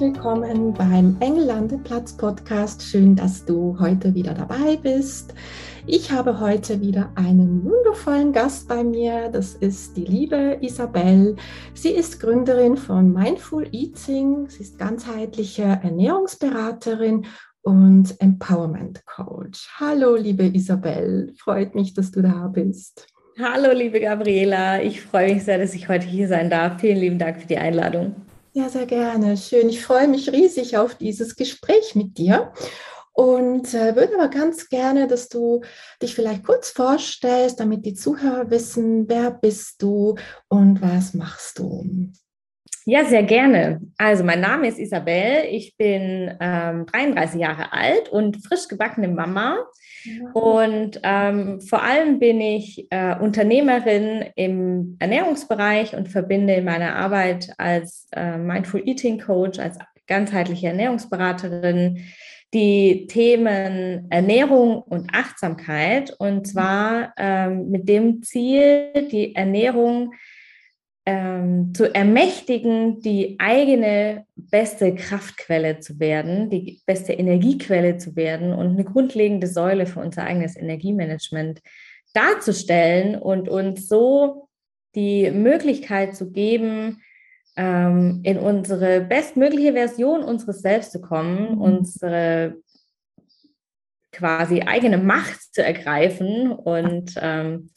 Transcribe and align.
Willkommen 0.00 0.72
beim 0.72 1.16
Engellandeplatz 1.20 2.16
Podcast. 2.16 2.82
Schön, 2.82 3.14
dass 3.14 3.44
du 3.44 3.76
heute 3.78 4.14
wieder 4.14 4.32
dabei 4.32 4.76
bist. 4.76 5.34
Ich 5.86 6.10
habe 6.10 6.40
heute 6.40 6.80
wieder 6.80 7.10
einen 7.14 7.64
wundervollen 7.64 8.32
Gast 8.32 8.68
bei 8.68 8.82
mir. 8.82 9.28
Das 9.28 9.54
ist 9.54 9.96
die 9.96 10.04
liebe 10.04 10.58
Isabel. 10.60 11.36
Sie 11.74 11.90
ist 11.90 12.20
Gründerin 12.20 12.76
von 12.76 13.12
Mindful 13.12 13.68
Eating. 13.72 14.48
Sie 14.48 14.62
ist 14.62 14.78
ganzheitliche 14.78 15.62
Ernährungsberaterin 15.62 17.26
und 17.62 18.20
Empowerment 18.20 19.04
Coach. 19.04 19.68
Hallo, 19.78 20.16
liebe 20.16 20.44
Isabel. 20.44 21.34
Freut 21.36 21.74
mich, 21.74 21.92
dass 21.92 22.10
du 22.10 22.22
da 22.22 22.48
bist. 22.48 23.08
Hallo, 23.38 23.72
liebe 23.72 24.00
Gabriela. 24.00 24.80
Ich 24.82 25.02
freue 25.02 25.34
mich 25.34 25.44
sehr, 25.44 25.58
dass 25.58 25.74
ich 25.74 25.88
heute 25.88 26.06
hier 26.06 26.28
sein 26.28 26.50
darf. 26.50 26.80
Vielen 26.80 26.98
lieben 26.98 27.18
Dank 27.18 27.40
für 27.40 27.48
die 27.48 27.58
Einladung. 27.58 28.14
Ja, 28.54 28.68
sehr 28.68 28.84
gerne. 28.84 29.38
Schön. 29.38 29.70
Ich 29.70 29.82
freue 29.82 30.08
mich 30.08 30.30
riesig 30.30 30.76
auf 30.76 30.94
dieses 30.94 31.36
Gespräch 31.36 31.94
mit 31.94 32.18
dir 32.18 32.52
und 33.14 33.72
äh, 33.72 33.96
würde 33.96 34.14
aber 34.14 34.28
ganz 34.28 34.68
gerne, 34.68 35.06
dass 35.06 35.30
du 35.30 35.62
dich 36.02 36.14
vielleicht 36.14 36.44
kurz 36.44 36.68
vorstellst, 36.68 37.60
damit 37.60 37.86
die 37.86 37.94
Zuhörer 37.94 38.50
wissen, 38.50 39.08
wer 39.08 39.30
bist 39.30 39.80
du 39.82 40.16
und 40.48 40.82
was 40.82 41.14
machst 41.14 41.60
du. 41.60 42.12
Ja, 42.84 43.04
sehr 43.04 43.22
gerne. 43.22 43.80
Also 43.96 44.24
mein 44.24 44.40
Name 44.40 44.66
ist 44.66 44.78
Isabel, 44.78 45.44
ich 45.50 45.76
bin 45.76 46.36
ähm, 46.40 46.86
33 46.86 47.40
Jahre 47.40 47.72
alt 47.72 48.08
und 48.08 48.44
frisch 48.44 48.66
gebackene 48.68 49.08
Mama. 49.08 49.58
Und 50.34 51.00
ähm, 51.04 51.60
vor 51.60 51.84
allem 51.84 52.18
bin 52.18 52.40
ich 52.40 52.88
äh, 52.90 53.16
Unternehmerin 53.16 54.24
im 54.34 54.96
Ernährungsbereich 54.98 55.94
und 55.94 56.08
verbinde 56.08 56.54
in 56.54 56.64
meiner 56.64 56.96
Arbeit 56.96 57.52
als 57.56 58.08
äh, 58.10 58.36
Mindful 58.36 58.82
Eating 58.84 59.20
Coach, 59.20 59.60
als 59.60 59.78
ganzheitliche 60.08 60.68
Ernährungsberaterin 60.68 62.04
die 62.52 63.06
Themen 63.06 64.10
Ernährung 64.10 64.82
und 64.82 65.14
Achtsamkeit. 65.14 66.14
Und 66.18 66.48
zwar 66.48 67.14
ähm, 67.16 67.70
mit 67.70 67.88
dem 67.88 68.22
Ziel, 68.22 69.08
die 69.10 69.34
Ernährung 69.36 70.12
ähm, 71.04 71.74
zu 71.74 71.92
ermächtigen, 71.92 73.00
die 73.00 73.36
eigene 73.38 74.24
beste 74.36 74.94
Kraftquelle 74.94 75.80
zu 75.80 75.98
werden, 75.98 76.48
die 76.48 76.80
beste 76.86 77.12
Energiequelle 77.12 77.96
zu 77.98 78.14
werden 78.14 78.52
und 78.52 78.68
eine 78.68 78.84
grundlegende 78.84 79.48
Säule 79.48 79.86
für 79.86 80.00
unser 80.00 80.24
eigenes 80.24 80.56
Energiemanagement 80.56 81.60
darzustellen 82.14 83.16
und 83.16 83.48
uns 83.48 83.88
so 83.88 84.48
die 84.94 85.30
Möglichkeit 85.30 86.14
zu 86.14 86.30
geben, 86.30 87.02
ähm, 87.56 88.20
in 88.22 88.38
unsere 88.38 89.00
bestmögliche 89.00 89.72
Version 89.72 90.22
unseres 90.22 90.60
Selbst 90.60 90.92
zu 90.92 91.00
kommen, 91.00 91.58
unsere 91.58 92.56
quasi 94.12 94.60
eigene 94.60 94.98
Macht 94.98 95.54
zu 95.54 95.64
ergreifen 95.64 96.52
und 96.52 97.14
ähm, 97.20 97.70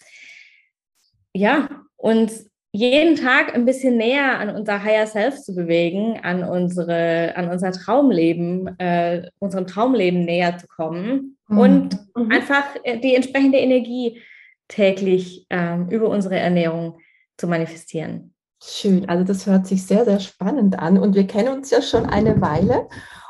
ja, 1.33 1.69
uns 1.95 2.49
jeden 2.75 3.15
Tag 3.15 3.55
ein 3.55 3.65
bisschen 3.65 3.95
näher 3.95 4.37
an 4.37 4.49
unser 4.49 4.83
Higher 4.83 5.07
Self 5.07 5.41
zu 5.41 5.55
bewegen, 5.55 6.19
an 6.21 6.43
unsere, 6.43 7.33
an 7.37 7.49
unser 7.49 7.71
Traumleben, 7.71 8.77
äh, 8.79 9.29
unserem 9.39 9.65
Traumleben 9.65 10.25
näher 10.25 10.57
zu 10.57 10.67
kommen 10.67 11.37
mhm. 11.47 11.57
und 11.57 11.97
mhm. 12.15 12.31
einfach 12.31 12.65
äh, 12.83 12.99
die 12.99 13.15
entsprechende 13.15 13.59
Energie 13.59 14.21
täglich 14.67 15.45
ähm, 15.49 15.87
über 15.89 16.09
unsere 16.09 16.37
Ernährung 16.37 16.99
zu 17.37 17.47
manifestieren. 17.47 18.33
Schön, 18.61 19.07
also 19.07 19.23
das 19.23 19.45
hört 19.45 19.67
sich 19.67 19.85
sehr, 19.85 20.03
sehr 20.03 20.19
spannend 20.19 20.77
an 20.77 20.97
und 20.97 21.15
wir 21.15 21.27
kennen 21.27 21.49
uns 21.49 21.71
ja 21.71 21.81
schon 21.81 22.05
eine 22.05 22.41
Weile 22.41 22.87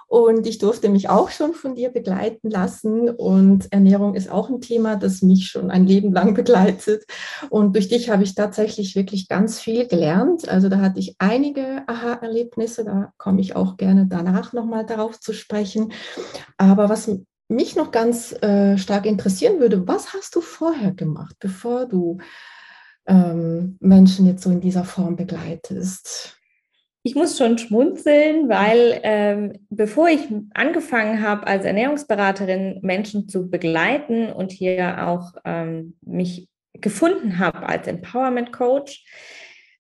und 0.08 0.46
ich 0.46 0.60
durfte 0.60 0.90
mich 0.90 1.10
auch 1.10 1.30
schon 1.30 1.54
von 1.54 1.76
dir 1.76 1.90
begleiten 1.90 2.50
lassen. 2.50 3.10
Und 3.10 3.72
Ernährung 3.72 4.14
ist 4.14 4.30
auch 4.30 4.50
ein 4.50 4.62
Thema, 4.62 4.96
das 4.96 5.22
mich 5.22 5.48
schon 5.48 5.72
ein 5.72 5.86
Leben 5.86 6.14
lang 6.14 6.34
begleitet. 6.36 7.06
Und 7.50 7.76
durch 7.76 7.90
dich 7.90 8.10
habe 8.10 8.24
ich 8.24 8.36
tatsächlich 8.36 8.96
wirklich 8.96 9.28
ganz 9.28 9.60
viel 9.60 9.88
gelernt. 9.88 10.48
Also 10.48 10.70
da 10.70 10.80
hatte 10.80 11.00
ich 11.00 11.16
einige 11.18 11.84
Aha-Erlebnisse. 11.88 12.86
Da 12.86 13.14
komme 13.18 13.42
ich 13.42 13.56
auch 13.56 13.78
gerne 13.78 14.06
danach 14.08 14.54
nochmal 14.54 14.86
darauf 14.86 15.20
zu 15.20 15.34
sprechen. 15.34 15.92
Aber 16.58 16.88
was 16.88 17.10
mich 17.48 17.76
noch 17.76 17.92
ganz 17.92 18.32
äh, 18.44 18.78
stark 18.78 19.06
interessieren 19.06 19.60
würde, 19.60 19.88
was 19.88 20.14
hast 20.14 20.36
du 20.36 20.42
vorher 20.42 20.92
gemacht, 20.92 21.36
bevor 21.40 21.88
du 21.88 22.20
ähm, 23.08 23.78
Menschen 23.80 24.26
jetzt 24.26 24.44
so 24.44 24.52
in 24.52 24.62
dieser 24.62 24.84
Form 24.84 25.16
begleitest? 25.16 26.38
Ich 27.06 27.14
muss 27.14 27.38
schon 27.38 27.60
schmunzeln, 27.60 28.50
weil 28.50 29.00
ähm, 29.04 29.54
bevor 29.70 30.10
ich 30.10 30.22
angefangen 30.56 31.22
habe, 31.22 31.46
als 31.46 31.64
Ernährungsberaterin 31.64 32.80
Menschen 32.82 33.30
zu 33.30 33.48
begleiten 33.48 34.32
und 34.32 34.52
hier 34.52 35.08
auch 35.08 35.34
ähm, 35.46 35.98
mich 36.02 36.50
gefunden 36.74 37.38
habe 37.38 37.70
als 37.70 37.86
Empowerment 37.86 38.52
Coach, 38.52 39.06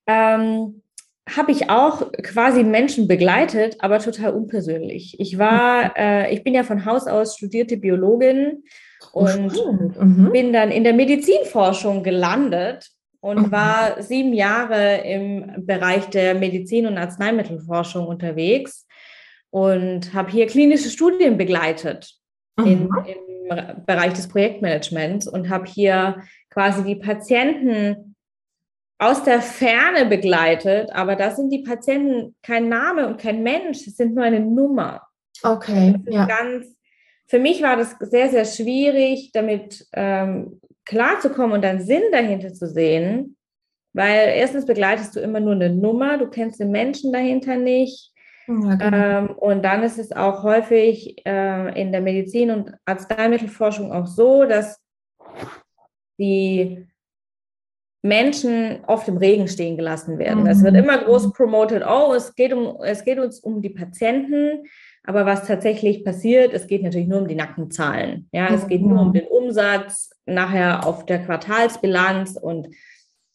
ähm, 0.05 0.83
habe 1.27 1.51
ich 1.51 1.71
auch 1.71 2.11
quasi 2.11 2.63
Menschen 2.63 3.07
begleitet, 3.07 3.77
aber 3.79 3.97
total 3.97 4.33
unpersönlich. 4.33 5.19
Ich 5.19 5.39
war, 5.39 5.97
äh, 5.97 6.31
ich 6.31 6.43
bin 6.43 6.53
ja 6.53 6.61
von 6.61 6.85
Haus 6.85 7.07
aus 7.07 7.37
studierte 7.37 7.77
Biologin 7.77 8.65
oh, 9.13 9.21
und 9.21 9.97
mhm. 9.99 10.31
bin 10.31 10.53
dann 10.53 10.69
in 10.69 10.83
der 10.83 10.93
Medizinforschung 10.93 12.03
gelandet 12.03 12.91
und 13.25 13.51
war 13.51 14.03
sieben 14.03 14.33
Jahre 14.33 14.97
im 14.97 15.65
Bereich 15.65 16.05
der 16.11 16.35
Medizin- 16.35 16.85
und 16.85 16.99
Arzneimittelforschung 16.99 18.05
unterwegs 18.05 18.85
und 19.49 20.13
habe 20.13 20.29
hier 20.29 20.45
klinische 20.45 20.91
Studien 20.91 21.35
begleitet 21.35 22.13
in, 22.59 22.87
im 22.87 23.85
Bereich 23.87 24.13
des 24.13 24.27
Projektmanagements 24.27 25.27
und 25.27 25.49
habe 25.49 25.65
hier 25.65 26.21
quasi 26.51 26.83
die 26.83 26.97
Patienten 26.97 28.15
aus 28.99 29.23
der 29.23 29.41
Ferne 29.41 30.05
begleitet, 30.05 30.91
aber 30.91 31.15
da 31.15 31.31
sind 31.31 31.49
die 31.49 31.63
Patienten 31.63 32.35
kein 32.43 32.69
Name 32.69 33.07
und 33.07 33.17
kein 33.17 33.41
Mensch, 33.41 33.87
es 33.87 33.97
sind 33.97 34.13
nur 34.13 34.23
eine 34.23 34.39
Nummer. 34.39 35.01
Okay. 35.41 35.95
Ja. 36.05 36.27
Ganz, 36.27 36.67
für 37.25 37.39
mich 37.39 37.63
war 37.63 37.75
das 37.75 37.95
sehr, 37.99 38.29
sehr 38.29 38.45
schwierig, 38.45 39.31
damit 39.33 39.87
ähm, 39.93 40.61
klarzukommen 40.85 41.53
und 41.53 41.63
dann 41.63 41.81
Sinn 41.81 42.03
dahinter 42.11 42.53
zu 42.53 42.67
sehen, 42.67 43.37
weil 43.93 44.29
erstens 44.35 44.65
begleitest 44.65 45.15
du 45.15 45.19
immer 45.19 45.39
nur 45.39 45.53
eine 45.53 45.69
Nummer, 45.69 46.17
du 46.17 46.29
kennst 46.29 46.59
den 46.59 46.71
Menschen 46.71 47.11
dahinter 47.11 47.55
nicht. 47.55 48.11
Ja, 48.47 48.75
genau. 48.75 48.97
ähm, 48.97 49.29
und 49.37 49.63
dann 49.63 49.81
ist 49.83 49.97
es 49.97 50.11
auch 50.11 50.43
häufig 50.43 51.25
äh, 51.25 51.81
in 51.81 51.91
der 51.91 52.01
Medizin- 52.01 52.51
und 52.51 52.73
Arzneimittelforschung 52.85 53.91
auch 53.91 54.05
so, 54.05 54.45
dass 54.45 54.79
die 56.19 56.85
Menschen 58.03 58.83
oft 58.85 59.07
im 59.07 59.17
Regen 59.17 59.47
stehen 59.47 59.77
gelassen 59.77 60.19
werden. 60.19 60.43
Mhm. 60.43 60.49
Es 60.49 60.63
wird 60.63 60.75
immer 60.75 60.99
groß 60.99 61.33
promoted, 61.33 61.83
oh, 61.87 62.13
es 62.13 62.35
geht, 62.35 62.53
um, 62.53 62.77
es 62.83 63.03
geht 63.03 63.17
uns 63.17 63.39
um 63.39 63.61
die 63.61 63.71
Patienten, 63.71 64.63
aber 65.07 65.25
was 65.25 65.47
tatsächlich 65.47 66.03
passiert, 66.03 66.53
es 66.53 66.67
geht 66.67 66.83
natürlich 66.83 67.07
nur 67.07 67.21
um 67.21 67.27
die 67.27 67.35
nackten 67.35 67.71
Zahlen. 67.71 68.27
Ja, 68.31 68.53
es 68.53 68.67
geht 68.67 68.81
nur 68.81 69.01
um 69.01 69.13
den 69.13 69.27
Umsatz 69.27 70.11
nachher 70.25 70.85
auf 70.85 71.05
der 71.05 71.19
Quartalsbilanz 71.19 72.37
und 72.41 72.69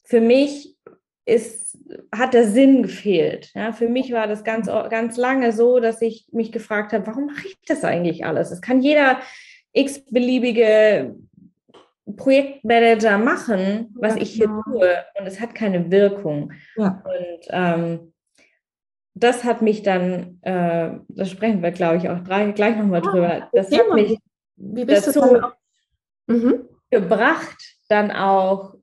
für 0.04 0.20
mich 0.20 0.76
ist, 1.24 1.78
hat 2.12 2.34
der 2.34 2.46
Sinn 2.48 2.82
gefehlt. 2.82 3.52
Ja, 3.54 3.72
für 3.72 3.88
mich 3.88 4.12
war 4.12 4.26
das 4.26 4.42
ganz, 4.42 4.66
ganz 4.66 5.16
lange 5.16 5.52
so, 5.52 5.78
dass 5.78 6.02
ich 6.02 6.26
mich 6.32 6.50
gefragt 6.50 6.92
habe, 6.92 7.06
warum 7.06 7.26
mache 7.26 7.46
ich 7.46 7.56
das 7.66 7.84
eigentlich 7.84 8.24
alles? 8.24 8.50
Es 8.50 8.60
kann 8.60 8.80
jeder 8.80 9.20
x-beliebige 9.72 11.14
Projektmanager 12.16 13.18
machen, 13.18 13.94
was 13.94 14.16
ich 14.16 14.32
hier 14.32 14.46
genau. 14.46 14.62
tue, 14.64 15.04
und 15.18 15.26
es 15.26 15.40
hat 15.40 15.54
keine 15.54 15.92
Wirkung. 15.92 16.52
Ja. 16.76 17.02
Und 17.04 17.46
ähm, 17.50 18.12
das 19.14 19.44
hat 19.44 19.62
mich 19.62 19.82
dann, 19.82 20.38
äh, 20.42 20.92
das 21.08 21.30
sprechen 21.30 21.62
wir, 21.62 21.72
glaube 21.72 21.96
ich, 21.96 22.08
auch 22.08 22.22
gleich, 22.24 22.54
gleich 22.54 22.76
nochmal 22.76 23.02
ah, 23.04 23.10
drüber. 23.10 23.48
Das 23.52 23.70
hat 23.70 23.92
mich 23.94 24.18
dazu 24.56 25.20
mhm. 26.26 26.68
gebracht, 26.90 27.76
dann 27.88 28.10
auch 28.10 28.74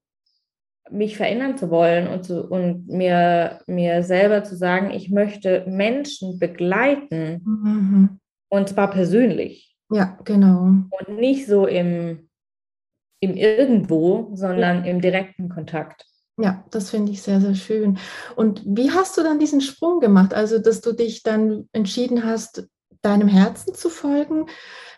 mich 0.89 1.17
verändern 1.17 1.57
zu 1.57 1.69
wollen 1.69 2.07
und, 2.07 2.23
zu, 2.23 2.45
und 2.47 2.87
mir, 2.87 3.59
mir 3.67 4.03
selber 4.03 4.43
zu 4.43 4.55
sagen, 4.55 4.91
ich 4.91 5.09
möchte 5.09 5.65
Menschen 5.67 6.39
begleiten, 6.39 7.41
mhm. 7.43 8.19
Und 8.49 8.69
zwar 8.69 8.89
persönlich. 8.89 9.75
Ja, 9.89 10.17
genau. 10.23 10.61
Und 10.89 11.17
nicht 11.17 11.47
so 11.47 11.65
im, 11.65 12.29
im 13.19 13.35
Irgendwo, 13.35 14.31
sondern 14.33 14.85
ja. 14.85 14.91
im 14.91 15.01
direkten 15.01 15.49
Kontakt. 15.49 16.05
Ja, 16.39 16.63
das 16.69 16.91
finde 16.91 17.11
ich 17.11 17.23
sehr, 17.23 17.41
sehr 17.41 17.55
schön. 17.55 17.97
Und 18.35 18.61
wie 18.65 18.91
hast 18.91 19.17
du 19.17 19.23
dann 19.23 19.39
diesen 19.39 19.61
Sprung 19.61 19.99
gemacht? 19.99 20.33
Also, 20.35 20.59
dass 20.59 20.81
du 20.81 20.93
dich 20.93 21.23
dann 21.23 21.67
entschieden 21.71 22.25
hast, 22.25 22.67
deinem 23.01 23.27
Herzen 23.27 23.73
zu 23.73 23.89
folgen. 23.89 24.47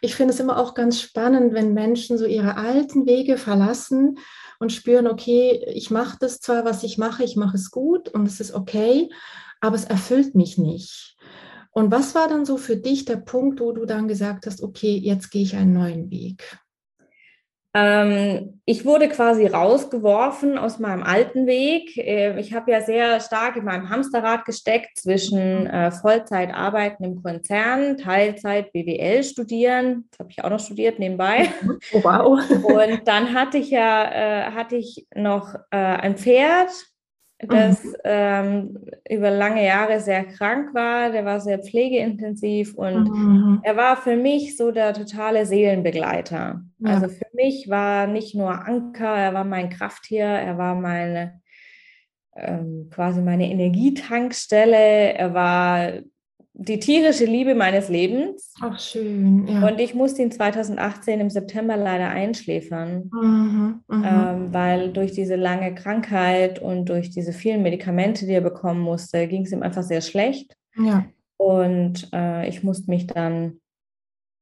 Ich 0.01 0.15
finde 0.15 0.33
es 0.33 0.39
immer 0.39 0.57
auch 0.57 0.73
ganz 0.73 0.99
spannend, 0.99 1.53
wenn 1.53 1.73
Menschen 1.73 2.17
so 2.17 2.25
ihre 2.25 2.57
alten 2.57 3.05
Wege 3.05 3.37
verlassen 3.37 4.17
und 4.59 4.71
spüren, 4.71 5.07
okay, 5.07 5.63
ich 5.73 5.91
mache 5.91 6.17
das 6.19 6.39
zwar, 6.39 6.65
was 6.65 6.83
ich 6.83 6.97
mache, 6.97 7.23
ich 7.23 7.35
mache 7.35 7.55
es 7.55 7.71
gut 7.71 8.09
und 8.09 8.25
es 8.25 8.39
ist 8.39 8.53
okay, 8.53 9.09
aber 9.61 9.75
es 9.75 9.85
erfüllt 9.85 10.35
mich 10.35 10.57
nicht. 10.57 11.17
Und 11.71 11.91
was 11.91 12.15
war 12.15 12.27
dann 12.27 12.45
so 12.45 12.57
für 12.57 12.77
dich 12.77 13.05
der 13.05 13.17
Punkt, 13.17 13.59
wo 13.59 13.71
du 13.71 13.85
dann 13.85 14.07
gesagt 14.07 14.45
hast, 14.45 14.63
okay, 14.63 14.97
jetzt 14.97 15.29
gehe 15.29 15.43
ich 15.43 15.55
einen 15.55 15.73
neuen 15.73 16.09
Weg? 16.09 16.59
Ähm, 17.75 18.61
ich 18.65 18.83
wurde 18.83 19.09
quasi 19.09 19.45
rausgeworfen 19.45 20.57
aus 20.57 20.79
meinem 20.79 21.03
alten 21.03 21.45
Weg. 21.45 21.95
Äh, 21.97 22.39
ich 22.39 22.53
habe 22.53 22.71
ja 22.71 22.81
sehr 22.81 23.19
stark 23.19 23.57
in 23.57 23.65
meinem 23.65 23.89
Hamsterrad 23.89 24.45
gesteckt 24.45 24.97
zwischen 24.97 25.67
äh, 25.67 25.91
Vollzeit 25.91 26.51
arbeiten 26.51 27.03
im 27.03 27.21
Konzern, 27.21 27.97
Teilzeit 27.97 28.73
BWL 28.73 29.23
studieren. 29.23 30.07
Das 30.09 30.19
habe 30.19 30.31
ich 30.31 30.43
auch 30.43 30.49
noch 30.49 30.59
studiert 30.59 30.97
nebenbei. 30.97 31.49
Oh, 31.93 32.03
wow. 32.03 32.39
Und 32.63 33.07
dann 33.07 33.33
hatte 33.33 33.59
ich 33.59 33.69
ja 33.69 34.11
äh, 34.11 34.51
hatte 34.51 34.75
ich 34.75 35.07
noch 35.13 35.53
äh, 35.71 35.77
ein 35.77 36.17
Pferd 36.17 36.69
das 37.39 37.83
mhm. 37.83 37.93
ähm, 38.03 38.77
über 39.09 39.31
lange 39.31 39.65
Jahre 39.65 40.01
sehr 40.01 40.25
krank 40.25 40.73
war. 40.73 41.11
Der 41.11 41.23
war 41.23 41.39
sehr 41.39 41.59
pflegeintensiv 41.59 42.75
und 42.75 43.09
mhm. 43.09 43.59
er 43.63 43.77
war 43.77 43.95
für 43.95 44.17
mich 44.17 44.57
so 44.57 44.71
der 44.71 44.93
totale 44.93 45.45
Seelenbegleiter. 45.45 46.61
Ja. 46.79 46.89
Also 46.89 47.07
für 47.07 47.27
mich 47.33 47.69
war 47.69 48.07
nicht 48.07 48.35
nur 48.35 48.67
Anker, 48.67 49.15
er 49.15 49.33
war 49.33 49.45
mein 49.45 49.69
Krafttier, 49.69 50.25
er 50.25 50.57
war 50.57 50.75
meine 50.75 51.39
ähm, 52.35 52.89
quasi 52.91 53.21
meine 53.21 53.49
Energietankstelle, 53.49 55.13
er 55.13 55.33
war 55.33 55.91
die 56.61 56.79
tierische 56.79 57.23
Liebe 57.23 57.55
meines 57.55 57.87
Lebens. 57.87 58.53
Ach, 58.59 58.77
schön. 58.77 59.47
Ja. 59.47 59.65
Und 59.65 59.79
ich 59.79 59.95
musste 59.95 60.21
ihn 60.21 60.31
2018 60.31 61.21
im 61.21 61.29
September 61.29 61.77
leider 61.77 62.09
einschläfern, 62.09 63.09
mhm, 63.13 63.81
mhm, 63.87 64.03
ähm, 64.05 64.53
weil 64.53 64.91
durch 64.91 65.13
diese 65.13 65.37
lange 65.37 65.73
Krankheit 65.73 66.61
und 66.61 66.89
durch 66.89 67.11
diese 67.11 67.31
vielen 67.31 67.63
Medikamente, 67.63 68.25
die 68.25 68.33
er 68.33 68.41
bekommen 68.41 68.81
musste, 68.81 69.27
ging 69.27 69.43
es 69.43 69.53
ihm 69.53 69.63
einfach 69.63 69.83
sehr 69.83 70.01
schlecht. 70.01 70.57
Ja. 70.75 71.05
Und 71.37 72.09
äh, 72.13 72.49
ich 72.49 72.61
musste 72.61 72.91
mich 72.91 73.07
dann 73.07 73.61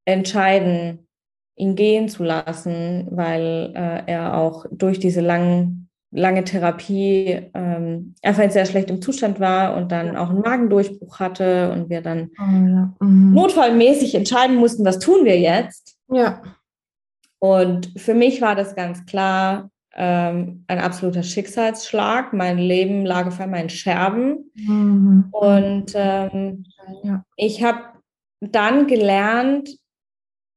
entscheiden, 0.06 1.08
ihn 1.56 1.76
gehen 1.76 2.10
zu 2.10 2.24
lassen, 2.24 3.08
weil 3.12 3.74
äh, 3.76 4.12
er 4.12 4.38
auch 4.38 4.66
durch 4.72 4.98
diese 4.98 5.22
langen 5.22 5.87
lange 6.12 6.44
Therapie 6.44 7.50
ähm, 7.54 8.16
einfach 8.22 8.44
in 8.44 8.52
sehr 8.52 8.66
schlechtem 8.66 9.02
Zustand 9.02 9.40
war 9.40 9.76
und 9.76 9.92
dann 9.92 10.16
auch 10.16 10.30
einen 10.30 10.42
Magendurchbruch 10.42 11.20
hatte 11.20 11.72
und 11.72 11.90
wir 11.90 12.02
dann 12.02 12.30
oh, 12.40 12.44
ja. 12.44 12.94
mhm. 13.02 13.34
notfallmäßig 13.34 14.16
entscheiden 14.16 14.56
mussten, 14.56 14.86
was 14.86 15.00
tun 15.00 15.26
wir 15.26 15.40
jetzt. 15.40 15.98
Ja. 16.10 16.42
Und 17.40 17.92
für 17.98 18.14
mich 18.14 18.42
war 18.42 18.56
das 18.56 18.76
ganz 18.76 19.06
klar 19.06 19.70
ähm, 19.94 20.64
ein 20.68 20.80
absoluter 20.80 21.24
Schicksalsschlag. 21.24 22.34
Mein 22.34 22.58
Leben 22.58 23.06
lag 23.06 23.28
auf 23.28 23.40
einmal 23.40 23.62
in 23.62 23.70
Scherben. 23.70 24.52
Mhm. 24.56 25.28
Und 25.32 25.94
ähm, 25.96 26.66
ja. 27.04 27.24
ich 27.36 27.64
habe 27.64 27.80
dann 28.40 28.88
gelernt, 28.88 29.70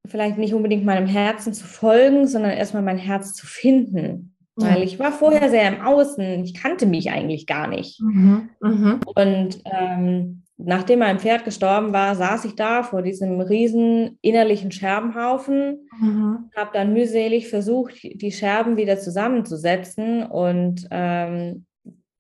vielleicht 0.06 0.38
nicht 0.38 0.55
unbedingt 0.55 0.85
meinem 0.85 1.06
Herzen 1.06 1.52
zu 1.52 1.67
folgen, 1.67 2.26
sondern 2.26 2.52
erstmal 2.52 2.82
mein 2.82 2.99
Herz 2.99 3.35
zu 3.35 3.47
finden. 3.47 4.37
Weil 4.62 4.82
ich 4.82 4.98
war 4.98 5.12
vorher 5.12 5.50
sehr 5.50 5.68
im 5.68 5.80
Außen, 5.80 6.44
ich 6.44 6.54
kannte 6.54 6.86
mich 6.86 7.10
eigentlich 7.10 7.46
gar 7.46 7.66
nicht. 7.66 8.00
Mhm. 8.00 8.50
Mhm. 8.60 9.00
Und 9.14 9.62
ähm, 9.64 10.42
nachdem 10.56 11.00
mein 11.00 11.18
Pferd 11.18 11.44
gestorben 11.44 11.92
war, 11.92 12.14
saß 12.14 12.44
ich 12.44 12.54
da 12.54 12.82
vor 12.82 13.02
diesem 13.02 13.40
riesen 13.40 14.18
innerlichen 14.20 14.70
Scherbenhaufen, 14.72 15.88
mhm. 16.00 16.50
habe 16.56 16.70
dann 16.72 16.92
mühselig 16.92 17.48
versucht, 17.48 17.94
die 18.02 18.32
Scherben 18.32 18.76
wieder 18.76 18.98
zusammenzusetzen. 18.98 20.24
Und 20.24 20.86
ähm, 20.90 21.66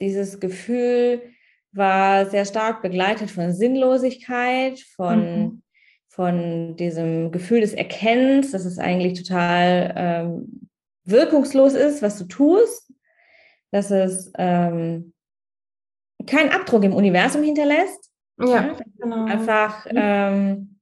dieses 0.00 0.40
Gefühl 0.40 1.22
war 1.72 2.26
sehr 2.26 2.44
stark 2.44 2.82
begleitet 2.82 3.30
von 3.30 3.52
Sinnlosigkeit, 3.52 4.80
von, 4.80 5.42
mhm. 5.42 5.62
von 6.08 6.76
diesem 6.76 7.30
Gefühl 7.30 7.60
des 7.60 7.74
Erkennens, 7.74 8.52
dass 8.52 8.64
es 8.64 8.78
eigentlich 8.78 9.22
total 9.22 9.94
ähm, 9.96 10.69
wirkungslos 11.10 11.74
ist, 11.74 12.02
was 12.02 12.18
du 12.18 12.24
tust, 12.24 12.92
dass 13.70 13.90
es 13.90 14.32
ähm, 14.38 15.12
keinen 16.26 16.50
Abdruck 16.50 16.84
im 16.84 16.94
Universum 16.94 17.42
hinterlässt. 17.42 18.10
Ja, 18.38 18.76
genau. 18.98 19.26
Einfach, 19.26 19.86
ähm, 19.90 20.78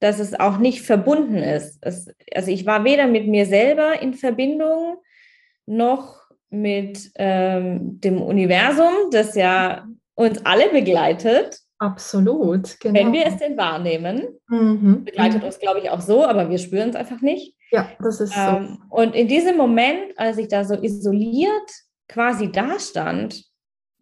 dass 0.00 0.18
es 0.18 0.38
auch 0.38 0.58
nicht 0.58 0.82
verbunden 0.82 1.36
ist. 1.36 1.78
Es, 1.82 2.08
also 2.34 2.50
ich 2.50 2.66
war 2.66 2.84
weder 2.84 3.06
mit 3.06 3.26
mir 3.26 3.46
selber 3.46 4.00
in 4.00 4.14
Verbindung 4.14 4.98
noch 5.66 6.22
mit 6.50 7.10
ähm, 7.16 8.00
dem 8.00 8.22
Universum, 8.22 9.10
das 9.10 9.34
ja 9.34 9.86
uns 10.14 10.44
alle 10.46 10.70
begleitet. 10.70 11.60
Absolut, 11.78 12.80
genau. 12.80 12.98
Wenn 12.98 13.12
wir 13.12 13.26
es 13.26 13.36
denn 13.36 13.56
wahrnehmen, 13.56 14.26
mhm. 14.48 15.04
begleitet 15.04 15.42
mhm. 15.42 15.46
uns, 15.46 15.58
glaube 15.58 15.80
ich, 15.80 15.90
auch 15.90 16.00
so, 16.00 16.24
aber 16.24 16.50
wir 16.50 16.58
spüren 16.58 16.90
es 16.90 16.96
einfach 16.96 17.20
nicht. 17.20 17.54
Ja, 17.70 17.90
das 18.00 18.20
ist 18.20 18.34
ähm, 18.36 18.78
so. 18.90 18.96
Und 18.96 19.14
in 19.14 19.28
diesem 19.28 19.56
Moment, 19.56 20.18
als 20.18 20.38
ich 20.38 20.48
da 20.48 20.64
so 20.64 20.74
isoliert 20.74 21.70
quasi 22.08 22.50
dastand 22.50 23.44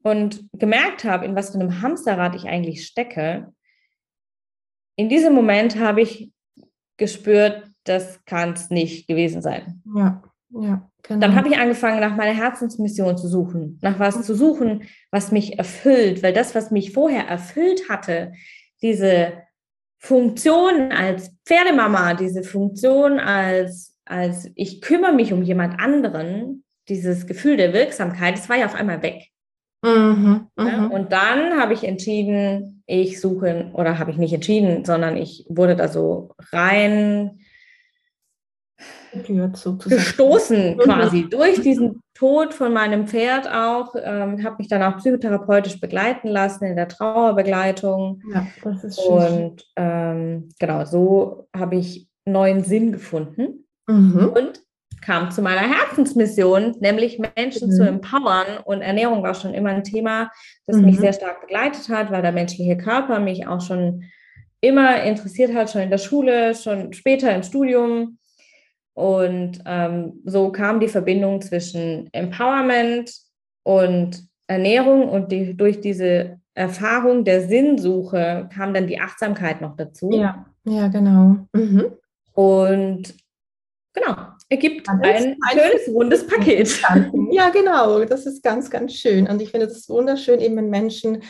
und 0.03 0.49
gemerkt 0.53 1.05
habe, 1.05 1.25
in 1.25 1.35
was 1.35 1.51
für 1.51 1.59
einem 1.59 1.83
Hamsterrad 1.83 2.35
ich 2.35 2.47
eigentlich 2.47 2.87
stecke, 2.87 3.53
in 4.97 5.09
diesem 5.09 5.35
Moment 5.35 5.79
habe 5.79 6.01
ich 6.01 6.33
gespürt, 6.97 7.69
das 7.85 8.25
kann 8.25 8.53
es 8.53 8.71
nicht 8.71 9.07
gewesen 9.09 9.43
sein. 9.43 9.83
Ja, 9.95 10.23
ja. 10.51 10.91
Genau. 11.03 11.21
Dann 11.21 11.37
habe 11.37 11.49
ich 11.49 11.57
angefangen, 11.57 12.01
nach 12.01 12.17
meiner 12.17 12.35
Herzensmission 12.35 13.17
zu 13.17 13.29
suchen, 13.29 13.79
nach 13.81 14.01
was 14.01 14.23
zu 14.27 14.35
suchen, 14.35 14.89
was 15.13 15.31
mich 15.31 15.57
erfüllt, 15.57 16.23
weil 16.23 16.33
das, 16.33 16.57
was 16.57 16.73
mich 16.73 16.93
vorher 16.93 17.29
erfüllt 17.29 17.89
hatte, 17.89 18.33
diese 18.83 19.35
Funktion 20.07 20.93
als 20.93 21.35
Pferdemama, 21.45 22.15
diese 22.15 22.45
Funktion 22.45 23.19
als, 23.19 23.97
als 24.05 24.49
ich 24.55 24.81
kümmere 24.81 25.13
mich 25.13 25.33
um 25.33 25.43
jemand 25.43 25.81
anderen, 25.81 26.63
dieses 26.89 27.27
Gefühl 27.27 27.57
der 27.57 27.73
Wirksamkeit, 27.73 28.35
das 28.35 28.49
war 28.49 28.57
ja 28.57 28.67
auf 28.67 28.77
einmal 28.77 29.03
weg. 29.03 29.31
Mhm, 29.83 30.47
ja, 30.57 30.65
mhm. 30.65 30.91
und 30.93 31.13
dann 31.13 31.61
habe 31.61 31.75
ich 31.75 31.83
entschieden, 31.83 32.85
ich 32.87 33.21
suche, 33.21 33.71
oder 33.73 33.99
habe 33.99 34.13
ich 34.13 34.17
nicht 34.17 34.33
entschieden, 34.33 34.85
sondern 34.85 35.17
ich 35.17 35.45
wurde 35.49 35.75
da 35.75 35.89
so 35.89 36.31
rein 36.53 37.41
gestoßen 39.13 40.79
quasi 40.79 41.29
durch 41.29 41.61
diesen 41.63 42.03
Tod 42.17 42.55
von 42.55 42.73
meinem 42.73 43.07
Pferd 43.07 43.47
auch. 43.47 43.95
Ähm, 44.03 44.43
habe 44.43 44.57
mich 44.59 44.69
dann 44.69 44.83
auch 44.83 44.97
psychotherapeutisch 44.97 45.81
begleiten 45.81 46.29
lassen 46.29 46.65
in 46.65 46.77
der 46.77 46.89
Trauerbegleitung. 46.89 48.23
Ja, 48.33 48.47
das 48.65 48.85
ist 48.85 49.01
schön. 49.01 49.45
Und 49.45 49.65
ähm, 49.77 50.49
genau, 50.59 50.85
so 50.87 51.47
habe 51.55 51.77
ich 51.77 52.09
neuen 52.25 52.65
Sinn 52.65 52.93
gefunden 52.93 53.67
mhm. 53.87 54.33
und 54.35 54.63
kam 55.03 55.31
zu 55.31 55.43
meiner 55.43 55.61
Herzensmission, 55.61 56.75
nämlich 56.81 57.21
Menschen 57.37 57.69
mhm. 57.69 57.73
zu 57.73 57.87
empowern. 57.87 58.59
Und 58.65 58.81
Ernährung 58.81 59.23
war 59.23 59.35
schon 59.35 59.53
immer 59.53 59.71
ein 59.71 59.85
Thema, 59.85 60.31
das 60.67 60.77
mhm. 60.77 60.87
mich 60.87 60.99
sehr 60.99 61.13
stark 61.13 61.43
begleitet 61.43 61.89
hat, 61.91 62.11
weil 62.11 62.23
der 62.23 62.33
menschliche 62.33 62.79
Körper 62.79 63.21
mich 63.21 63.47
auch 63.47 63.61
schon 63.61 64.05
immer 64.63 65.03
interessiert 65.03 65.55
hat, 65.55 65.71
schon 65.71 65.83
in 65.83 65.91
der 65.91 65.99
Schule, 65.99 66.55
schon 66.55 66.95
später 66.95 67.35
im 67.35 67.43
Studium. 67.43 68.19
Und 68.97 69.61
ähm, 69.67 70.23
so 70.25 70.51
kam 70.51 70.81
die 70.81 70.89
Verbindung 70.89 71.43
zwischen 71.43 72.09
Empowerment 72.13 73.13
und 73.63 74.27
Ernährung 74.47 75.11
und 75.11 75.31
die, 75.31 75.55
durch 75.55 75.83
diese 75.83 76.41
Erfahrung 76.55 77.23
der 77.23 77.47
Sinnsuche 77.47 78.49
kam 78.55 78.73
dann 78.73 78.87
die 78.87 78.99
Achtsamkeit 78.99 79.61
noch 79.61 79.77
dazu. 79.77 80.11
Ja, 80.13 80.47
ja, 80.65 80.89
genau. 80.89 81.37
Mhm. 81.53 81.93
Und 82.33 83.15
genau, 83.93 84.17
ergibt 84.49 84.89
ein, 84.89 85.03
ein 85.03 85.37
schönes, 85.53 85.89
rundes 85.89 86.27
Paket. 86.27 86.83
Ja, 87.33 87.51
genau, 87.51 88.03
das 88.07 88.25
ist 88.25 88.43
ganz, 88.43 88.71
ganz 88.71 88.95
schön. 88.95 89.29
Und 89.29 89.43
ich 89.43 89.51
finde 89.51 89.67
es 89.67 89.91
wunderschön, 89.91 90.41
eben 90.41 90.57
wenn 90.57 90.71
Menschen 90.71 91.23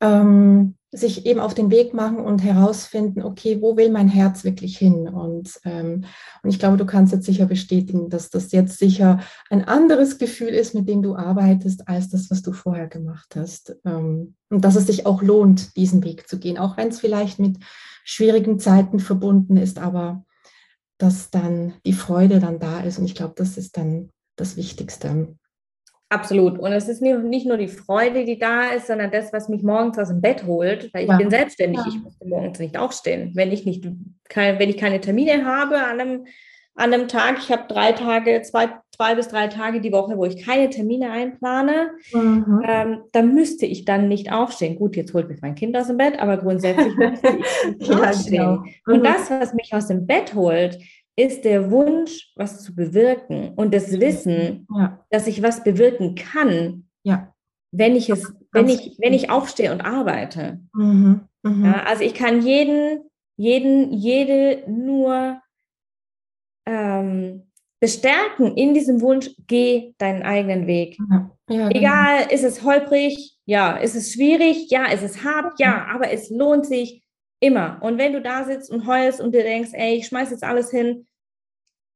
ähm, 0.00 0.76
sich 0.94 1.24
eben 1.24 1.40
auf 1.40 1.54
den 1.54 1.70
Weg 1.70 1.94
machen 1.94 2.18
und 2.18 2.44
herausfinden, 2.44 3.22
okay, 3.22 3.62
wo 3.62 3.78
will 3.78 3.90
mein 3.90 4.08
Herz 4.08 4.44
wirklich 4.44 4.76
hin? 4.76 5.08
Und, 5.08 5.58
ähm, 5.64 6.04
und 6.42 6.50
ich 6.50 6.58
glaube, 6.58 6.76
du 6.76 6.84
kannst 6.84 7.14
jetzt 7.14 7.24
sicher 7.24 7.46
bestätigen, 7.46 8.10
dass 8.10 8.28
das 8.28 8.52
jetzt 8.52 8.78
sicher 8.78 9.20
ein 9.48 9.64
anderes 9.64 10.18
Gefühl 10.18 10.50
ist, 10.50 10.74
mit 10.74 10.90
dem 10.90 11.00
du 11.00 11.16
arbeitest, 11.16 11.88
als 11.88 12.10
das, 12.10 12.30
was 12.30 12.42
du 12.42 12.52
vorher 12.52 12.88
gemacht 12.88 13.34
hast. 13.36 13.74
Ähm, 13.86 14.34
und 14.50 14.62
dass 14.62 14.76
es 14.76 14.86
sich 14.86 15.06
auch 15.06 15.22
lohnt, 15.22 15.76
diesen 15.76 16.04
Weg 16.04 16.28
zu 16.28 16.38
gehen, 16.38 16.58
auch 16.58 16.76
wenn 16.76 16.88
es 16.88 17.00
vielleicht 17.00 17.38
mit 17.38 17.56
schwierigen 18.04 18.58
Zeiten 18.58 19.00
verbunden 19.00 19.56
ist, 19.56 19.78
aber 19.78 20.26
dass 20.98 21.30
dann 21.30 21.72
die 21.86 21.94
Freude 21.94 22.38
dann 22.38 22.58
da 22.58 22.80
ist. 22.80 22.98
Und 22.98 23.06
ich 23.06 23.14
glaube, 23.14 23.32
das 23.36 23.56
ist 23.56 23.78
dann 23.78 24.10
das 24.36 24.58
Wichtigste. 24.58 25.34
Absolut. 26.12 26.58
Und 26.58 26.72
es 26.72 26.88
ist 26.88 27.00
nicht 27.00 27.46
nur 27.46 27.56
die 27.56 27.68
Freude, 27.68 28.26
die 28.26 28.38
da 28.38 28.68
ist, 28.68 28.88
sondern 28.88 29.10
das, 29.10 29.32
was 29.32 29.48
mich 29.48 29.62
morgens 29.62 29.98
aus 29.98 30.08
dem 30.08 30.20
Bett 30.20 30.44
holt, 30.46 30.92
weil 30.92 31.04
ich 31.04 31.08
ja. 31.08 31.16
bin 31.16 31.30
selbstständig. 31.30 31.80
Ja. 31.80 31.86
Ich 31.88 32.02
muss 32.02 32.18
morgens 32.22 32.58
nicht 32.58 32.76
aufstehen. 32.76 33.32
Wenn 33.34 33.50
ich 33.50 33.64
nicht, 33.64 33.88
wenn 34.34 34.68
ich 34.68 34.76
keine 34.76 35.00
Termine 35.00 35.46
habe 35.46 35.78
an 35.78 36.00
einem, 36.00 36.26
an 36.74 36.92
einem 36.92 37.08
Tag, 37.08 37.38
ich 37.38 37.50
habe 37.50 37.62
drei 37.66 37.92
Tage, 37.92 38.42
zwei, 38.42 38.68
zwei 38.94 39.14
bis 39.14 39.28
drei 39.28 39.48
Tage 39.48 39.80
die 39.80 39.92
Woche, 39.92 40.18
wo 40.18 40.26
ich 40.26 40.44
keine 40.44 40.68
Termine 40.68 41.10
einplane, 41.10 41.92
mhm. 42.12 42.62
ähm, 42.66 42.98
dann 43.12 43.34
müsste 43.34 43.64
ich 43.64 43.86
dann 43.86 44.08
nicht 44.08 44.30
aufstehen. 44.30 44.76
Gut, 44.76 44.96
jetzt 44.96 45.14
holt 45.14 45.30
mich 45.30 45.40
mein 45.40 45.54
Kind 45.54 45.74
aus 45.78 45.86
dem 45.86 45.96
Bett, 45.96 46.20
aber 46.20 46.36
grundsätzlich 46.36 46.94
müsste 46.94 47.28
ich 47.28 47.78
nicht 47.78 47.90
ja, 47.90 48.10
aufstehen. 48.10 48.32
Genau. 48.32 48.56
Mhm. 48.86 48.94
Und 48.94 49.06
das, 49.06 49.30
was 49.30 49.54
mich 49.54 49.72
aus 49.72 49.86
dem 49.86 50.06
Bett 50.06 50.34
holt, 50.34 50.78
ist 51.16 51.44
der 51.44 51.70
Wunsch, 51.70 52.32
was 52.36 52.62
zu 52.62 52.74
bewirken 52.74 53.52
und 53.54 53.74
das 53.74 54.00
Wissen, 54.00 54.66
ja. 54.74 55.04
dass 55.10 55.26
ich 55.26 55.42
was 55.42 55.62
bewirken 55.62 56.14
kann, 56.14 56.88
ja. 57.02 57.34
wenn 57.70 57.96
ich 57.96 58.08
es, 58.08 58.32
wenn 58.52 58.68
ich, 58.68 58.96
wenn 58.98 59.12
ich 59.12 59.30
aufstehe 59.30 59.72
und 59.72 59.82
arbeite. 59.82 60.60
Mhm. 60.74 61.28
Mhm. 61.42 61.64
Ja, 61.64 61.82
also 61.84 62.02
ich 62.02 62.14
kann 62.14 62.42
jeden, 62.42 63.02
jeden, 63.36 63.92
jede 63.92 64.62
nur 64.70 65.40
ähm, 66.66 67.50
bestärken 67.80 68.56
in 68.56 68.74
diesem 68.74 69.00
Wunsch, 69.00 69.30
geh 69.48 69.92
deinen 69.98 70.22
eigenen 70.22 70.66
Weg. 70.66 70.96
Genau. 71.48 71.68
Egal, 71.68 72.30
ist 72.30 72.44
es 72.44 72.62
holprig, 72.62 73.36
ja, 73.44 73.76
ist 73.76 73.96
es 73.96 74.12
schwierig, 74.12 74.70
ja, 74.70 74.86
ist 74.86 75.02
es 75.02 75.24
hart, 75.24 75.58
ja, 75.58 75.86
aber 75.92 76.10
es 76.10 76.30
lohnt 76.30 76.64
sich, 76.64 77.01
Immer. 77.42 77.78
Und 77.82 77.98
wenn 77.98 78.12
du 78.12 78.22
da 78.22 78.44
sitzt 78.44 78.70
und 78.70 78.86
heulst 78.86 79.20
und 79.20 79.34
dir 79.34 79.42
denkst, 79.42 79.70
ey, 79.72 79.96
ich 79.96 80.06
schmeiß 80.06 80.30
jetzt 80.30 80.44
alles 80.44 80.70
hin, 80.70 81.06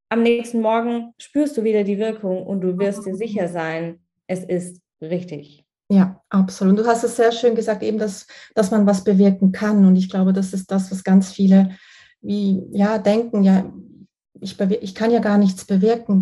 am 0.09 0.25
nächsten 0.25 0.61
Morgen 0.61 1.15
spürst 1.19 1.57
du 1.57 1.63
wieder 1.63 1.85
die 1.85 1.99
Wirkung 1.99 2.45
und 2.45 2.63
du 2.63 2.77
wirst 2.79 3.07
dir 3.07 3.15
sicher 3.15 3.47
sein, 3.47 4.01
es 4.27 4.43
ist 4.43 4.83
richtig. 5.01 5.65
Ja, 5.89 6.21
absolut. 6.31 6.81
Du 6.81 6.85
hast 6.85 7.05
es 7.05 7.15
sehr 7.15 7.31
schön 7.31 7.55
gesagt, 7.55 7.85
eben, 7.85 7.99
dass, 7.99 8.27
dass 8.57 8.73
man 8.73 8.87
was 8.89 9.05
bewirken 9.05 9.53
kann. 9.53 9.85
Und 9.85 9.95
ich 9.95 10.11
glaube, 10.11 10.33
das 10.33 10.53
ist 10.53 10.73
das, 10.73 10.91
was 10.91 11.05
ganz 11.05 11.31
viele 11.31 11.71
wie, 12.21 12.65
ja, 12.73 12.99
denken, 12.99 13.45
ja, 13.45 13.73
ich, 14.41 14.61
ich 14.61 14.95
kann 14.95 15.11
ja 15.13 15.21
gar 15.21 15.39
nichts 15.39 15.65
bewirken. 15.65 16.21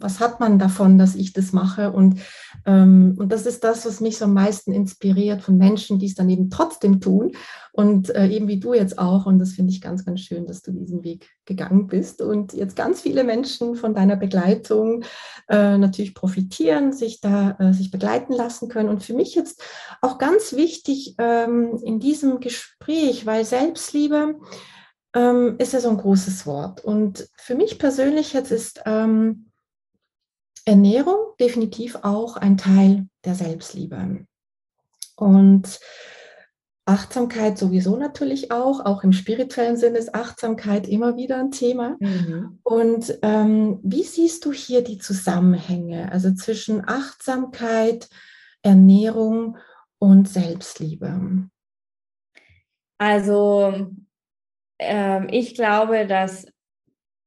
Was 0.00 0.20
hat 0.20 0.38
man 0.38 0.58
davon, 0.58 0.98
dass 0.98 1.14
ich 1.14 1.32
das 1.32 1.52
mache? 1.52 1.92
Und, 1.92 2.20
ähm, 2.66 3.16
und 3.18 3.32
das 3.32 3.46
ist 3.46 3.64
das, 3.64 3.86
was 3.86 4.00
mich 4.00 4.18
so 4.18 4.26
am 4.26 4.34
meisten 4.34 4.72
inspiriert 4.72 5.42
von 5.42 5.56
Menschen, 5.56 5.98
die 5.98 6.06
es 6.06 6.14
dann 6.14 6.28
eben 6.28 6.50
trotzdem 6.50 7.00
tun. 7.00 7.32
Und 7.80 8.14
äh, 8.14 8.26
eben 8.26 8.46
wie 8.46 8.60
du 8.60 8.74
jetzt 8.74 8.98
auch. 8.98 9.24
Und 9.24 9.38
das 9.38 9.52
finde 9.52 9.72
ich 9.72 9.80
ganz, 9.80 10.04
ganz 10.04 10.20
schön, 10.20 10.46
dass 10.46 10.60
du 10.60 10.70
diesen 10.70 11.02
Weg 11.02 11.30
gegangen 11.46 11.86
bist 11.86 12.20
und 12.20 12.52
jetzt 12.52 12.76
ganz 12.76 13.00
viele 13.00 13.24
Menschen 13.24 13.74
von 13.74 13.94
deiner 13.94 14.16
Begleitung 14.16 15.02
äh, 15.48 15.78
natürlich 15.78 16.14
profitieren, 16.14 16.92
sich 16.92 17.22
da 17.22 17.56
äh, 17.58 17.72
sich 17.72 17.90
begleiten 17.90 18.34
lassen 18.34 18.68
können. 18.68 18.90
Und 18.90 19.02
für 19.02 19.14
mich 19.14 19.34
jetzt 19.34 19.62
auch 20.02 20.18
ganz 20.18 20.52
wichtig 20.52 21.14
ähm, 21.16 21.80
in 21.82 22.00
diesem 22.00 22.40
Gespräch, 22.40 23.24
weil 23.24 23.46
Selbstliebe, 23.46 24.34
ähm, 25.14 25.56
ist 25.56 25.72
ja 25.72 25.80
so 25.80 25.88
ein 25.88 25.96
großes 25.96 26.46
Wort. 26.46 26.84
Und 26.84 27.30
für 27.38 27.54
mich 27.54 27.78
persönlich 27.78 28.34
jetzt 28.34 28.52
ist 28.52 28.82
ähm, 28.84 29.50
Ernährung 30.66 31.16
definitiv 31.40 31.96
auch 32.02 32.36
ein 32.36 32.58
Teil 32.58 33.08
der 33.24 33.34
Selbstliebe. 33.34 34.26
Und 35.16 35.80
Achtsamkeit 36.90 37.56
sowieso 37.56 37.96
natürlich 37.96 38.50
auch, 38.50 38.84
auch 38.84 39.04
im 39.04 39.12
spirituellen 39.12 39.76
Sinne 39.76 39.98
ist 39.98 40.12
Achtsamkeit 40.12 40.88
immer 40.88 41.16
wieder 41.16 41.38
ein 41.38 41.52
Thema. 41.52 41.96
Mhm. 42.00 42.58
Und 42.64 43.16
ähm, 43.22 43.78
wie 43.84 44.02
siehst 44.02 44.44
du 44.44 44.52
hier 44.52 44.82
die 44.82 44.98
Zusammenhänge, 44.98 46.10
also 46.10 46.34
zwischen 46.34 46.82
Achtsamkeit, 46.84 48.08
Ernährung 48.62 49.56
und 50.00 50.28
Selbstliebe? 50.28 51.48
Also 52.98 53.92
ähm, 54.80 55.28
ich 55.30 55.54
glaube, 55.54 56.08
dass 56.08 56.46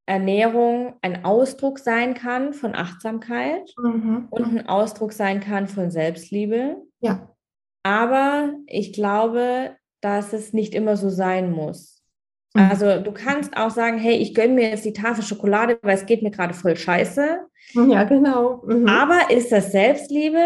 Ernährung 0.05 0.95
ein 1.01 1.23
Ausdruck 1.23 1.79
sein 1.79 2.15
kann 2.15 2.53
von 2.53 2.75
Achtsamkeit 2.75 3.73
mhm. 3.81 4.27
und 4.29 4.43
ein 4.43 4.67
Ausdruck 4.67 5.13
sein 5.13 5.39
kann 5.39 5.69
von 5.69 5.89
Selbstliebe. 5.89 6.75
Ja. 6.99 7.32
Aber 7.83 8.53
ich 8.67 8.93
glaube, 8.93 9.75
dass 10.01 10.33
es 10.33 10.53
nicht 10.53 10.73
immer 10.73 10.97
so 10.97 11.09
sein 11.09 11.51
muss. 11.51 12.01
Mhm. 12.53 12.69
Also 12.69 12.99
du 12.99 13.11
kannst 13.11 13.55
auch 13.57 13.69
sagen, 13.69 13.97
hey, 13.97 14.15
ich 14.15 14.33
gönne 14.33 14.53
mir 14.53 14.69
jetzt 14.69 14.85
die 14.85 14.93
Tafel 14.93 15.23
Schokolade, 15.23 15.77
weil 15.81 15.95
es 15.95 16.05
geht 16.05 16.23
mir 16.23 16.31
gerade 16.31 16.53
voll 16.53 16.75
scheiße. 16.75 17.39
Ja, 17.73 18.03
genau. 18.03 18.63
Mhm. 18.65 18.87
Aber 18.87 19.29
ist 19.29 19.51
das 19.51 19.71
Selbstliebe? 19.71 20.39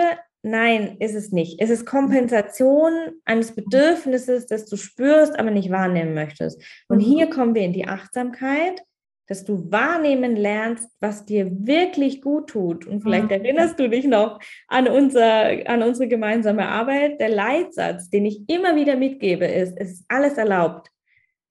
Nein, 0.43 0.97
ist 0.99 1.15
es 1.15 1.31
nicht. 1.31 1.59
Es 1.59 1.69
ist 1.69 1.85
Kompensation 1.85 2.93
eines 3.25 3.53
Bedürfnisses, 3.53 4.45
das 4.45 4.65
du 4.65 4.77
spürst, 4.77 5.37
aber 5.37 5.51
nicht 5.51 5.71
wahrnehmen 5.71 6.13
möchtest. 6.13 6.61
Und 6.87 6.99
mhm. 6.99 7.01
hier 7.01 7.29
kommen 7.29 7.55
wir 7.55 7.63
in 7.63 7.73
die 7.73 7.87
Achtsamkeit, 7.87 8.81
dass 9.27 9.45
du 9.45 9.71
wahrnehmen 9.71 10.35
lernst, 10.35 10.89
was 10.99 11.25
dir 11.25 11.49
wirklich 11.51 12.21
gut 12.21 12.49
tut. 12.49 12.87
Und 12.87 13.01
vielleicht 13.01 13.25
mhm. 13.25 13.31
erinnerst 13.31 13.79
du 13.79 13.89
dich 13.89 14.05
noch 14.05 14.39
an, 14.67 14.87
unser, 14.87 15.67
an 15.69 15.83
unsere 15.83 16.07
gemeinsame 16.07 16.67
Arbeit. 16.67 17.19
Der 17.19 17.29
Leitsatz, 17.29 18.09
den 18.09 18.25
ich 18.25 18.49
immer 18.49 18.75
wieder 18.75 18.95
mitgebe, 18.95 19.45
ist, 19.45 19.73
es 19.77 19.91
ist 19.93 20.05
alles 20.07 20.37
erlaubt. 20.37 20.89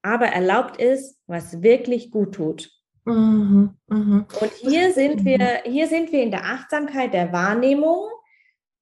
Aber 0.02 0.26
erlaubt 0.26 0.80
ist, 0.80 1.18
was 1.26 1.62
wirklich 1.62 2.10
gut 2.10 2.34
tut. 2.34 2.70
Mhm, 3.04 3.70
mh. 3.88 4.26
Und 4.40 4.52
hier 4.52 4.92
sind 4.92 5.24
wir, 5.24 5.62
hier 5.64 5.86
sind 5.86 6.12
wir 6.12 6.22
in 6.22 6.30
der 6.30 6.44
Achtsamkeit 6.44 7.14
der 7.14 7.32
Wahrnehmung 7.32 8.08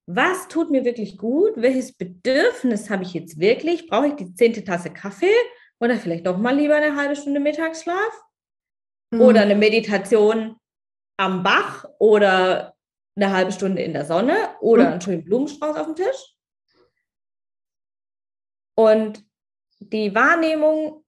was 0.07 0.49
tut 0.49 0.71
mir 0.71 0.85
wirklich 0.85 1.17
gut? 1.17 1.53
Welches 1.57 1.93
Bedürfnis 1.93 2.91
habe 2.91 3.05
ich 3.05 3.15
jetzt 3.15 3.39
wirklich? 3.39 3.87
Brauche 3.89 4.09
ich 4.09 4.15
die 4.15 4.35
zehnte 4.35 4.63
Tasse 4.63 4.91
Kaffee 4.91 5.35
oder 5.81 5.97
vielleicht 5.97 6.27
doch 6.27 6.37
mal 6.37 6.55
lieber 6.55 6.77
eine 6.77 6.97
halbe 6.97 7.17
Stunde 7.17 7.41
Mittagsschlaf? 7.41 8.23
Mhm. 9.15 9.21
Oder 9.21 9.43
eine 9.43 9.55
Meditation 9.55 10.57
am 11.17 11.43
Bach 11.43 11.85
oder 11.99 12.75
eine 13.17 13.33
halbe 13.33 13.53
Stunde 13.53 13.83
in 13.83 13.93
der 13.93 14.05
Sonne 14.05 14.37
oder 14.61 14.85
mhm. 14.85 14.93
einen 14.93 15.01
schönen 15.01 15.25
Blumenstrauß 15.25 15.77
auf 15.77 15.87
dem 15.87 15.95
Tisch? 15.95 16.35
Und 18.77 19.25
die 19.79 20.15
Wahrnehmung 20.15 21.05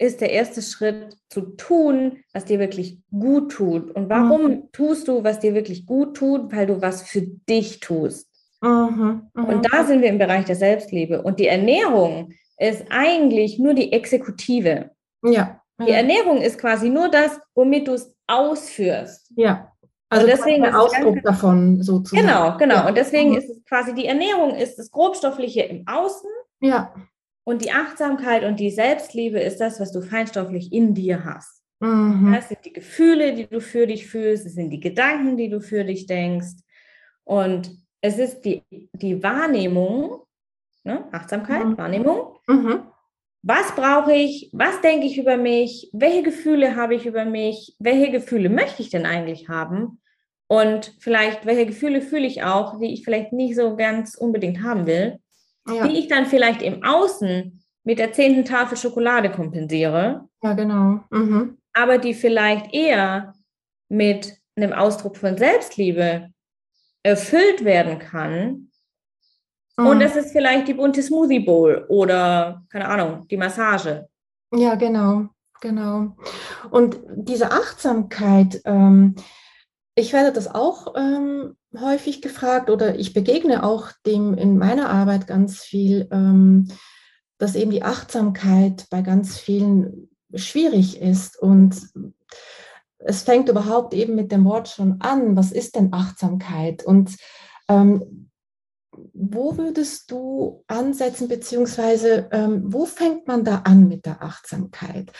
ist 0.00 0.20
der 0.20 0.30
erste 0.30 0.62
Schritt 0.62 1.16
zu 1.28 1.40
tun, 1.56 2.22
was 2.32 2.44
dir 2.44 2.60
wirklich 2.60 3.00
gut 3.10 3.50
tut. 3.52 3.90
Und 3.90 4.08
warum 4.08 4.42
mhm. 4.42 4.72
tust 4.72 5.08
du, 5.08 5.24
was 5.24 5.40
dir 5.40 5.54
wirklich 5.54 5.86
gut 5.86 6.16
tut? 6.16 6.52
Weil 6.52 6.66
du 6.66 6.80
was 6.80 7.02
für 7.02 7.22
dich 7.22 7.80
tust. 7.80 8.28
Mhm. 8.60 9.30
Und 9.34 9.72
da 9.72 9.84
sind 9.84 10.02
wir 10.02 10.08
im 10.08 10.18
Bereich 10.18 10.44
der 10.44 10.56
Selbstliebe. 10.56 11.22
Und 11.22 11.40
die 11.40 11.48
Ernährung 11.48 12.32
ist 12.58 12.84
eigentlich 12.90 13.58
nur 13.58 13.74
die 13.74 13.92
Exekutive. 13.92 14.90
Ja. 15.24 15.60
Die 15.80 15.92
Ernährung 15.92 16.42
ist 16.42 16.58
quasi 16.58 16.88
nur 16.88 17.08
das, 17.08 17.40
womit 17.54 17.86
du 17.86 17.92
es 17.92 18.14
ausführst. 18.26 19.32
Ja. 19.36 19.72
Also 20.10 20.24
und 20.24 20.32
deswegen 20.32 20.64
ein 20.64 20.74
Ausdruck 20.74 21.14
ganz, 21.14 21.24
davon 21.24 21.82
sozusagen. 21.82 22.26
Genau, 22.26 22.56
genau. 22.56 22.74
Ja. 22.76 22.88
Und 22.88 22.96
deswegen 22.96 23.30
mhm. 23.30 23.36
ist 23.36 23.50
es 23.50 23.64
quasi 23.64 23.94
die 23.94 24.06
Ernährung 24.06 24.54
ist 24.54 24.78
das 24.78 24.90
Grobstoffliche 24.90 25.62
im 25.62 25.86
Außen. 25.86 26.30
Ja. 26.60 26.94
Und 27.44 27.64
die 27.64 27.72
Achtsamkeit 27.72 28.44
und 28.44 28.58
die 28.58 28.70
Selbstliebe 28.70 29.38
ist 29.38 29.60
das, 29.60 29.80
was 29.80 29.92
du 29.92 30.02
feinstofflich 30.02 30.72
in 30.72 30.94
dir 30.94 31.24
hast. 31.24 31.62
Mhm. 31.80 32.32
Das 32.34 32.48
sind 32.48 32.64
die 32.64 32.72
Gefühle, 32.72 33.34
die 33.34 33.46
du 33.46 33.60
für 33.60 33.86
dich 33.86 34.06
fühlst, 34.06 34.46
es 34.46 34.54
sind 34.54 34.70
die 34.70 34.80
Gedanken, 34.80 35.36
die 35.36 35.48
du 35.48 35.60
für 35.60 35.84
dich 35.84 36.06
denkst. 36.06 36.56
Und 37.24 37.70
es 38.00 38.18
ist 38.18 38.42
die, 38.42 38.64
die 38.70 39.22
Wahrnehmung, 39.22 40.22
ne? 40.84 41.04
Achtsamkeit, 41.12 41.64
mhm. 41.64 41.78
Wahrnehmung. 41.78 42.36
Mhm. 42.46 42.82
Was 43.42 43.74
brauche 43.74 44.12
ich? 44.12 44.50
Was 44.52 44.80
denke 44.80 45.06
ich 45.06 45.18
über 45.18 45.36
mich? 45.36 45.90
Welche 45.92 46.22
Gefühle 46.22 46.76
habe 46.76 46.94
ich 46.94 47.06
über 47.06 47.24
mich? 47.24 47.76
Welche 47.78 48.10
Gefühle 48.10 48.48
möchte 48.48 48.82
ich 48.82 48.90
denn 48.90 49.06
eigentlich 49.06 49.48
haben? 49.48 50.00
Und 50.48 50.94
vielleicht, 50.98 51.46
welche 51.46 51.66
Gefühle 51.66 52.00
fühle 52.00 52.26
ich 52.26 52.42
auch, 52.42 52.80
die 52.80 52.92
ich 52.92 53.04
vielleicht 53.04 53.32
nicht 53.32 53.54
so 53.54 53.76
ganz 53.76 54.14
unbedingt 54.14 54.62
haben 54.62 54.86
will, 54.86 55.18
ja. 55.68 55.86
die 55.86 55.98
ich 55.98 56.08
dann 56.08 56.26
vielleicht 56.26 56.62
im 56.62 56.82
Außen 56.82 57.62
mit 57.84 57.98
der 57.98 58.12
zehnten 58.12 58.44
Tafel 58.44 58.76
Schokolade 58.76 59.30
kompensiere. 59.30 60.28
Ja, 60.42 60.54
genau. 60.54 61.00
Mhm. 61.10 61.58
Aber 61.74 61.98
die 61.98 62.14
vielleicht 62.14 62.74
eher 62.74 63.34
mit 63.88 64.34
einem 64.56 64.72
Ausdruck 64.72 65.16
von 65.16 65.36
Selbstliebe 65.36 66.30
erfüllt 67.02 67.64
werden 67.64 67.98
kann. 67.98 68.67
Mhm. 69.78 69.86
Und 69.86 70.00
es 70.02 70.16
ist 70.16 70.32
vielleicht 70.32 70.68
die 70.68 70.74
bunte 70.74 71.02
Smoothie 71.02 71.40
Bowl 71.40 71.86
oder, 71.88 72.62
keine 72.70 72.88
Ahnung, 72.88 73.26
die 73.28 73.38
Massage. 73.38 74.08
Ja, 74.52 74.74
genau, 74.74 75.28
genau. 75.60 76.16
Und 76.70 76.98
diese 77.14 77.52
Achtsamkeit, 77.52 78.60
ähm, 78.66 79.14
ich 79.94 80.12
werde 80.12 80.32
das 80.32 80.54
auch 80.54 80.94
ähm, 80.96 81.56
häufig 81.80 82.20
gefragt 82.20 82.68
oder 82.68 82.98
ich 82.98 83.14
begegne 83.14 83.62
auch 83.62 83.88
dem 84.04 84.34
in 84.34 84.58
meiner 84.58 84.90
Arbeit 84.90 85.26
ganz 85.26 85.62
viel. 85.62 86.08
Ähm, 86.12 86.68
dass 87.38 87.54
eben 87.54 87.70
die 87.70 87.84
Achtsamkeit 87.84 88.86
bei 88.90 89.00
ganz 89.00 89.38
vielen 89.38 90.10
schwierig 90.34 91.00
ist 91.00 91.40
und 91.40 91.80
es 92.98 93.22
fängt 93.22 93.48
überhaupt 93.48 93.94
eben 93.94 94.16
mit 94.16 94.32
dem 94.32 94.44
Wort 94.44 94.68
schon 94.68 95.00
an. 95.00 95.36
Was 95.36 95.52
ist 95.52 95.76
denn 95.76 95.92
Achtsamkeit? 95.92 96.84
Und 96.84 97.16
ähm, 97.68 98.27
wo 99.12 99.56
würdest 99.56 100.10
du 100.10 100.64
ansetzen, 100.66 101.28
beziehungsweise 101.28 102.28
ähm, 102.32 102.62
wo 102.66 102.86
fängt 102.86 103.26
man 103.26 103.44
da 103.44 103.62
an 103.64 103.88
mit 103.88 104.06
der 104.06 104.22
Achtsamkeit? 104.22 105.12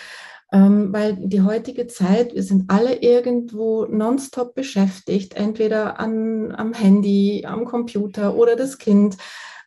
Ähm, 0.51 0.93
weil 0.93 1.15
die 1.17 1.43
heutige 1.43 1.89
Zeit, 1.89 2.35
wir 2.35 2.43
sind 2.43 2.71
alle 2.71 3.03
irgendwo 3.03 3.85
nonstop 3.85 4.55
beschäftigt, 4.55 5.35
entweder 5.35 6.01
an, 6.01 6.55
am 6.55 6.73
Handy, 6.73 7.45
am 7.47 7.67
Computer 7.67 8.35
oder 8.35 8.57
das 8.57 8.79
Kind 8.79 9.19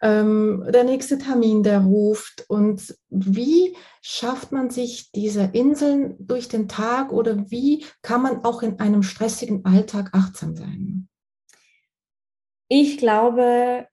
ähm, 0.01 0.65
der 0.69 0.83
nächste 0.83 1.19
Termin, 1.19 1.61
der 1.63 1.81
ruft. 1.81 2.45
Und 2.49 2.95
wie 3.09 3.75
schafft 4.01 4.51
man 4.51 4.69
sich 4.71 5.11
diese 5.11 5.43
Inseln 5.53 6.15
durch 6.19 6.47
den 6.47 6.67
Tag 6.67 7.11
oder 7.11 7.51
wie 7.51 7.85
kann 8.01 8.23
man 8.23 8.43
auch 8.43 8.63
in 8.63 8.79
einem 8.79 9.03
stressigen 9.03 9.63
Alltag 9.65 10.09
achtsam 10.13 10.55
sein? 10.55 11.07
Ich 12.67 12.97
glaube, 12.97 13.85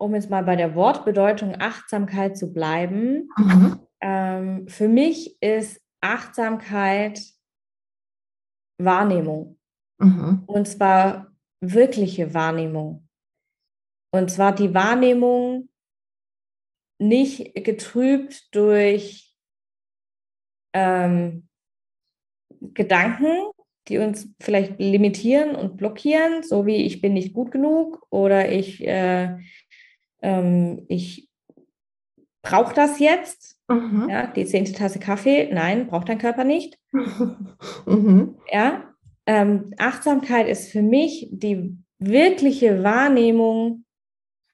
um 0.00 0.14
jetzt 0.14 0.30
mal 0.30 0.42
bei 0.42 0.56
der 0.56 0.74
Wortbedeutung 0.74 1.60
Achtsamkeit 1.60 2.36
zu 2.36 2.52
bleiben, 2.52 3.28
mhm. 3.36 3.80
ähm, 4.00 4.68
für 4.68 4.88
mich 4.88 5.40
ist 5.42 5.80
Achtsamkeit 6.00 7.20
Wahrnehmung. 8.78 9.58
Mhm. 9.98 10.44
Und 10.46 10.66
zwar 10.66 11.36
wirkliche 11.60 12.32
Wahrnehmung. 12.32 13.08
Und 14.10 14.30
zwar 14.30 14.54
die 14.54 14.72
Wahrnehmung 14.72 15.68
nicht 16.98 17.54
getrübt 17.62 18.54
durch 18.54 19.36
ähm, 20.74 21.46
Gedanken, 22.60 23.50
die 23.88 23.98
uns 23.98 24.28
vielleicht 24.40 24.78
limitieren 24.78 25.56
und 25.56 25.76
blockieren, 25.76 26.42
so 26.42 26.64
wie 26.64 26.86
ich 26.86 27.02
bin 27.02 27.12
nicht 27.12 27.34
gut 27.34 27.50
genug 27.50 28.06
oder 28.10 28.50
ich, 28.50 28.86
äh, 28.86 29.38
ähm, 30.22 30.84
ich 30.88 31.28
brauche 32.42 32.74
das 32.74 32.98
jetzt. 32.98 33.58
Mhm. 33.68 34.08
Ja, 34.08 34.26
die 34.26 34.46
zehnte 34.46 34.72
Tasse 34.72 34.98
Kaffee, 34.98 35.50
nein, 35.52 35.86
braucht 35.86 36.08
dein 36.08 36.18
Körper 36.18 36.44
nicht. 36.44 36.78
mhm. 37.86 38.36
Ja, 38.50 38.94
ähm, 39.26 39.74
Achtsamkeit 39.78 40.48
ist 40.48 40.70
für 40.70 40.82
mich 40.82 41.28
die 41.30 41.78
wirkliche 41.98 42.82
Wahrnehmung 42.82 43.84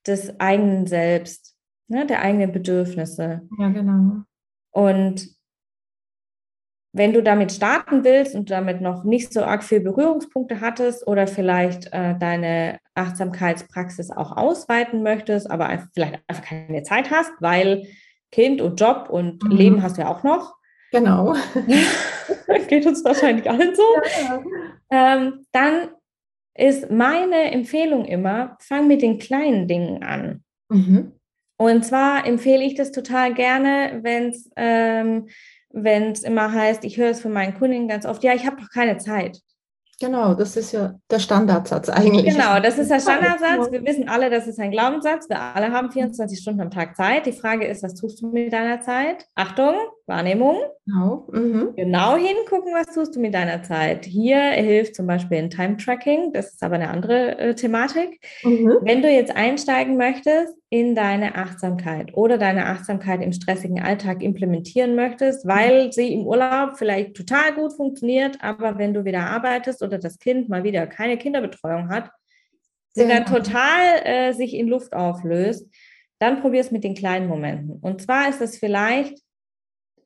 des 0.07 0.39
eigenen 0.39 0.87
Selbst, 0.87 1.57
ne, 1.89 2.07
der 2.07 2.21
eigenen 2.23 2.53
Bedürfnisse. 2.53 3.49
Ja, 3.59 3.69
genau. 3.69 4.23
Und 4.73 5.37
wenn 6.93 7.13
du 7.13 7.23
damit 7.23 7.53
starten 7.53 8.05
willst 8.05 8.35
und 8.35 8.51
damit 8.51 8.81
noch 8.81 9.05
nicht 9.05 9.33
so 9.33 9.43
arg 9.43 9.65
viel 9.65 9.81
Berührungspunkte 9.81 10.61
hattest 10.61 11.07
oder 11.07 11.27
vielleicht 11.27 11.93
äh, 11.93 12.19
deine 12.19 12.79
Achtsamkeitspraxis 12.97 14.11
auch 14.11 14.37
ausweiten 14.37 15.03
möchtest, 15.03 15.50
aber 15.50 15.88
vielleicht 15.95 16.21
einfach 16.26 16.45
keine 16.45 16.83
Zeit 16.83 17.11
hast, 17.11 17.33
weil 17.41 17.87
Kind 18.33 18.61
und 18.61 18.81
Job 18.81 19.09
und 19.11 19.43
mhm. 19.43 19.50
Leben 19.50 19.83
hast 19.83 19.97
du 19.97 20.03
ja 20.03 20.09
auch 20.09 20.23
noch. 20.23 20.57
Genau. 20.93 21.35
Geht 22.69 22.87
uns 22.87 23.05
wahrscheinlich 23.05 23.49
allen 23.49 23.75
so. 23.75 23.83
Ja. 24.23 24.43
Ähm, 24.91 25.47
dann 25.53 25.88
ist 26.55 26.91
meine 26.91 27.50
Empfehlung 27.53 28.05
immer, 28.05 28.57
fang 28.61 28.87
mit 28.87 29.02
den 29.02 29.19
kleinen 29.19 29.69
Dingen 29.69 30.02
an. 30.02 30.43
Mhm. 30.69 31.13
Und 31.59 31.85
zwar 31.85 32.26
empfehle 32.26 32.65
ich 32.65 32.75
das 32.75 32.93
total 32.93 33.35
gerne, 33.35 34.00
wenn 34.02 34.28
es 34.28 34.50
ähm, 34.56 35.28
immer 35.73 36.52
heißt, 36.52 36.85
ich 36.85 36.97
höre 36.97 37.11
es 37.11 37.21
von 37.21 37.32
meinen 37.32 37.54
Kundinnen 37.54 37.89
ganz 37.89 38.06
oft, 38.06 38.23
ja, 38.25 38.35
ich 38.35 38.47
habe 38.47 38.61
doch 38.61 38.71
keine 38.71 38.99
Zeit. 38.99 39.41
Genau, 39.99 40.35
das 40.35 40.56
ist 40.56 40.73
ja 40.73 40.95
der 41.11 41.19
Standardsatz 41.19 41.89
eigentlich. 41.89 42.35
Genau, 42.35 42.61
das 42.61 42.78
ist 42.78 42.91
der 42.91 43.00
Standardsatz. 43.00 43.73
Wir 43.73 43.82
wissen 43.82 44.09
alle, 44.09 44.28
das 44.28 44.47
ist 44.47 44.61
ein 44.61 44.71
Glaubenssatz. 44.71 45.28
Wir 45.28 45.41
alle 45.41 45.73
haben 45.73 45.91
24 45.91 46.39
Stunden 46.39 46.61
am 46.61 46.71
Tag 46.71 46.97
Zeit. 46.97 47.25
Die 47.25 47.32
Frage 47.32 47.67
ist, 47.67 47.82
was 47.82 47.95
tust 47.95 48.21
du 48.21 48.28
mit 48.28 48.52
deiner 48.52 48.82
Zeit? 48.82 49.26
Achtung, 49.35 49.75
Wahrnehmung. 50.06 50.56
Genau. 50.86 51.28
Mhm. 51.32 51.75
Genau 51.75 52.16
hingucken, 52.16 52.73
was 52.73 52.95
tust 52.95 53.16
du 53.16 53.21
mit 53.21 53.34
deiner 53.34 53.62
Zeit. 53.64 54.04
Hier 54.04 54.38
hilft 54.38 54.95
zum 54.95 55.06
Beispiel 55.06 55.38
ein 55.38 55.50
Time-Tracking. 55.50 56.32
Das 56.32 56.52
ist 56.52 56.62
aber 56.62 56.76
eine 56.76 56.90
andere 56.90 57.38
äh, 57.38 57.54
Thematik. 57.54 58.21
Mhm. 58.45 58.78
Wenn 58.82 59.02
du 59.02 59.10
jetzt 59.10 59.34
einsteigen 59.34 59.97
möchtest 59.97 60.54
in 60.71 60.95
deine 60.95 61.34
Achtsamkeit 61.34 62.14
oder 62.14 62.38
deine 62.38 62.66
Achtsamkeit 62.66 63.21
im 63.21 63.32
stressigen 63.32 63.82
Alltag 63.82 64.23
implementieren 64.23 64.95
möchtest, 64.95 65.47
weil 65.47 65.92
sie 65.92 66.12
im 66.12 66.26
Urlaub 66.26 66.76
vielleicht 66.76 67.14
total 67.14 67.54
gut 67.54 67.73
funktioniert, 67.73 68.38
aber 68.40 68.78
wenn 68.78 68.95
du 68.95 69.04
wieder 69.04 69.26
arbeitest 69.26 69.82
oder 69.82 69.99
das 69.99 70.19
Kind 70.19 70.49
mal 70.49 70.62
wieder 70.62 70.86
keine 70.86 71.19
Kinderbetreuung 71.19 71.88
hat, 71.88 72.10
sie 72.92 73.08
dann 73.08 73.26
total 73.26 74.00
äh, 74.04 74.32
sich 74.32 74.54
in 74.54 74.69
Luft 74.69 74.95
auflöst, 74.95 75.69
dann 76.19 76.40
probier 76.40 76.60
es 76.60 76.71
mit 76.71 76.84
den 76.84 76.95
kleinen 76.95 77.28
Momenten. 77.28 77.78
Und 77.80 78.00
zwar 78.00 78.28
ist 78.28 78.40
es 78.40 78.56
vielleicht 78.56 79.25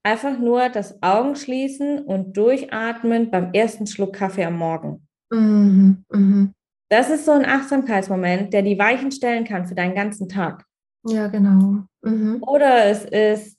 einfach 0.02 0.38
nur 0.38 0.68
das 0.68 1.02
Augenschließen 1.02 2.04
und 2.04 2.36
durchatmen 2.36 3.30
beim 3.30 3.52
ersten 3.52 3.86
Schluck 3.86 4.14
Kaffee 4.14 4.44
am 4.44 4.56
Morgen. 4.56 5.06
Mhm, 5.30 6.04
mh. 6.10 6.52
Das 6.88 7.08
ist 7.08 7.24
so 7.24 7.32
ein 7.32 7.44
Achtsamkeitsmoment, 7.44 8.52
der 8.52 8.62
die 8.62 8.78
Weichen 8.78 9.12
stellen 9.12 9.44
kann 9.44 9.66
für 9.66 9.76
deinen 9.76 9.94
ganzen 9.94 10.28
Tag. 10.28 10.64
Ja, 11.06 11.28
genau. 11.28 11.84
Mhm. 12.02 12.42
Oder 12.42 12.86
es 12.86 13.04
ist 13.04 13.58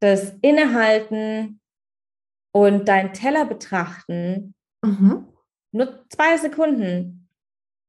das 0.00 0.34
Innehalten 0.40 1.60
und 2.52 2.88
dein 2.88 3.12
Teller 3.12 3.44
betrachten. 3.44 4.54
Mhm. 4.82 5.28
Nur 5.72 6.04
zwei 6.08 6.36
Sekunden. 6.38 7.28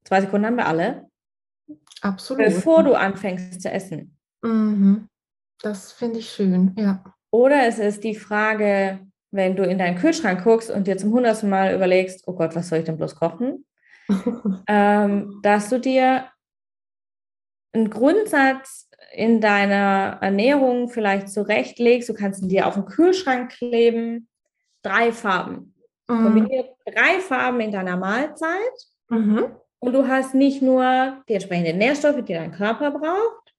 Zwei 0.03 0.21
Sekunden 0.21 0.45
haben 0.45 0.57
wir 0.57 0.67
alle. 0.67 1.09
Absolut. 2.01 2.43
Bevor 2.45 2.83
du 2.83 2.93
anfängst 2.93 3.61
zu 3.61 3.71
essen. 3.71 4.17
Mhm. 4.41 5.07
Das 5.61 5.93
finde 5.93 6.19
ich 6.19 6.29
schön, 6.29 6.73
ja. 6.77 7.01
Oder 7.33 7.65
es 7.65 7.79
ist 7.79 8.03
die 8.03 8.13
Frage, 8.13 8.99
wenn 9.31 9.55
du 9.55 9.63
in 9.63 9.79
deinen 9.79 9.97
Kühlschrank 9.97 10.43
guckst 10.43 10.69
und 10.69 10.85
dir 10.85 10.97
zum 10.97 11.11
hundertsten 11.13 11.49
Mal 11.49 11.73
überlegst, 11.73 12.27
oh 12.27 12.33
Gott, 12.33 12.55
was 12.55 12.69
soll 12.69 12.77
ich 12.77 12.85
denn 12.85 12.97
bloß 12.97 13.15
kochen? 13.15 13.65
ähm, 14.67 15.39
dass 15.41 15.69
du 15.69 15.79
dir 15.79 16.27
einen 17.73 17.89
Grundsatz 17.89 18.87
in 19.13 19.41
deiner 19.41 20.19
Ernährung 20.21 20.89
vielleicht 20.89 21.29
zurechtlegst. 21.29 22.07
Du 22.07 22.13
kannst 22.13 22.43
ihn 22.43 22.49
dir 22.49 22.67
auf 22.67 22.75
den 22.75 22.85
Kühlschrank 22.85 23.51
kleben. 23.51 24.27
Drei 24.83 25.11
Farben. 25.11 25.73
Mhm. 26.07 26.23
Kombiniert 26.23 26.69
drei 26.85 27.19
Farben 27.19 27.61
in 27.61 27.71
deiner 27.71 27.97
Mahlzeit. 27.97 28.75
Mhm. 29.09 29.55
Und 29.79 29.93
du 29.93 30.07
hast 30.07 30.35
nicht 30.35 30.61
nur 30.61 31.23
die 31.27 31.33
entsprechenden 31.33 31.79
Nährstoffe, 31.79 32.23
die 32.23 32.33
dein 32.33 32.51
Körper 32.51 32.91
braucht, 32.91 33.55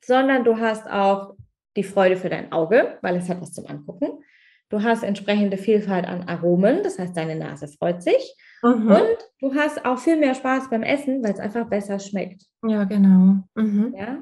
sondern 0.00 0.44
du 0.44 0.60
hast 0.60 0.88
auch 0.88 1.34
die 1.78 1.84
Freude 1.84 2.16
für 2.16 2.28
dein 2.28 2.52
Auge, 2.52 2.98
weil 3.00 3.16
es 3.16 3.28
hat 3.28 3.40
was 3.40 3.52
zum 3.52 3.66
Angucken. 3.66 4.24
Du 4.68 4.82
hast 4.82 5.02
entsprechende 5.02 5.56
Vielfalt 5.56 6.06
an 6.06 6.28
Aromen, 6.28 6.82
das 6.82 6.98
heißt, 6.98 7.16
deine 7.16 7.36
Nase 7.36 7.68
freut 7.68 8.02
sich. 8.02 8.36
Mhm. 8.62 8.90
Und 8.90 9.16
du 9.40 9.54
hast 9.54 9.86
auch 9.86 9.98
viel 9.98 10.16
mehr 10.16 10.34
Spaß 10.34 10.68
beim 10.68 10.82
Essen, 10.82 11.22
weil 11.22 11.32
es 11.32 11.38
einfach 11.38 11.66
besser 11.68 11.98
schmeckt. 11.98 12.42
Ja, 12.66 12.84
genau. 12.84 13.44
Mhm. 13.54 13.94
Ja? 13.96 14.18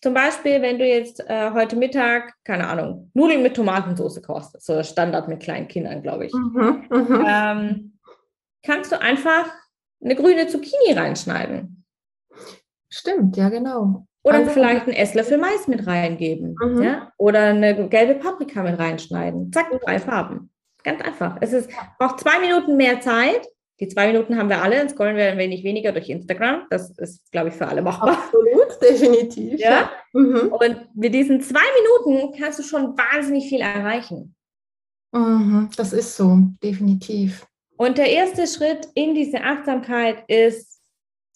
Zum 0.00 0.14
Beispiel, 0.14 0.62
wenn 0.62 0.78
du 0.78 0.86
jetzt 0.86 1.20
äh, 1.28 1.50
heute 1.52 1.74
Mittag, 1.74 2.34
keine 2.44 2.68
Ahnung, 2.68 3.10
Nudeln 3.14 3.42
mit 3.42 3.56
Tomatensauce 3.56 4.22
kochst, 4.22 4.62
so 4.62 4.80
Standard 4.84 5.26
mit 5.28 5.40
kleinen 5.40 5.66
Kindern, 5.66 6.02
glaube 6.02 6.26
ich, 6.26 6.32
mhm. 6.34 6.84
mhm. 6.90 7.26
Ähm, 7.26 7.98
kannst 8.62 8.92
du 8.92 9.00
einfach 9.00 9.50
eine 10.00 10.14
grüne 10.14 10.46
Zucchini 10.46 10.92
reinschneiden. 10.92 11.84
Stimmt, 12.90 13.36
ja, 13.36 13.48
genau. 13.48 14.06
Oder 14.22 14.38
also, 14.38 14.50
vielleicht 14.50 14.86
einen 14.86 14.96
Esslöffel 14.96 15.38
Mais 15.38 15.68
mit 15.68 15.86
reingeben. 15.86 16.56
Mhm. 16.62 16.82
Ja? 16.82 17.12
Oder 17.16 17.44
eine 17.44 17.88
gelbe 17.88 18.14
Paprika 18.16 18.62
mit 18.62 18.78
reinschneiden. 18.78 19.52
Zack, 19.52 19.70
drei 19.80 19.98
Farben. 19.98 20.50
Ganz 20.84 21.00
einfach. 21.02 21.36
Es 21.40 21.52
ist, 21.52 21.70
braucht 21.98 22.20
zwei 22.20 22.38
Minuten 22.40 22.76
mehr 22.76 23.00
Zeit. 23.00 23.46
Die 23.80 23.88
zwei 23.88 24.08
Minuten 24.08 24.36
haben 24.36 24.48
wir 24.48 24.60
alle, 24.60 24.76
dann 24.76 24.88
scrollen 24.88 25.16
wir 25.16 25.26
ein 25.26 25.38
wenig 25.38 25.62
weniger 25.62 25.92
durch 25.92 26.08
Instagram. 26.08 26.66
Das 26.68 26.90
ist, 26.98 27.30
glaube 27.30 27.48
ich, 27.48 27.54
für 27.54 27.68
alle 27.68 27.80
machbar. 27.80 28.18
Absolut, 28.18 28.82
definitiv. 28.82 29.60
Ja? 29.60 29.90
Mhm. 30.12 30.52
Und 30.52 30.96
mit 30.96 31.14
diesen 31.14 31.40
zwei 31.40 31.60
Minuten 32.08 32.36
kannst 32.36 32.58
du 32.58 32.64
schon 32.64 32.98
wahnsinnig 32.98 33.48
viel 33.48 33.60
erreichen. 33.60 34.34
Mhm, 35.12 35.70
das 35.76 35.92
ist 35.92 36.16
so, 36.16 36.38
definitiv. 36.62 37.46
Und 37.76 37.98
der 37.98 38.10
erste 38.10 38.46
Schritt 38.46 38.88
in 38.94 39.14
diese 39.14 39.40
Achtsamkeit 39.40 40.24
ist, 40.26 40.77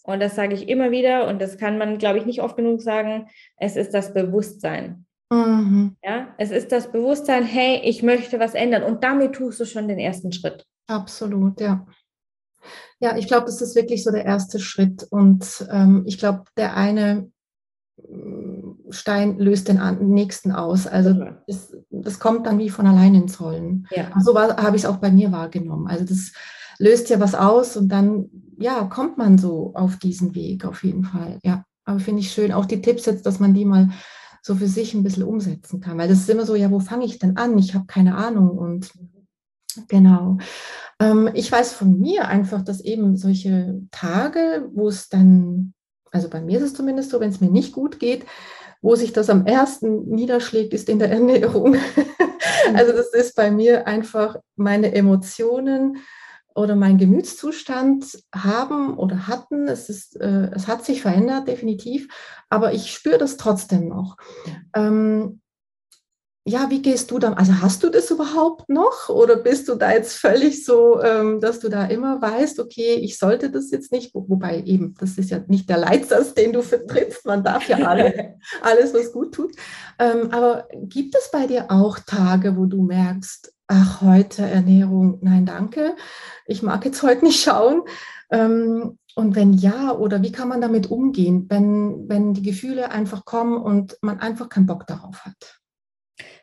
und 0.04 0.20
das 0.20 0.34
sage 0.34 0.54
ich 0.54 0.68
immer 0.68 0.90
wieder, 0.90 1.28
und 1.28 1.40
das 1.40 1.58
kann 1.58 1.78
man, 1.78 1.98
glaube 1.98 2.18
ich, 2.18 2.26
nicht 2.26 2.42
oft 2.42 2.56
genug 2.56 2.82
sagen, 2.82 3.28
es 3.56 3.76
ist 3.76 3.94
das 3.94 4.12
Bewusstsein. 4.12 5.06
Mhm. 5.32 5.96
Ja, 6.04 6.28
es 6.38 6.50
ist 6.50 6.72
das 6.72 6.92
Bewusstsein, 6.92 7.44
hey, 7.44 7.80
ich 7.84 8.02
möchte 8.02 8.38
was 8.38 8.54
ändern. 8.54 8.82
Und 8.82 9.02
damit 9.02 9.34
tust 9.34 9.60
du 9.60 9.64
schon 9.64 9.88
den 9.88 9.98
ersten 9.98 10.32
Schritt. 10.32 10.66
Absolut, 10.88 11.60
ja. 11.60 11.86
Ja, 13.00 13.16
ich 13.16 13.26
glaube, 13.26 13.46
das 13.46 13.60
ist 13.62 13.74
wirklich 13.74 14.04
so 14.04 14.10
der 14.10 14.24
erste 14.24 14.58
Schritt. 14.58 15.06
Und 15.10 15.66
ähm, 15.70 16.04
ich 16.06 16.18
glaube, 16.18 16.44
der 16.56 16.76
eine 16.76 17.30
mm, 17.96 18.90
Stein 18.90 19.38
löst 19.38 19.68
den 19.68 19.80
nächsten 20.00 20.52
aus. 20.52 20.86
Also 20.86 21.14
das, 21.46 21.74
das 21.90 22.18
kommt 22.18 22.46
dann 22.46 22.58
wie 22.58 22.68
von 22.68 22.86
allein 22.86 23.14
ins 23.14 23.40
Rollen. 23.40 23.88
Ja. 23.90 24.10
So 24.20 24.38
habe 24.38 24.76
ich 24.76 24.82
es 24.82 24.88
auch 24.88 24.98
bei 24.98 25.10
mir 25.10 25.32
wahrgenommen. 25.32 25.86
Also 25.86 26.04
das 26.04 26.32
löst 26.78 27.08
ja 27.10 27.20
was 27.20 27.34
aus 27.34 27.76
und 27.76 27.88
dann 27.88 28.28
ja, 28.62 28.84
kommt 28.84 29.18
man 29.18 29.38
so 29.38 29.72
auf 29.74 29.96
diesen 29.96 30.34
Weg 30.34 30.64
auf 30.64 30.84
jeden 30.84 31.04
Fall. 31.04 31.38
Ja, 31.42 31.64
aber 31.84 32.00
finde 32.00 32.20
ich 32.20 32.32
schön, 32.32 32.52
auch 32.52 32.64
die 32.64 32.80
Tipps 32.80 33.06
jetzt, 33.06 33.26
dass 33.26 33.40
man 33.40 33.54
die 33.54 33.64
mal 33.64 33.90
so 34.42 34.54
für 34.56 34.66
sich 34.66 34.94
ein 34.94 35.02
bisschen 35.02 35.22
umsetzen 35.22 35.80
kann. 35.80 35.98
Weil 35.98 36.08
das 36.08 36.18
ist 36.18 36.30
immer 36.30 36.46
so, 36.46 36.54
ja, 36.54 36.70
wo 36.70 36.80
fange 36.80 37.04
ich 37.04 37.18
denn 37.18 37.36
an? 37.36 37.56
Ich 37.58 37.74
habe 37.74 37.86
keine 37.86 38.16
Ahnung 38.16 38.58
und 38.58 38.92
genau. 39.88 40.38
Ähm, 40.98 41.30
ich 41.34 41.50
weiß 41.50 41.72
von 41.72 41.98
mir 41.98 42.28
einfach, 42.28 42.62
dass 42.62 42.80
eben 42.80 43.16
solche 43.16 43.80
Tage, 43.90 44.68
wo 44.74 44.88
es 44.88 45.08
dann, 45.08 45.74
also 46.10 46.28
bei 46.28 46.40
mir 46.40 46.58
ist 46.58 46.64
es 46.64 46.74
zumindest 46.74 47.10
so, 47.10 47.20
wenn 47.20 47.30
es 47.30 47.40
mir 47.40 47.50
nicht 47.50 47.72
gut 47.72 47.98
geht, 48.00 48.26
wo 48.80 48.96
sich 48.96 49.12
das 49.12 49.30
am 49.30 49.46
ersten 49.46 50.08
niederschlägt, 50.08 50.74
ist 50.74 50.88
in 50.88 50.98
der 50.98 51.10
Ernährung. 51.12 51.76
also 52.74 52.92
das 52.92 53.12
ist 53.14 53.36
bei 53.36 53.50
mir 53.50 53.86
einfach 53.86 54.36
meine 54.56 54.92
Emotionen 54.92 55.98
oder 56.54 56.76
mein 56.76 56.98
Gemütszustand 56.98 58.22
haben 58.34 58.96
oder 58.98 59.26
hatten. 59.26 59.68
Es, 59.68 59.88
ist, 59.88 60.20
äh, 60.20 60.50
es 60.54 60.68
hat 60.68 60.84
sich 60.84 61.02
verändert, 61.02 61.48
definitiv, 61.48 62.08
aber 62.48 62.72
ich 62.72 62.92
spüre 62.92 63.18
das 63.18 63.36
trotzdem 63.36 63.88
noch. 63.88 64.16
Ähm, 64.74 65.40
ja, 66.44 66.70
wie 66.70 66.82
gehst 66.82 67.12
du 67.12 67.20
dann? 67.20 67.34
Also 67.34 67.60
hast 67.60 67.84
du 67.84 67.88
das 67.88 68.10
überhaupt 68.10 68.68
noch 68.68 69.08
oder 69.08 69.36
bist 69.36 69.68
du 69.68 69.76
da 69.76 69.92
jetzt 69.92 70.16
völlig 70.16 70.64
so, 70.64 71.00
ähm, 71.00 71.40
dass 71.40 71.60
du 71.60 71.68
da 71.68 71.86
immer 71.86 72.20
weißt, 72.20 72.58
okay, 72.58 72.94
ich 72.94 73.16
sollte 73.16 73.48
das 73.50 73.70
jetzt 73.70 73.92
nicht, 73.92 74.12
wobei 74.12 74.60
eben, 74.62 74.94
das 74.98 75.18
ist 75.18 75.30
ja 75.30 75.38
nicht 75.46 75.68
der 75.68 75.78
Leitsatz, 75.78 76.34
den 76.34 76.52
du 76.52 76.62
vertrittst, 76.62 77.26
man 77.26 77.44
darf 77.44 77.68
ja 77.68 77.78
alle, 77.78 78.38
alles, 78.62 78.92
was 78.92 79.12
gut 79.12 79.32
tut. 79.32 79.54
Ähm, 80.00 80.32
aber 80.32 80.66
gibt 80.72 81.14
es 81.14 81.30
bei 81.30 81.46
dir 81.46 81.70
auch 81.70 82.00
Tage, 82.00 82.56
wo 82.56 82.66
du 82.66 82.82
merkst, 82.82 83.52
ach, 83.72 84.02
heute 84.02 84.42
Ernährung, 84.42 85.18
nein, 85.22 85.46
danke, 85.46 85.96
ich 86.46 86.62
mag 86.62 86.84
jetzt 86.84 87.02
heute 87.02 87.24
nicht 87.24 87.42
schauen? 87.42 87.82
Ähm, 88.30 88.98
und 89.14 89.34
wenn 89.34 89.54
ja, 89.54 89.92
oder 89.92 90.22
wie 90.22 90.32
kann 90.32 90.48
man 90.48 90.60
damit 90.60 90.90
umgehen, 90.90 91.46
wenn, 91.48 92.08
wenn 92.08 92.34
die 92.34 92.42
Gefühle 92.42 92.90
einfach 92.90 93.24
kommen 93.24 93.56
und 93.56 93.96
man 94.02 94.20
einfach 94.20 94.48
keinen 94.48 94.66
Bock 94.66 94.86
darauf 94.86 95.24
hat? 95.24 95.60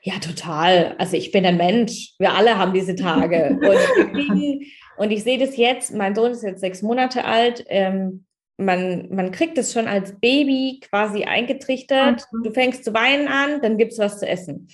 Ja, 0.02 0.20
total. 0.20 0.96
Also 0.98 1.18
ich 1.18 1.32
bin 1.32 1.46
ein 1.46 1.58
Mensch. 1.58 2.16
Wir 2.20 2.34
alle 2.34 2.58
haben 2.58 2.74
diese 2.74 2.96
Tage. 2.96 3.60
Und, 3.62 4.12
kriegen, 4.12 4.66
und 4.98 5.12
ich 5.12 5.24
sehe 5.24 5.38
das 5.38 5.58
jetzt, 5.58 5.94
mein 5.94 6.16
Sohn 6.16 6.32
ist 6.32 6.44
jetzt 6.44 6.62
sechs 6.62 6.82
Monate 6.82 7.26
alt. 7.26 7.66
Ähm, 7.68 8.26
man, 8.58 9.10
man 9.10 9.32
kriegt 9.32 9.58
es 9.58 9.74
schon 9.74 9.88
als 9.88 10.20
Baby 10.20 10.80
quasi 10.90 11.24
eingetrichtert. 11.24 12.26
Mhm. 12.32 12.44
Du 12.44 12.52
fängst 12.52 12.86
zu 12.86 12.94
weinen 12.94 13.28
an, 13.28 13.62
dann 13.62 13.78
gibt 13.78 13.94
es 13.94 14.00
was 14.00 14.20
zu 14.20 14.28
essen. 14.28 14.68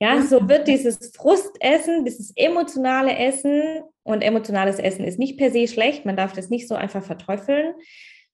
Ja, 0.00 0.22
so 0.22 0.48
wird 0.48 0.66
dieses 0.66 1.12
Frustessen, 1.14 2.04
dieses 2.04 2.32
emotionale 2.34 3.16
Essen, 3.16 3.82
und 4.10 4.22
emotionales 4.22 4.78
Essen 4.78 5.04
ist 5.04 5.18
nicht 5.18 5.38
per 5.38 5.50
se 5.50 5.66
schlecht, 5.68 6.04
man 6.04 6.16
darf 6.16 6.32
das 6.32 6.50
nicht 6.50 6.68
so 6.68 6.74
einfach 6.74 7.02
verteufeln. 7.02 7.74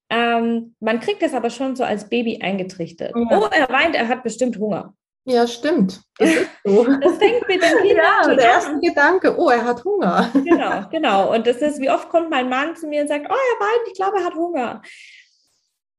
Ähm, 0.09 0.74
man 0.81 1.00
kriegt 1.00 1.22
es 1.22 1.35
aber 1.35 1.50
schon 1.50 1.74
so 1.74 1.85
als 1.85 2.09
Baby 2.09 2.40
eingetrichtert. 2.40 3.12
Ja. 3.14 3.38
Oh, 3.38 3.48
er 3.50 3.68
weint, 3.68 3.96
er 3.96 4.09
hat 4.09 4.22
bestimmt 4.22 4.57
Hunger. 4.59 4.94
Ja, 5.24 5.48
stimmt. 5.48 6.00
Das, 6.18 6.31
so. 6.64 6.85
das 7.00 7.18
fängt 7.18 7.48
mit 7.48 7.61
dem 7.61 7.79
Kind 7.79 7.96
ja, 7.96 8.20
an. 8.22 8.37
Der 8.37 8.46
erste 8.46 8.79
Gedanke, 8.79 9.37
oh, 9.37 9.48
er 9.48 9.64
hat 9.64 9.85
Hunger. 9.85 10.31
Genau, 10.33 10.88
genau. 10.90 11.35
Und 11.35 11.48
das 11.48 11.57
ist, 11.57 11.81
wie 11.81 11.90
oft 11.90 12.09
kommt 12.09 12.31
mein 12.31 12.48
Mann 12.48 12.76
zu 12.76 12.87
mir 12.87 13.02
und 13.02 13.09
sagt, 13.09 13.26
oh, 13.29 13.35
er 13.35 13.66
weint, 13.66 13.88
ich 13.88 13.94
glaube, 13.94 14.18
er 14.18 14.24
hat 14.24 14.35
Hunger. 14.37 14.83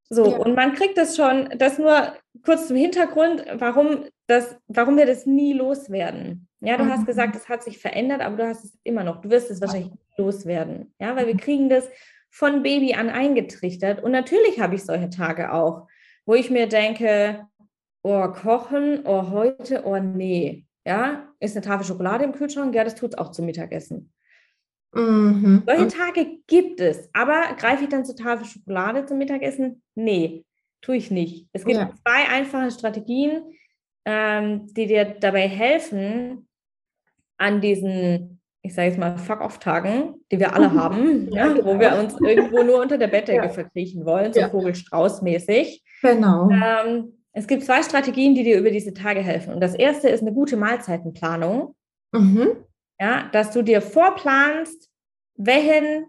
So, 0.10 0.32
ja. 0.32 0.38
und 0.38 0.56
man 0.56 0.74
kriegt 0.74 0.98
das 0.98 1.16
schon, 1.16 1.50
das 1.58 1.78
nur 1.78 2.14
kurz 2.44 2.68
zum 2.68 2.78
Hintergrund, 2.78 3.46
warum, 3.56 4.06
das, 4.28 4.58
warum 4.68 4.98
wir 4.98 5.06
das 5.06 5.26
nie 5.26 5.54
loswerden. 5.54 6.48
Ja, 6.60 6.78
du 6.78 6.86
mhm. 6.86 6.92
hast 6.92 7.06
gesagt, 7.06 7.36
es 7.36 7.50
hat 7.50 7.64
sich 7.64 7.78
verändert, 7.78 8.22
aber 8.22 8.38
du 8.38 8.48
hast 8.48 8.66
es 8.66 8.78
immer 8.84 9.04
noch. 9.04 9.22
Du 9.22 9.30
wirst 9.30 9.52
es 9.52 9.62
wahrscheinlich 9.62 9.92
nie 9.92 10.24
loswerden. 10.24 10.94
Ja, 11.00 11.16
weil 11.16 11.28
wir 11.28 11.38
kriegen 11.38 11.70
das 11.70 11.88
von 12.30 12.64
Baby 12.64 12.94
an 12.94 13.10
eingetrichtert. 13.10 14.04
Und 14.04 14.12
natürlich 14.12 14.60
habe 14.60 14.76
ich 14.76 14.84
solche 14.84 15.10
Tage 15.10 15.54
auch, 15.54 15.88
wo 16.26 16.34
ich 16.34 16.50
mir 16.50 16.68
denke, 16.68 17.46
oh, 18.04 18.28
kochen, 18.30 19.06
oh, 19.06 19.30
heute, 19.32 19.84
oh, 19.86 19.98
nee. 19.98 20.66
Ja, 20.86 21.28
ist 21.40 21.56
eine 21.56 21.66
Tafel 21.66 21.86
Schokolade 21.86 22.24
im 22.24 22.32
Kühlschrank? 22.32 22.74
Ja, 22.74 22.84
das 22.84 22.96
tut 22.96 23.14
es 23.14 23.18
auch 23.18 23.32
zum 23.32 23.46
Mittagessen. 23.46 24.14
Mhm. 24.98 25.64
Solche 25.66 25.88
Tage 25.88 26.40
gibt 26.48 26.82
es. 26.82 27.10
Aber 27.14 27.56
greife 27.58 27.84
ich 27.84 27.90
dann 27.90 28.04
zur 28.04 28.16
Tafel 28.16 28.46
Schokolade 28.46 29.06
zum 29.06 29.20
Mittagessen? 29.20 29.84
Nee, 29.96 30.44
tue 30.82 30.98
ich 30.98 31.12
nicht. 31.12 31.48
Es 31.54 31.66
gibt 31.66 31.78
ja. 31.78 31.92
zwei 32.04 32.28
einfache 32.30 32.72
Strategien, 32.72 33.44
ähm, 34.06 34.68
die 34.74 34.88
dir 34.88 35.06
dabei 35.20 35.48
helfen, 35.48 36.48
an 37.38 37.62
diesen, 37.62 38.42
ich 38.64 38.74
sage 38.74 38.88
jetzt 38.88 38.98
mal, 38.98 39.18
Fuck-Off-Tagen, 39.18 40.16
die 40.32 40.40
wir 40.40 40.56
alle 40.56 40.74
haben, 40.82 41.32
ja, 41.32 41.48
ja, 41.48 41.64
wo 41.64 41.80
wir 41.80 41.90
genau. 41.90 42.04
uns 42.04 42.20
irgendwo 42.20 42.64
nur 42.64 42.82
unter 42.82 42.98
der 42.98 43.08
Bettdecke 43.08 43.46
ja. 43.46 43.50
verkriechen 43.50 44.06
wollen, 44.06 44.34
so 44.34 44.40
ja. 44.40 44.48
Vogelstrauß-mäßig. 44.48 45.84
Genau. 46.02 46.50
Ähm, 46.50 47.14
es 47.34 47.46
gibt 47.46 47.64
zwei 47.64 47.84
Strategien, 47.84 48.34
die 48.34 48.44
dir 48.44 48.58
über 48.58 48.72
diese 48.72 48.96
Tage 48.96 49.20
helfen. 49.20 49.54
Und 49.54 49.62
das 49.62 49.76
erste 49.76 50.10
ist 50.10 50.22
eine 50.22 50.34
gute 50.34 50.58
Mahlzeitenplanung. 50.58 51.76
Mhm. 52.12 52.56
Ja, 53.00 53.30
dass 53.32 53.52
du 53.52 53.62
dir 53.62 53.82
vorplanst, 53.82 54.90
welchen, 55.36 56.08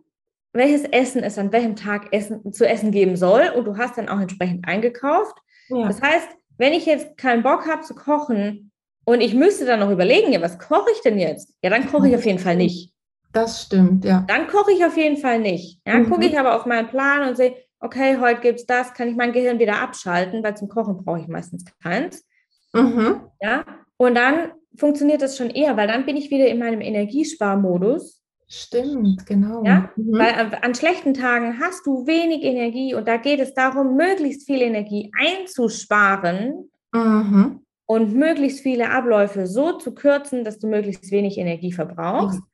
welches 0.52 0.84
Essen 0.84 1.22
es 1.22 1.38
an 1.38 1.52
welchem 1.52 1.76
Tag 1.76 2.12
essen, 2.12 2.52
zu 2.52 2.66
essen 2.66 2.90
geben 2.90 3.16
soll. 3.16 3.52
Und 3.54 3.66
du 3.66 3.76
hast 3.76 3.98
dann 3.98 4.08
auch 4.08 4.20
entsprechend 4.20 4.66
eingekauft. 4.66 5.36
Ja. 5.68 5.86
Das 5.86 6.00
heißt, 6.00 6.28
wenn 6.56 6.72
ich 6.72 6.86
jetzt 6.86 7.16
keinen 7.16 7.42
Bock 7.42 7.66
habe 7.68 7.82
zu 7.82 7.94
kochen 7.94 8.72
und 9.04 9.20
ich 9.20 9.34
müsste 9.34 9.64
dann 9.64 9.80
noch 9.80 9.90
überlegen, 9.90 10.32
ja, 10.32 10.40
was 10.40 10.58
koche 10.58 10.90
ich 10.94 11.00
denn 11.02 11.18
jetzt? 11.18 11.54
Ja, 11.62 11.70
dann 11.70 11.86
koche 11.86 12.08
ich 12.08 12.16
auf 12.16 12.24
jeden 12.26 12.38
Fall 12.38 12.56
nicht. 12.56 12.92
Das 13.32 13.62
stimmt, 13.62 14.04
ja. 14.04 14.24
Dann 14.26 14.48
koche 14.48 14.72
ich 14.72 14.84
auf 14.84 14.96
jeden 14.96 15.18
Fall 15.18 15.38
nicht. 15.38 15.80
Ja, 15.86 15.94
mhm. 15.94 16.10
gucke 16.10 16.26
ich 16.26 16.38
aber 16.38 16.56
auf 16.56 16.66
meinen 16.66 16.88
Plan 16.88 17.28
und 17.28 17.36
sehe, 17.36 17.56
okay, 17.80 18.18
heute 18.18 18.40
gibt 18.40 18.60
es 18.60 18.66
das, 18.66 18.94
kann 18.94 19.08
ich 19.08 19.16
mein 19.16 19.32
Gehirn 19.32 19.58
wieder 19.58 19.80
abschalten, 19.80 20.42
weil 20.42 20.56
zum 20.56 20.68
Kochen 20.68 21.04
brauche 21.04 21.20
ich 21.20 21.28
meistens 21.28 21.64
keins. 21.82 22.24
Mhm. 22.72 23.20
Ja, 23.40 23.64
und 23.98 24.14
dann 24.14 24.52
funktioniert 24.76 25.20
das 25.20 25.36
schon 25.36 25.50
eher, 25.50 25.76
weil 25.76 25.88
dann 25.88 26.06
bin 26.06 26.16
ich 26.16 26.30
wieder 26.30 26.46
in 26.46 26.58
meinem 26.58 26.80
Energiesparmodus. 26.80 28.22
Stimmt, 28.46 29.26
genau. 29.26 29.62
Ja, 29.64 29.90
mhm. 29.96 30.12
weil 30.12 30.58
an, 30.62 30.74
schlechten 30.74 31.12
Tagen 31.12 31.60
hast 31.60 31.86
du 31.86 32.06
wenig 32.06 32.42
Energie 32.44 32.94
und 32.94 33.06
da 33.06 33.18
geht 33.18 33.40
es 33.40 33.52
darum, 33.52 33.96
möglichst 33.96 34.46
viel 34.46 34.62
Energie 34.62 35.10
einzusparen 35.20 36.70
mhm. 36.92 37.60
und 37.84 38.14
möglichst 38.14 38.60
viele 38.60 38.90
Abläufe 38.90 39.46
so 39.46 39.72
zu 39.72 39.94
kürzen, 39.94 40.44
dass 40.44 40.58
du 40.58 40.68
möglichst 40.68 41.10
wenig 41.10 41.36
Energie 41.36 41.72
verbrauchst. 41.72 42.40
Mhm. 42.40 42.46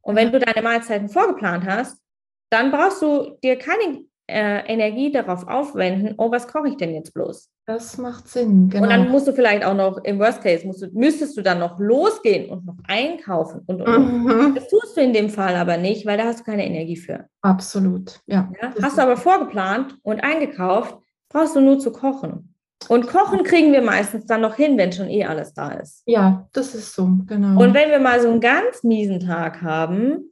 Und 0.00 0.16
wenn 0.16 0.32
du 0.32 0.38
deine 0.38 0.62
Mahlzeiten 0.62 1.08
vorgeplant 1.08 1.66
hast, 1.66 2.00
dann 2.48 2.70
brauchst 2.70 3.02
du 3.02 3.36
dir 3.42 3.56
keine 3.56 4.04
äh, 4.32 4.66
Energie 4.66 5.12
darauf 5.12 5.46
aufwenden, 5.46 6.14
oh, 6.18 6.30
was 6.30 6.48
koche 6.48 6.68
ich 6.68 6.76
denn 6.76 6.94
jetzt 6.94 7.12
bloß? 7.14 7.48
Das 7.66 7.98
macht 7.98 8.26
Sinn, 8.26 8.68
genau. 8.68 8.84
Und 8.84 8.90
dann 8.90 9.10
musst 9.10 9.28
du 9.28 9.32
vielleicht 9.32 9.64
auch 9.64 9.74
noch, 9.74 10.02
im 10.02 10.18
Worst 10.18 10.42
Case, 10.42 10.66
musst 10.66 10.82
du, 10.82 10.88
müsstest 10.92 11.36
du 11.36 11.42
dann 11.42 11.60
noch 11.60 11.78
losgehen 11.78 12.50
und 12.50 12.66
noch 12.66 12.78
einkaufen. 12.88 13.62
Und, 13.66 13.82
und, 13.82 14.24
mhm. 14.24 14.54
Das 14.54 14.68
tust 14.68 14.96
du 14.96 15.00
in 15.00 15.12
dem 15.12 15.30
Fall 15.30 15.54
aber 15.54 15.76
nicht, 15.76 16.04
weil 16.06 16.18
da 16.18 16.24
hast 16.24 16.40
du 16.40 16.44
keine 16.44 16.66
Energie 16.66 16.96
für. 16.96 17.26
Absolut, 17.42 18.20
ja. 18.26 18.50
ja? 18.60 18.72
Hast 18.82 18.98
du 18.98 19.02
aber 19.02 19.16
vorgeplant 19.16 19.96
und 20.02 20.24
eingekauft, 20.24 20.98
brauchst 21.28 21.54
du 21.54 21.60
nur 21.60 21.78
zu 21.78 21.92
kochen. 21.92 22.54
Und 22.88 23.06
kochen 23.06 23.44
kriegen 23.44 23.72
wir 23.72 23.82
meistens 23.82 24.26
dann 24.26 24.40
noch 24.40 24.56
hin, 24.56 24.76
wenn 24.76 24.92
schon 24.92 25.08
eh 25.08 25.24
alles 25.24 25.54
da 25.54 25.70
ist. 25.70 26.02
Ja, 26.06 26.48
das 26.52 26.74
ist 26.74 26.94
so, 26.94 27.08
genau. 27.26 27.62
Und 27.62 27.74
wenn 27.74 27.90
wir 27.90 28.00
mal 28.00 28.20
so 28.20 28.28
einen 28.28 28.40
ganz 28.40 28.82
miesen 28.82 29.20
Tag 29.20 29.62
haben, 29.62 30.31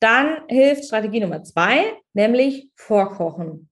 dann 0.00 0.38
hilft 0.48 0.86
Strategie 0.86 1.20
Nummer 1.20 1.44
zwei, 1.44 1.92
nämlich 2.14 2.70
vorkochen. 2.74 3.68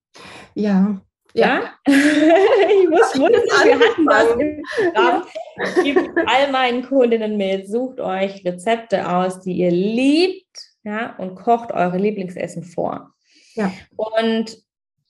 Ja. 0.53 1.01
Ja, 1.35 1.75
ich 1.85 2.89
muss 2.89 3.19
wundern, 3.19 3.43
wir 3.43 3.79
hatten 3.79 4.05
das 4.07 4.35
im 4.35 4.63
Programm. 4.75 5.23
Ich 5.63 5.83
gebe 5.83 6.01
all 6.25 6.51
meinen 6.51 6.83
Kundinnen 6.83 7.37
mit, 7.37 7.69
sucht 7.69 7.99
euch 7.99 8.43
Rezepte 8.43 9.07
aus, 9.07 9.39
die 9.39 9.53
ihr 9.53 9.69
liebt, 9.69 10.57
ja, 10.83 11.15
und 11.17 11.35
kocht 11.35 11.71
eure 11.71 11.99
Lieblingsessen 11.99 12.63
vor. 12.63 13.11
Ja. 13.53 13.71
Und 13.95 14.57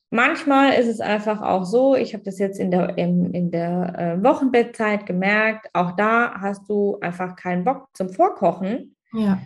manchmal 0.09 0.73
ist 0.73 0.87
es 0.87 0.99
einfach 0.99 1.41
auch 1.41 1.63
so, 1.63 1.95
ich 1.95 2.13
habe 2.13 2.25
das 2.25 2.37
jetzt 2.37 2.59
in 2.59 2.69
der, 2.69 2.97
in, 2.97 3.33
in 3.33 3.49
der 3.49 3.95
äh, 3.97 4.23
Wochenbettzeit 4.23 5.05
gemerkt, 5.05 5.69
auch 5.71 5.93
da 5.93 6.33
hast 6.41 6.67
du 6.67 6.97
einfach 6.99 7.37
keinen 7.37 7.63
Bock 7.63 7.87
zum 7.93 8.09
Vorkochen. 8.09 8.97
Ja 9.13 9.39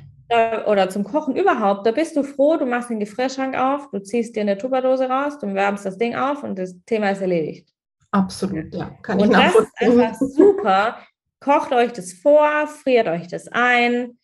oder 0.67 0.89
zum 0.89 1.03
Kochen 1.03 1.35
überhaupt, 1.35 1.85
da 1.85 1.91
bist 1.91 2.15
du 2.15 2.23
froh, 2.23 2.57
du 2.57 2.65
machst 2.65 2.89
den 2.89 2.99
Gefrierschrank 2.99 3.55
auf, 3.57 3.89
du 3.91 3.99
ziehst 3.99 4.35
dir 4.35 4.41
eine 4.41 4.57
Tupperdose 4.57 5.09
raus, 5.09 5.39
du 5.39 5.53
wärmst 5.53 5.85
das 5.85 5.97
Ding 5.97 6.15
auf 6.15 6.43
und 6.43 6.57
das 6.57 6.75
Thema 6.85 7.11
ist 7.11 7.21
erledigt. 7.21 7.69
Absolut, 8.11 8.73
ja. 8.73 8.91
Kann 9.01 9.19
und 9.19 9.31
ich 9.31 9.37
das 9.37 9.55
ist 9.55 9.71
einfach 9.77 10.15
super. 10.19 10.97
Kocht 11.39 11.73
euch 11.73 11.91
das 11.91 12.13
vor, 12.13 12.67
friert 12.67 13.07
euch 13.07 13.27
das 13.27 13.47
ein 13.49 14.17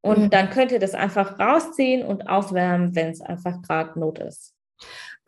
und 0.00 0.24
mhm. 0.24 0.30
dann 0.30 0.50
könnt 0.50 0.72
ihr 0.72 0.78
das 0.78 0.94
einfach 0.94 1.38
rausziehen 1.38 2.04
und 2.04 2.28
aufwärmen, 2.28 2.94
wenn 2.94 3.08
es 3.08 3.20
einfach 3.20 3.62
gerade 3.62 3.98
Not 3.98 4.18
ist. 4.18 4.54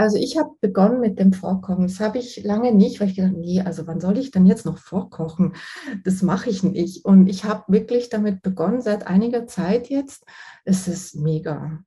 Also 0.01 0.17
ich 0.17 0.39
habe 0.39 0.53
begonnen 0.63 0.99
mit 1.01 1.19
dem 1.19 1.35
Vorkochen. 1.35 1.87
Das 1.87 2.01
habe 2.01 2.17
ich 2.17 2.43
lange 2.43 2.73
nicht, 2.73 3.01
weil 3.01 3.09
ich 3.09 3.17
gedacht, 3.17 3.35
nee, 3.37 3.61
also 3.61 3.87
wann 3.87 4.01
soll 4.01 4.17
ich 4.17 4.31
denn 4.31 4.47
jetzt 4.47 4.65
noch 4.65 4.79
vorkochen? 4.79 5.53
Das 6.05 6.23
mache 6.23 6.49
ich 6.49 6.63
nicht. 6.63 7.05
Und 7.05 7.27
ich 7.27 7.45
habe 7.45 7.65
wirklich 7.69 8.09
damit 8.09 8.41
begonnen, 8.41 8.81
seit 8.81 9.07
einiger 9.07 9.47
Zeit 9.47 9.91
jetzt. 9.91 10.25
Es 10.65 10.89
ist 10.89 11.17
mega. 11.17 11.81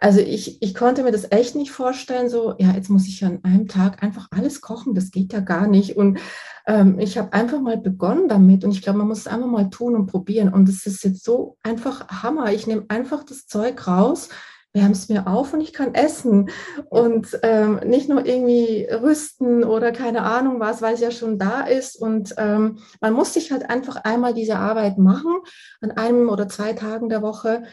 Also 0.00 0.18
ich, 0.18 0.60
ich 0.60 0.74
konnte 0.74 1.04
mir 1.04 1.12
das 1.12 1.30
echt 1.30 1.54
nicht 1.54 1.70
vorstellen, 1.70 2.28
so, 2.28 2.56
ja, 2.58 2.72
jetzt 2.72 2.90
muss 2.90 3.06
ich 3.06 3.24
an 3.24 3.38
einem 3.44 3.68
Tag 3.68 4.02
einfach 4.02 4.26
alles 4.32 4.60
kochen, 4.60 4.94
das 4.94 5.12
geht 5.12 5.32
ja 5.32 5.38
gar 5.38 5.68
nicht. 5.68 5.96
Und 5.96 6.18
ähm, 6.66 6.98
ich 6.98 7.16
habe 7.16 7.32
einfach 7.32 7.60
mal 7.60 7.78
begonnen 7.78 8.28
damit 8.28 8.64
und 8.64 8.72
ich 8.72 8.82
glaube, 8.82 8.98
man 8.98 9.06
muss 9.06 9.20
es 9.20 9.26
einfach 9.28 9.46
mal 9.46 9.70
tun 9.70 9.94
und 9.94 10.06
probieren. 10.06 10.52
Und 10.52 10.68
es 10.68 10.84
ist 10.84 11.04
jetzt 11.04 11.22
so 11.22 11.58
einfach 11.62 12.08
Hammer. 12.24 12.52
Ich 12.52 12.66
nehme 12.66 12.86
einfach 12.88 13.22
das 13.22 13.46
Zeug 13.46 13.86
raus, 13.86 14.30
wärme 14.72 14.92
es 14.92 15.08
mir 15.08 15.26
auf 15.26 15.52
und 15.52 15.60
ich 15.60 15.72
kann 15.72 15.94
essen 15.94 16.50
und 16.88 17.38
ähm, 17.42 17.80
nicht 17.84 18.08
nur 18.08 18.24
irgendwie 18.24 18.86
rüsten 18.90 19.64
oder 19.64 19.92
keine 19.92 20.22
Ahnung 20.22 20.60
was, 20.60 20.80
weil 20.80 20.94
es 20.94 21.00
ja 21.00 21.10
schon 21.10 21.38
da 21.38 21.62
ist. 21.62 21.96
Und 21.96 22.34
ähm, 22.38 22.78
man 23.00 23.12
muss 23.12 23.34
sich 23.34 23.52
halt 23.52 23.68
einfach 23.68 23.96
einmal 23.96 24.32
diese 24.34 24.56
Arbeit 24.56 24.98
machen 24.98 25.32
an 25.80 25.90
einem 25.92 26.28
oder 26.28 26.48
zwei 26.48 26.72
Tagen 26.72 27.08
der 27.08 27.22
Woche. 27.22 27.64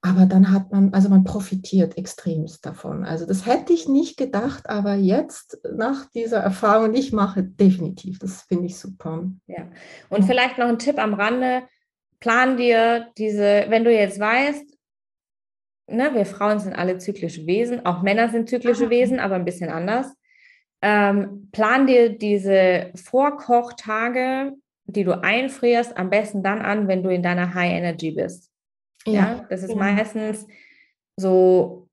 Aber 0.00 0.26
dann 0.26 0.52
hat 0.52 0.70
man, 0.72 0.94
also 0.94 1.08
man 1.08 1.24
profitiert 1.24 1.98
extremst 1.98 2.64
davon. 2.64 3.04
Also 3.04 3.26
das 3.26 3.46
hätte 3.46 3.72
ich 3.72 3.88
nicht 3.88 4.16
gedacht, 4.16 4.70
aber 4.70 4.94
jetzt 4.94 5.58
nach 5.74 6.06
dieser 6.10 6.38
Erfahrung, 6.38 6.94
ich 6.94 7.12
mache 7.12 7.42
definitiv, 7.42 8.20
das 8.20 8.42
finde 8.42 8.66
ich 8.66 8.78
super. 8.78 9.24
Ja, 9.48 9.66
und 10.08 10.24
vielleicht 10.24 10.56
noch 10.56 10.68
ein 10.68 10.78
Tipp 10.78 10.98
am 10.98 11.14
Rande, 11.14 11.64
plan 12.20 12.56
dir 12.56 13.08
diese, 13.18 13.66
wenn 13.68 13.82
du 13.82 13.92
jetzt 13.92 14.20
weißt, 14.20 14.77
ne, 15.88 16.14
wir 16.14 16.26
Frauen 16.26 16.58
sind 16.58 16.74
alle 16.74 16.98
zyklische 16.98 17.46
Wesen, 17.46 17.84
auch 17.84 18.02
Männer 18.02 18.28
sind 18.28 18.48
zyklische 18.48 18.86
ah. 18.86 18.90
Wesen, 18.90 19.20
aber 19.20 19.34
ein 19.34 19.44
bisschen 19.44 19.70
anders. 19.70 20.14
Ähm, 20.80 21.48
plan 21.50 21.86
dir 21.86 22.16
diese 22.16 22.92
Vorkochtage, 22.94 24.52
die 24.84 25.04
du 25.04 25.20
einfrierst, 25.22 25.96
am 25.96 26.10
besten 26.10 26.42
dann 26.42 26.62
an, 26.62 26.88
wenn 26.88 27.02
du 27.02 27.10
in 27.10 27.22
deiner 27.22 27.54
High 27.54 27.72
Energy 27.72 28.12
bist. 28.12 28.50
Ja, 29.06 29.12
ja 29.12 29.46
das 29.50 29.62
ist 29.62 29.70
ja. 29.70 29.76
meistens 29.76 30.46
so 31.16 31.88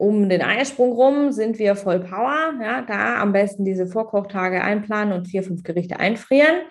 um 0.00 0.28
den 0.28 0.42
Eisprung 0.42 0.92
rum 0.92 1.32
sind 1.32 1.58
wir 1.58 1.74
voll 1.74 2.00
Power. 2.00 2.54
Ja, 2.62 2.82
da 2.82 3.20
am 3.20 3.32
besten 3.32 3.64
diese 3.64 3.88
Vorkochtage 3.88 4.62
einplanen 4.62 5.12
und 5.12 5.26
vier, 5.26 5.42
fünf 5.42 5.64
Gerichte 5.64 5.98
einfrieren. 5.98 6.62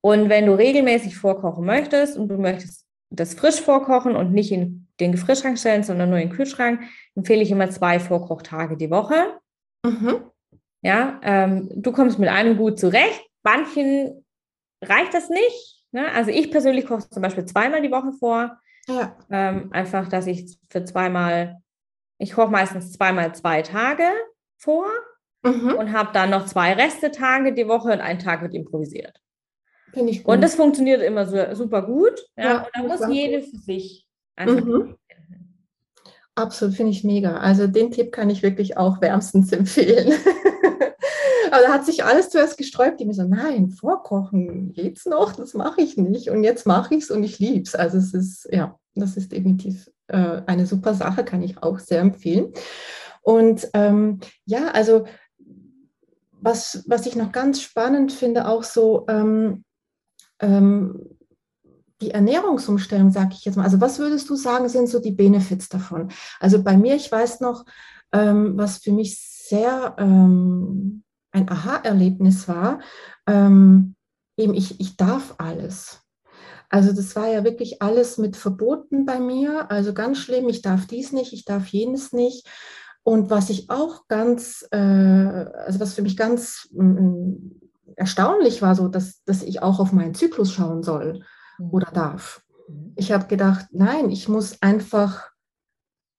Und 0.00 0.28
wenn 0.28 0.46
du 0.46 0.52
regelmäßig 0.52 1.16
vorkochen 1.16 1.64
möchtest 1.64 2.16
und 2.16 2.28
du 2.28 2.38
möchtest 2.38 2.84
das 3.10 3.34
frisch 3.34 3.60
vorkochen 3.60 4.16
und 4.16 4.32
nicht 4.32 4.50
in 4.50 4.85
den 5.00 5.12
Gefrierschrank 5.12 5.58
stellen, 5.58 5.82
sondern 5.82 6.10
nur 6.10 6.18
in 6.18 6.28
den 6.28 6.36
Kühlschrank, 6.36 6.80
empfehle 7.14 7.42
ich 7.42 7.50
immer 7.50 7.70
zwei 7.70 8.00
Vorkochtage 8.00 8.76
die 8.76 8.90
Woche. 8.90 9.38
Mhm. 9.84 10.30
Ja, 10.82 11.20
ähm, 11.22 11.68
du 11.74 11.92
kommst 11.92 12.18
mit 12.18 12.28
einem 12.28 12.56
gut 12.56 12.78
zurecht. 12.78 13.24
Manchen 13.42 14.24
reicht 14.82 15.14
das 15.14 15.30
nicht. 15.30 15.84
Ne? 15.92 16.10
Also 16.12 16.30
ich 16.30 16.50
persönlich 16.50 16.86
koche 16.86 17.08
zum 17.08 17.22
Beispiel 17.22 17.44
zweimal 17.44 17.82
die 17.82 17.90
Woche 17.90 18.12
vor. 18.12 18.58
Ja. 18.86 19.16
Ähm, 19.30 19.72
einfach, 19.72 20.08
dass 20.08 20.26
ich 20.26 20.58
für 20.70 20.84
zweimal, 20.84 21.60
ich 22.18 22.32
koche 22.32 22.50
meistens 22.50 22.92
zweimal 22.92 23.34
zwei 23.34 23.62
Tage 23.62 24.04
vor 24.58 24.86
mhm. 25.42 25.74
und 25.74 25.92
habe 25.92 26.10
dann 26.12 26.30
noch 26.30 26.46
zwei 26.46 26.72
Restetage 26.74 27.52
die 27.52 27.68
Woche 27.68 27.92
und 27.92 28.00
ein 28.00 28.18
Tag 28.18 28.42
wird 28.42 28.54
improvisiert. 28.54 29.20
Finde 29.92 30.12
ich 30.12 30.22
gut. 30.22 30.34
Und 30.34 30.40
das 30.40 30.54
funktioniert 30.54 31.02
immer 31.02 31.26
so, 31.26 31.54
super 31.54 31.82
gut. 31.82 32.20
Ja, 32.36 32.44
ja 32.44 32.58
und 32.58 32.68
da 32.74 32.82
muss 32.82 33.14
jede 33.14 33.42
für 33.42 33.56
sich 33.56 34.05
mhm. 34.38 34.96
Absolut, 36.34 36.74
finde 36.74 36.92
ich 36.92 37.02
mega. 37.02 37.38
Also 37.38 37.66
den 37.66 37.90
Tipp 37.90 38.12
kann 38.12 38.28
ich 38.28 38.42
wirklich 38.42 38.76
auch 38.76 39.00
wärmstens 39.00 39.52
empfehlen. 39.52 40.12
Aber 41.50 41.62
da 41.62 41.72
hat 41.72 41.86
sich 41.86 42.04
alles 42.04 42.28
zuerst 42.28 42.58
gesträubt, 42.58 43.00
die 43.00 43.06
mir 43.06 43.14
so, 43.14 43.22
nein, 43.22 43.70
vorkochen 43.70 44.72
geht's 44.72 45.06
noch, 45.06 45.32
das 45.32 45.54
mache 45.54 45.80
ich 45.80 45.96
nicht. 45.96 46.28
Und 46.28 46.44
jetzt 46.44 46.66
mache 46.66 46.94
ich 46.94 47.04
es 47.04 47.10
und 47.10 47.22
ich 47.22 47.38
liebe 47.38 47.62
es. 47.62 47.74
Also 47.74 47.98
es 47.98 48.12
ist, 48.12 48.48
ja, 48.52 48.78
das 48.94 49.16
ist 49.16 49.32
definitiv 49.32 49.90
äh, 50.08 50.42
eine 50.46 50.66
super 50.66 50.94
Sache, 50.94 51.24
kann 51.24 51.42
ich 51.42 51.62
auch 51.62 51.78
sehr 51.78 52.00
empfehlen. 52.00 52.52
Und 53.22 53.68
ähm, 53.72 54.20
ja, 54.44 54.68
also 54.68 55.06
was, 56.32 56.84
was 56.86 57.06
ich 57.06 57.16
noch 57.16 57.32
ganz 57.32 57.62
spannend 57.62 58.12
finde, 58.12 58.46
auch 58.48 58.62
so, 58.62 59.06
ähm, 59.08 59.64
ähm, 60.40 61.16
die 62.00 62.10
Ernährungsumstellung, 62.10 63.10
sage 63.10 63.30
ich 63.32 63.44
jetzt 63.44 63.56
mal, 63.56 63.64
also 63.64 63.80
was 63.80 63.98
würdest 63.98 64.28
du 64.28 64.36
sagen, 64.36 64.68
sind 64.68 64.88
so 64.88 65.00
die 65.00 65.12
Benefits 65.12 65.68
davon? 65.68 66.08
Also 66.40 66.62
bei 66.62 66.76
mir, 66.76 66.94
ich 66.94 67.10
weiß 67.10 67.40
noch, 67.40 67.64
ähm, 68.12 68.56
was 68.56 68.78
für 68.78 68.92
mich 68.92 69.18
sehr 69.20 69.94
ähm, 69.98 71.02
ein 71.32 71.48
Aha-Erlebnis 71.48 72.48
war, 72.48 72.80
ähm, 73.26 73.94
eben 74.36 74.54
ich, 74.54 74.80
ich 74.80 74.96
darf 74.96 75.34
alles. 75.38 76.00
Also 76.68 76.92
das 76.92 77.14
war 77.14 77.28
ja 77.28 77.44
wirklich 77.44 77.80
alles 77.80 78.18
mit 78.18 78.36
verboten 78.36 79.06
bei 79.06 79.20
mir, 79.20 79.70
also 79.70 79.94
ganz 79.94 80.18
schlimm, 80.18 80.48
ich 80.48 80.62
darf 80.62 80.86
dies 80.86 81.12
nicht, 81.12 81.32
ich 81.32 81.44
darf 81.44 81.66
jenes 81.68 82.12
nicht. 82.12 82.46
Und 83.02 83.30
was 83.30 83.50
ich 83.50 83.70
auch 83.70 84.08
ganz, 84.08 84.66
äh, 84.72 84.76
also 84.76 85.78
was 85.78 85.94
für 85.94 86.02
mich 86.02 86.16
ganz 86.16 86.68
mm, 86.72 87.34
erstaunlich 87.94 88.62
war, 88.62 88.74
so 88.74 88.88
dass, 88.88 89.22
dass 89.24 89.44
ich 89.44 89.62
auch 89.62 89.78
auf 89.78 89.92
meinen 89.92 90.14
Zyklus 90.14 90.52
schauen 90.52 90.82
soll. 90.82 91.22
Oder 91.70 91.90
darf. 91.90 92.42
Mhm. 92.68 92.92
Ich 92.96 93.12
habe 93.12 93.26
gedacht, 93.26 93.66
nein, 93.72 94.10
ich 94.10 94.28
muss 94.28 94.60
einfach 94.62 95.30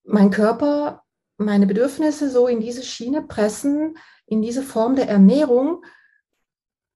meinen 0.04 0.32
Körper, 0.32 1.04
meine 1.38 1.68
Bedürfnisse 1.68 2.30
so 2.30 2.48
in 2.48 2.60
diese 2.60 2.84
Schiene 2.84 3.22
pressen, 3.22 3.98
in 4.26 4.42
diese 4.42 4.64
Form 4.64 4.96
der 4.96 5.10
Ernährung, 5.10 5.84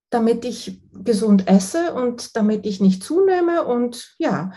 damit 0.10 0.44
ich 0.46 0.82
gesund 0.94 1.48
esse 1.48 1.94
und 1.94 2.36
damit 2.36 2.66
ich 2.66 2.82
nicht 2.82 3.04
zunehme 3.04 3.64
und 3.66 4.14
ja. 4.18 4.52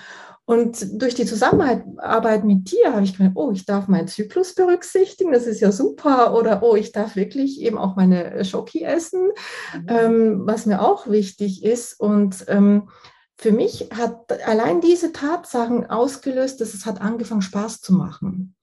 Und 0.47 1.01
durch 1.01 1.15
die 1.15 1.25
Zusammenarbeit 1.25 2.45
mit 2.45 2.71
dir 2.71 2.93
habe 2.93 3.05
ich 3.05 3.17
gemerkt, 3.17 3.37
oh, 3.39 3.51
ich 3.53 3.65
darf 3.65 3.89
meinen 3.89 4.09
Zyklus 4.09 4.55
berücksichtigen, 4.55 5.33
das 5.33 5.47
ist 5.47 5.61
ja 5.61 5.73
super. 5.73 6.35
Oder 6.35 6.63
oh, 6.63 6.77
ich 6.77 6.93
darf 6.93 7.17
wirklich 7.17 7.63
eben 7.63 7.79
auch 7.79 7.97
meine 7.97 8.45
Schoki 8.45 8.83
essen, 8.83 9.31
mhm. 9.73 9.87
ähm, 9.89 10.43
was 10.45 10.67
mir 10.67 10.83
auch 10.83 11.09
wichtig 11.09 11.65
ist. 11.65 11.99
Und 11.99 12.45
ähm, 12.49 12.91
für 13.37 13.53
mich 13.53 13.89
hat 13.95 14.33
allein 14.47 14.81
diese 14.81 15.13
Tatsachen 15.13 15.91
ausgelöst, 15.91 16.61
dass 16.61 16.75
es 16.75 16.87
hat 16.87 17.01
angefangen, 17.01 17.43
Spaß 17.43 17.81
zu 17.81 17.93
machen. 17.93 18.55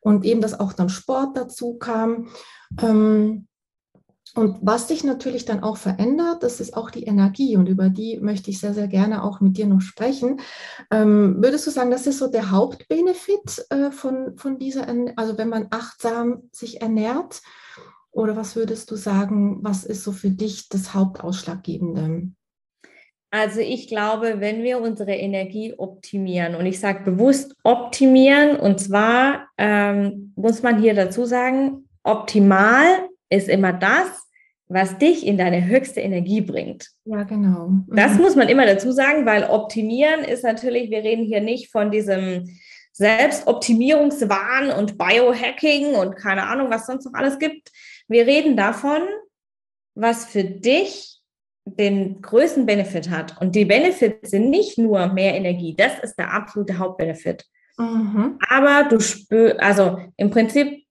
Und 0.00 0.24
eben, 0.24 0.40
dass 0.40 0.58
auch 0.58 0.72
dann 0.72 0.88
Sport 0.88 1.36
dazu 1.36 1.74
kam. 1.78 2.28
Ähm, 2.80 3.48
und 4.34 4.58
was 4.60 4.86
sich 4.86 5.02
natürlich 5.02 5.46
dann 5.46 5.62
auch 5.62 5.78
verändert, 5.78 6.42
das 6.42 6.60
ist 6.60 6.76
auch 6.76 6.90
die 6.90 7.04
Energie 7.04 7.56
und 7.56 7.68
über 7.68 7.88
die 7.88 8.20
möchte 8.20 8.50
ich 8.50 8.60
sehr, 8.60 8.74
sehr 8.74 8.86
gerne 8.86 9.24
auch 9.24 9.40
mit 9.40 9.56
dir 9.56 9.66
noch 9.66 9.80
sprechen. 9.80 10.40
Ähm, 10.90 11.36
würdest 11.42 11.66
du 11.66 11.70
sagen, 11.70 11.90
das 11.90 12.06
ist 12.06 12.18
so 12.18 12.28
der 12.28 12.50
Hauptbenefit 12.50 13.66
äh, 13.70 13.90
von, 13.90 14.36
von 14.36 14.58
dieser, 14.58 14.86
also 15.16 15.38
wenn 15.38 15.48
man 15.48 15.68
achtsam 15.70 16.50
sich 16.52 16.82
ernährt? 16.82 17.40
Oder 18.10 18.36
was 18.36 18.56
würdest 18.56 18.90
du 18.90 18.96
sagen, 18.96 19.58
was 19.62 19.84
ist 19.84 20.04
so 20.04 20.12
für 20.12 20.30
dich 20.30 20.68
das 20.68 20.92
Hauptausschlaggebende? 20.92 22.30
Also 23.30 23.60
ich 23.60 23.88
glaube, 23.88 24.36
wenn 24.40 24.62
wir 24.62 24.80
unsere 24.80 25.14
Energie 25.14 25.74
optimieren, 25.76 26.54
und 26.54 26.66
ich 26.66 26.80
sage 26.80 27.04
bewusst 27.04 27.54
optimieren, 27.64 28.56
und 28.56 28.80
zwar 28.80 29.48
ähm, 29.58 30.32
muss 30.36 30.62
man 30.62 30.80
hier 30.80 30.94
dazu 30.94 31.24
sagen, 31.24 31.88
optimal 32.02 33.08
ist 33.28 33.48
immer 33.48 33.72
das, 33.72 34.26
was 34.68 34.98
dich 34.98 35.26
in 35.26 35.38
deine 35.38 35.66
höchste 35.66 36.00
Energie 36.00 36.40
bringt. 36.40 36.90
Ja, 37.04 37.22
genau. 37.22 37.68
Mhm. 37.68 37.86
Das 37.88 38.18
muss 38.18 38.36
man 38.36 38.48
immer 38.48 38.66
dazu 38.66 38.90
sagen, 38.92 39.26
weil 39.26 39.44
optimieren 39.44 40.24
ist 40.24 40.42
natürlich, 40.42 40.90
wir 40.90 41.04
reden 41.04 41.24
hier 41.24 41.40
nicht 41.40 41.70
von 41.70 41.90
diesem 41.90 42.44
Selbstoptimierungswahn 42.92 44.70
und 44.70 44.98
Biohacking 44.98 45.94
und 45.94 46.16
keine 46.16 46.44
Ahnung, 46.44 46.70
was 46.70 46.86
sonst 46.86 47.04
noch 47.04 47.14
alles 47.14 47.38
gibt. 47.38 47.70
Wir 48.08 48.26
reden 48.26 48.56
davon, 48.56 49.02
was 49.94 50.24
für 50.24 50.44
dich 50.44 51.15
den 51.66 52.22
größten 52.22 52.64
Benefit 52.64 53.10
hat. 53.10 53.40
Und 53.40 53.54
die 53.54 53.64
Benefits 53.64 54.30
sind 54.30 54.50
nicht 54.50 54.78
nur 54.78 55.12
mehr 55.12 55.34
Energie, 55.34 55.74
das 55.76 55.98
ist 55.98 56.16
der 56.16 56.32
absolute 56.32 56.78
Hauptbenefit. 56.78 57.44
Mhm. 57.76 58.38
Aber 58.48 58.88
du 58.88 59.00
spürst, 59.00 59.60
also 59.60 59.98
im 60.16 60.30
Prinzip 60.30 60.84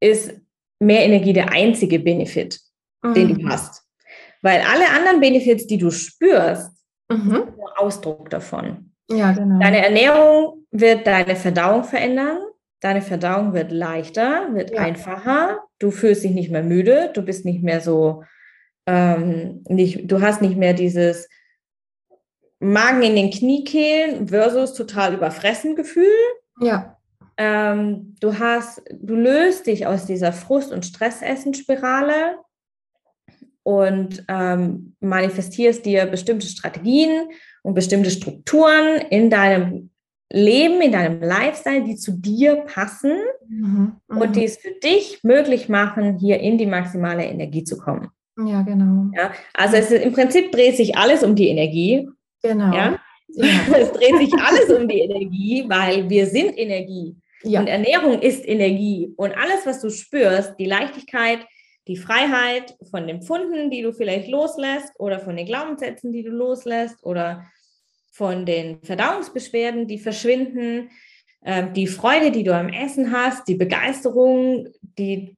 ist 0.00 0.34
mehr 0.80 1.04
Energie 1.04 1.32
der 1.32 1.52
einzige 1.52 2.00
Benefit, 2.00 2.58
mhm. 3.02 3.14
den 3.14 3.28
du 3.28 3.42
mhm. 3.42 3.48
hast. 3.48 3.84
Weil 4.42 4.60
alle 4.60 4.88
anderen 4.90 5.20
Benefits, 5.20 5.66
die 5.66 5.78
du 5.78 5.90
spürst, 5.90 6.72
mhm. 7.08 7.30
sind 7.30 7.56
nur 7.56 7.78
Ausdruck 7.80 8.30
davon. 8.30 8.92
Ja, 9.10 9.32
genau. 9.32 9.58
Deine 9.60 9.84
Ernährung 9.84 10.66
wird 10.70 11.06
deine 11.06 11.36
Verdauung 11.36 11.84
verändern. 11.84 12.38
Deine 12.80 13.02
Verdauung 13.02 13.54
wird 13.54 13.72
leichter, 13.72 14.48
wird 14.52 14.72
ja. 14.72 14.80
einfacher. 14.80 15.60
Du 15.78 15.90
fühlst 15.90 16.24
dich 16.24 16.32
nicht 16.32 16.50
mehr 16.50 16.62
müde. 16.62 17.10
Du 17.14 17.22
bist 17.22 17.44
nicht 17.44 17.62
mehr 17.62 17.80
so, 17.80 18.24
ähm, 18.86 19.64
nicht, 19.68 20.10
du 20.10 20.20
hast 20.20 20.42
nicht 20.42 20.56
mehr 20.56 20.74
dieses 20.74 21.28
Magen 22.60 23.02
in 23.02 23.16
den 23.16 23.30
Kniekehlen 23.30 24.28
versus 24.28 24.74
total 24.74 25.14
überfressen 25.14 25.76
Gefühl. 25.76 26.06
Ja. 26.60 26.98
ähm, 27.36 28.14
du 28.20 28.38
hast, 28.38 28.82
du 28.92 29.14
löst 29.14 29.66
dich 29.66 29.86
aus 29.86 30.06
dieser 30.06 30.32
Frust- 30.32 30.72
und 30.72 30.86
Stressessenspirale 30.86 32.38
und 33.64 34.24
ähm, 34.28 34.94
manifestierst 35.00 35.84
dir 35.84 36.06
bestimmte 36.06 36.46
Strategien 36.46 37.28
und 37.62 37.74
bestimmte 37.74 38.10
Strukturen 38.10 39.00
in 39.10 39.30
deinem 39.30 39.90
Leben, 40.30 40.80
in 40.80 40.92
deinem 40.92 41.20
Lifestyle, 41.20 41.84
die 41.84 41.96
zu 41.96 42.12
dir 42.12 42.56
passen 42.66 43.16
mhm. 43.48 43.96
und 44.06 44.30
mhm. 44.30 44.32
die 44.32 44.44
es 44.44 44.58
für 44.58 44.72
dich 44.72 45.20
möglich 45.22 45.68
machen, 45.68 46.18
hier 46.18 46.40
in 46.40 46.58
die 46.58 46.66
maximale 46.66 47.24
Energie 47.24 47.64
zu 47.64 47.78
kommen. 47.78 48.10
Ja, 48.36 48.62
genau. 48.62 49.10
Ja, 49.16 49.32
also 49.52 49.76
es 49.76 49.90
ist, 49.90 50.02
im 50.02 50.12
Prinzip 50.12 50.50
dreht 50.50 50.76
sich 50.76 50.96
alles 50.96 51.22
um 51.22 51.34
die 51.34 51.48
Energie. 51.48 52.08
Genau. 52.42 52.74
Ja? 52.74 52.98
ja. 53.28 53.46
Es 53.78 53.92
dreht 53.92 54.18
sich 54.18 54.32
alles 54.34 54.70
um 54.70 54.88
die 54.88 55.00
Energie, 55.00 55.64
weil 55.68 56.08
wir 56.08 56.26
sind 56.26 56.58
Energie. 56.58 57.16
Ja. 57.42 57.60
Und 57.60 57.66
Ernährung 57.66 58.20
ist 58.20 58.46
Energie. 58.46 59.12
Und 59.16 59.32
alles, 59.36 59.66
was 59.66 59.80
du 59.80 59.90
spürst, 59.90 60.54
die 60.58 60.66
Leichtigkeit, 60.66 61.40
die 61.86 61.96
Freiheit 61.96 62.76
von 62.90 63.06
den 63.06 63.22
Pfunden, 63.22 63.70
die 63.70 63.82
du 63.82 63.92
vielleicht 63.92 64.28
loslässt 64.28 64.92
oder 64.98 65.20
von 65.20 65.36
den 65.36 65.46
Glaubenssätzen, 65.46 66.12
die 66.12 66.22
du 66.22 66.30
loslässt 66.30 67.04
oder 67.04 67.44
von 68.10 68.46
den 68.46 68.80
Verdauungsbeschwerden, 68.82 69.86
die 69.86 69.98
verschwinden, 69.98 70.90
äh, 71.42 71.70
die 71.72 71.86
Freude, 71.86 72.30
die 72.30 72.44
du 72.44 72.54
am 72.54 72.68
Essen 72.68 73.12
hast, 73.12 73.46
die 73.48 73.56
Begeisterung, 73.56 74.68
die 74.80 75.36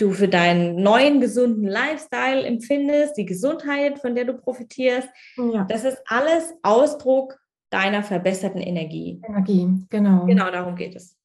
du 0.00 0.12
für 0.12 0.28
deinen 0.28 0.82
neuen 0.82 1.20
gesunden 1.20 1.66
Lifestyle 1.66 2.44
empfindest, 2.44 3.16
die 3.16 3.26
Gesundheit, 3.26 3.98
von 3.98 4.14
der 4.14 4.24
du 4.24 4.34
profitierst. 4.34 5.08
Ja. 5.36 5.64
Das 5.64 5.84
ist 5.84 5.98
alles 6.06 6.54
Ausdruck 6.62 7.38
deiner 7.70 8.02
verbesserten 8.02 8.60
Energie. 8.60 9.20
Energie, 9.26 9.68
genau. 9.88 10.26
Genau 10.26 10.50
darum 10.50 10.76
geht 10.76 10.96
es. 10.96 11.16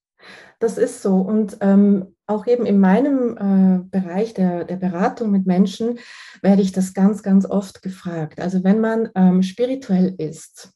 Das 0.59 0.77
ist 0.77 1.01
so. 1.01 1.17
Und 1.17 1.57
ähm, 1.61 2.15
auch 2.27 2.47
eben 2.47 2.65
in 2.65 2.79
meinem 2.79 3.37
äh, 3.37 3.99
Bereich 3.99 4.33
der, 4.33 4.63
der 4.63 4.77
Beratung 4.77 5.31
mit 5.31 5.45
Menschen 5.45 5.99
werde 6.41 6.61
ich 6.61 6.71
das 6.71 6.93
ganz, 6.93 7.23
ganz 7.23 7.45
oft 7.45 7.81
gefragt. 7.81 8.39
Also 8.39 8.63
wenn 8.63 8.79
man 8.79 9.09
ähm, 9.15 9.43
spirituell 9.43 10.15
ist, 10.17 10.73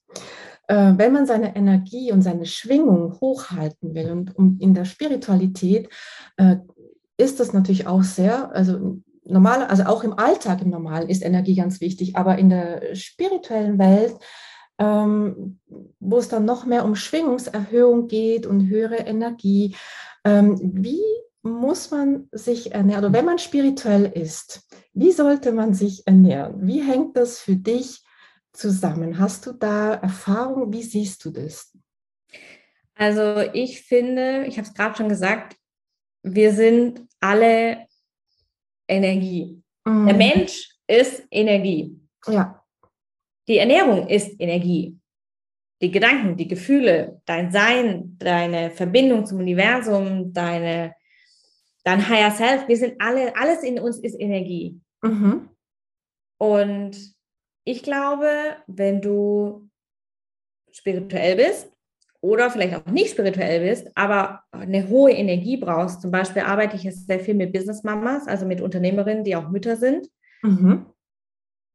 äh, 0.67 0.93
wenn 0.97 1.13
man 1.13 1.25
seine 1.25 1.55
Energie 1.55 2.11
und 2.11 2.21
seine 2.21 2.45
Schwingung 2.45 3.19
hochhalten 3.19 3.95
will 3.95 4.11
und 4.11 4.35
um, 4.35 4.57
in 4.59 4.73
der 4.73 4.85
Spiritualität 4.85 5.89
äh, 6.37 6.57
ist 7.19 7.39
das 7.39 7.53
natürlich 7.53 7.85
auch 7.85 8.03
sehr, 8.03 8.53
also 8.55 8.99
normal, 9.23 9.63
also 9.63 9.83
auch 9.83 10.03
im 10.03 10.17
Alltag 10.17 10.61
im 10.61 10.69
Normalen 10.69 11.09
ist 11.09 11.23
Energie 11.23 11.55
ganz 11.55 11.81
wichtig, 11.81 12.15
aber 12.15 12.37
in 12.37 12.49
der 12.49 12.95
spirituellen 12.95 13.77
Welt 13.77 14.15
ähm, 14.79 15.59
wo 15.99 16.17
es 16.17 16.29
dann 16.29 16.45
noch 16.45 16.65
mehr 16.65 16.85
um 16.85 16.95
Schwingungserhöhung 16.95 18.07
geht 18.07 18.47
und 18.47 18.69
höhere 18.69 18.95
Energie. 18.95 19.75
Ähm, 20.23 20.57
wie 20.61 21.03
muss 21.41 21.91
man 21.91 22.27
sich 22.31 22.73
ernähren, 22.73 23.05
oder 23.05 23.13
wenn 23.13 23.25
man 23.25 23.39
spirituell 23.39 24.05
ist, 24.05 24.67
wie 24.93 25.11
sollte 25.11 25.51
man 25.51 25.73
sich 25.73 26.07
ernähren? 26.07 26.65
Wie 26.65 26.81
hängt 26.81 27.15
das 27.17 27.39
für 27.39 27.55
dich 27.55 28.03
zusammen? 28.53 29.19
Hast 29.19 29.45
du 29.45 29.53
da 29.53 29.93
Erfahrung? 29.93 30.73
Wie 30.73 30.83
siehst 30.83 31.23
du 31.25 31.31
das? 31.31 31.77
Also 32.95 33.41
ich 33.53 33.83
finde, 33.83 34.45
ich 34.47 34.57
habe 34.57 34.67
es 34.67 34.73
gerade 34.73 34.95
schon 34.95 35.09
gesagt, 35.09 35.55
wir 36.23 36.53
sind 36.53 37.05
alle 37.19 37.87
Energie. 38.87 39.61
Mhm. 39.85 40.05
Der 40.07 40.15
Mensch 40.15 40.69
ist 40.87 41.25
Energie. 41.31 41.99
Ja. 42.27 42.63
Die 43.47 43.57
Ernährung 43.57 44.07
ist 44.07 44.39
Energie. 44.39 44.97
Die 45.81 45.91
Gedanken, 45.91 46.35
die 46.35 46.47
Gefühle, 46.47 47.21
dein 47.25 47.51
Sein, 47.51 48.17
deine 48.19 48.69
Verbindung 48.71 49.25
zum 49.25 49.39
Universum, 49.39 50.33
deine, 50.33 50.93
dein 51.83 52.07
Higher 52.07 52.31
Self, 52.31 52.67
wir 52.67 52.77
sind 52.77 52.99
alle, 52.99 53.35
alles 53.37 53.63
in 53.63 53.79
uns 53.79 53.99
ist 53.99 54.19
Energie. 54.19 54.79
Mhm. 55.01 55.49
Und 56.37 56.97
ich 57.63 57.83
glaube, 57.83 58.57
wenn 58.67 59.01
du 59.01 59.69
spirituell 60.71 61.35
bist 61.37 61.71
oder 62.21 62.49
vielleicht 62.49 62.75
auch 62.75 62.85
nicht 62.91 63.11
spirituell 63.11 63.61
bist, 63.61 63.89
aber 63.95 64.41
eine 64.51 64.89
hohe 64.89 65.11
Energie 65.11 65.57
brauchst, 65.57 66.01
zum 66.01 66.11
Beispiel 66.11 66.41
arbeite 66.41 66.75
ich 66.75 66.83
jetzt 66.83 67.07
sehr 67.07 67.19
viel 67.19 67.35
mit 67.35 67.53
Business 67.53 67.83
Mamas, 67.83 68.27
also 68.27 68.45
mit 68.45 68.61
Unternehmerinnen, 68.61 69.23
die 69.23 69.35
auch 69.35 69.49
Mütter 69.49 69.77
sind. 69.77 70.07
Mhm 70.41 70.85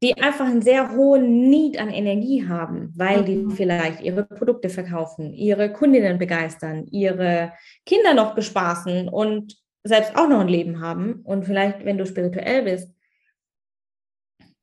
die 0.05 0.21
einfach 0.21 0.45
einen 0.45 0.61
sehr 0.61 0.95
hohen 0.95 1.49
Need 1.49 1.81
an 1.81 1.89
Energie 1.89 2.47
haben, 2.47 2.93
weil 2.95 3.25
die 3.25 3.37
mhm. 3.37 3.53
vielleicht 3.53 4.03
ihre 4.03 4.25
Produkte 4.25 4.69
verkaufen, 4.69 5.33
ihre 5.33 5.73
Kundinnen 5.73 6.19
begeistern, 6.19 6.87
ihre 6.91 7.55
Kinder 7.87 8.13
noch 8.13 8.35
bespaßen 8.35 9.09
und 9.09 9.57
selbst 9.83 10.15
auch 10.15 10.29
noch 10.29 10.41
ein 10.41 10.49
Leben 10.49 10.83
haben. 10.83 11.23
Und 11.25 11.47
vielleicht, 11.47 11.87
wenn 11.87 11.97
du 11.97 12.05
spirituell 12.05 12.65
bist 12.65 12.91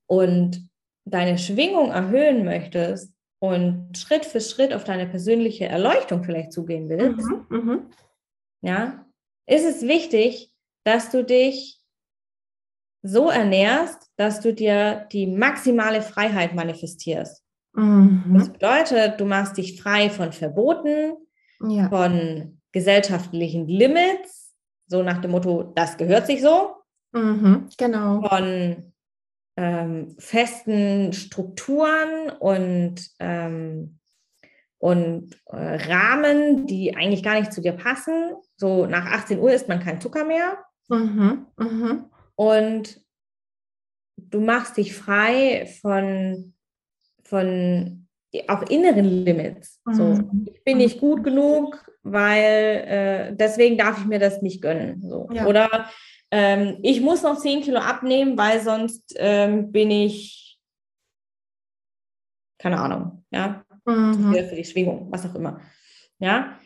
und 0.06 0.70
deine 1.06 1.40
Schwingung 1.40 1.90
erhöhen 1.90 2.46
möchtest 2.46 3.11
und 3.42 3.98
Schritt 3.98 4.24
für 4.24 4.40
Schritt 4.40 4.72
auf 4.72 4.84
deine 4.84 5.08
persönliche 5.08 5.66
Erleuchtung 5.66 6.24
vielleicht 6.24 6.54
zugehen 6.54 6.88
willst, 6.90 7.28
mhm, 7.28 7.46
mhm. 7.50 7.82
ja, 8.62 9.06
ist 9.48 9.66
es 9.66 9.82
wichtig, 9.82 10.54
dass 10.84 11.10
du 11.10 11.24
dich 11.26 11.82
so 13.02 13.32
ernährst, 13.32 14.12
dass 14.16 14.42
du 14.42 14.54
dir 14.54 15.08
die 15.12 15.26
maximale 15.26 16.04
Freiheit 16.04 16.54
manifestierst. 16.54 17.44
Mhm. 17.74 18.36
Das 18.38 18.50
bedeutet, 18.54 19.20
du 19.20 19.26
machst 19.26 19.58
dich 19.58 19.82
frei 19.82 20.12
von 20.12 20.34
Verboten, 20.34 21.18
ja. 21.68 21.90
von 21.90 22.62
gesellschaftlichen 22.72 23.68
Limits, 23.68 24.56
so 24.86 25.02
nach 25.02 25.20
dem 25.20 25.32
Motto, 25.32 25.64
das 25.76 25.98
gehört 25.98 26.28
sich 26.28 26.44
so. 26.44 26.76
Mhm, 27.12 27.70
genau. 27.76 28.22
Von 28.22 28.91
ähm, 29.58 30.16
festen 30.18 31.14
Strukturen 31.14 32.30
und, 32.40 32.96
ähm, 33.20 34.00
und 34.78 35.36
äh, 35.48 35.92
Rahmen, 35.92 36.66
die 36.66 36.96
eigentlich 36.96 37.24
gar 37.24 37.40
nicht 37.40 37.54
zu 37.54 37.62
dir 37.62 37.74
passen. 37.74 38.36
So 38.58 38.86
nach 38.86 39.06
18 39.06 39.40
Uhr 39.40 39.52
isst 39.52 39.68
man 39.68 39.80
kein 39.80 40.02
Zucker 40.02 40.26
mehr. 40.26 40.58
Mhm, 40.90 41.46
mh. 41.58 42.10
Und 42.36 43.02
du 44.18 44.42
machst 44.42 44.78
dich 44.78 44.96
frei 44.96 45.68
von, 45.82 46.54
von 47.24 48.08
auch 48.48 48.64
inneren 48.64 49.06
Limits. 49.06 49.82
So, 49.92 50.06
mhm. 50.06 50.48
ich 50.54 50.64
bin 50.64 50.78
nicht 50.78 51.00
gut 51.00 51.24
genug, 51.24 51.84
weil 52.04 53.32
äh, 53.32 53.36
deswegen 53.36 53.78
darf 53.78 54.00
ich 54.00 54.06
mir 54.06 54.20
das 54.20 54.42
nicht 54.42 54.62
gönnen. 54.62 55.02
So. 55.08 55.30
Ja. 55.34 55.46
Oder 55.46 55.90
ähm, 56.32 56.78
ich 56.82 57.02
muss 57.02 57.24
noch 57.24 57.38
10 57.38 57.62
Kilo 57.62 57.80
abnehmen, 57.80 58.38
weil 58.38 58.62
sonst 58.62 59.14
ähm, 59.18 59.72
bin 59.72 59.92
ich, 59.92 60.58
keine 62.58 62.80
Ahnung, 62.80 63.26
ja, 63.32 63.66
mhm. 63.86 64.34
für 64.34 64.56
die 64.56 64.66
Schwingung, 64.66 65.12
was 65.12 65.26
auch 65.26 65.36
immer. 65.36 65.60
Ja, 66.20 66.58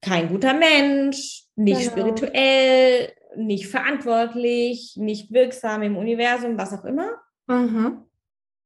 kein 0.00 0.28
guter 0.28 0.54
Mensch, 0.54 1.44
nicht 1.56 1.80
genau. 1.80 1.92
spirituell, 1.92 3.12
nicht 3.36 3.68
verantwortlich, 3.68 4.96
nicht 4.96 5.32
wirksam 5.32 5.82
im 5.82 5.96
Universum, 5.96 6.58
was 6.58 6.72
auch 6.72 6.84
immer. 6.84 7.10
Mhm. 7.46 8.04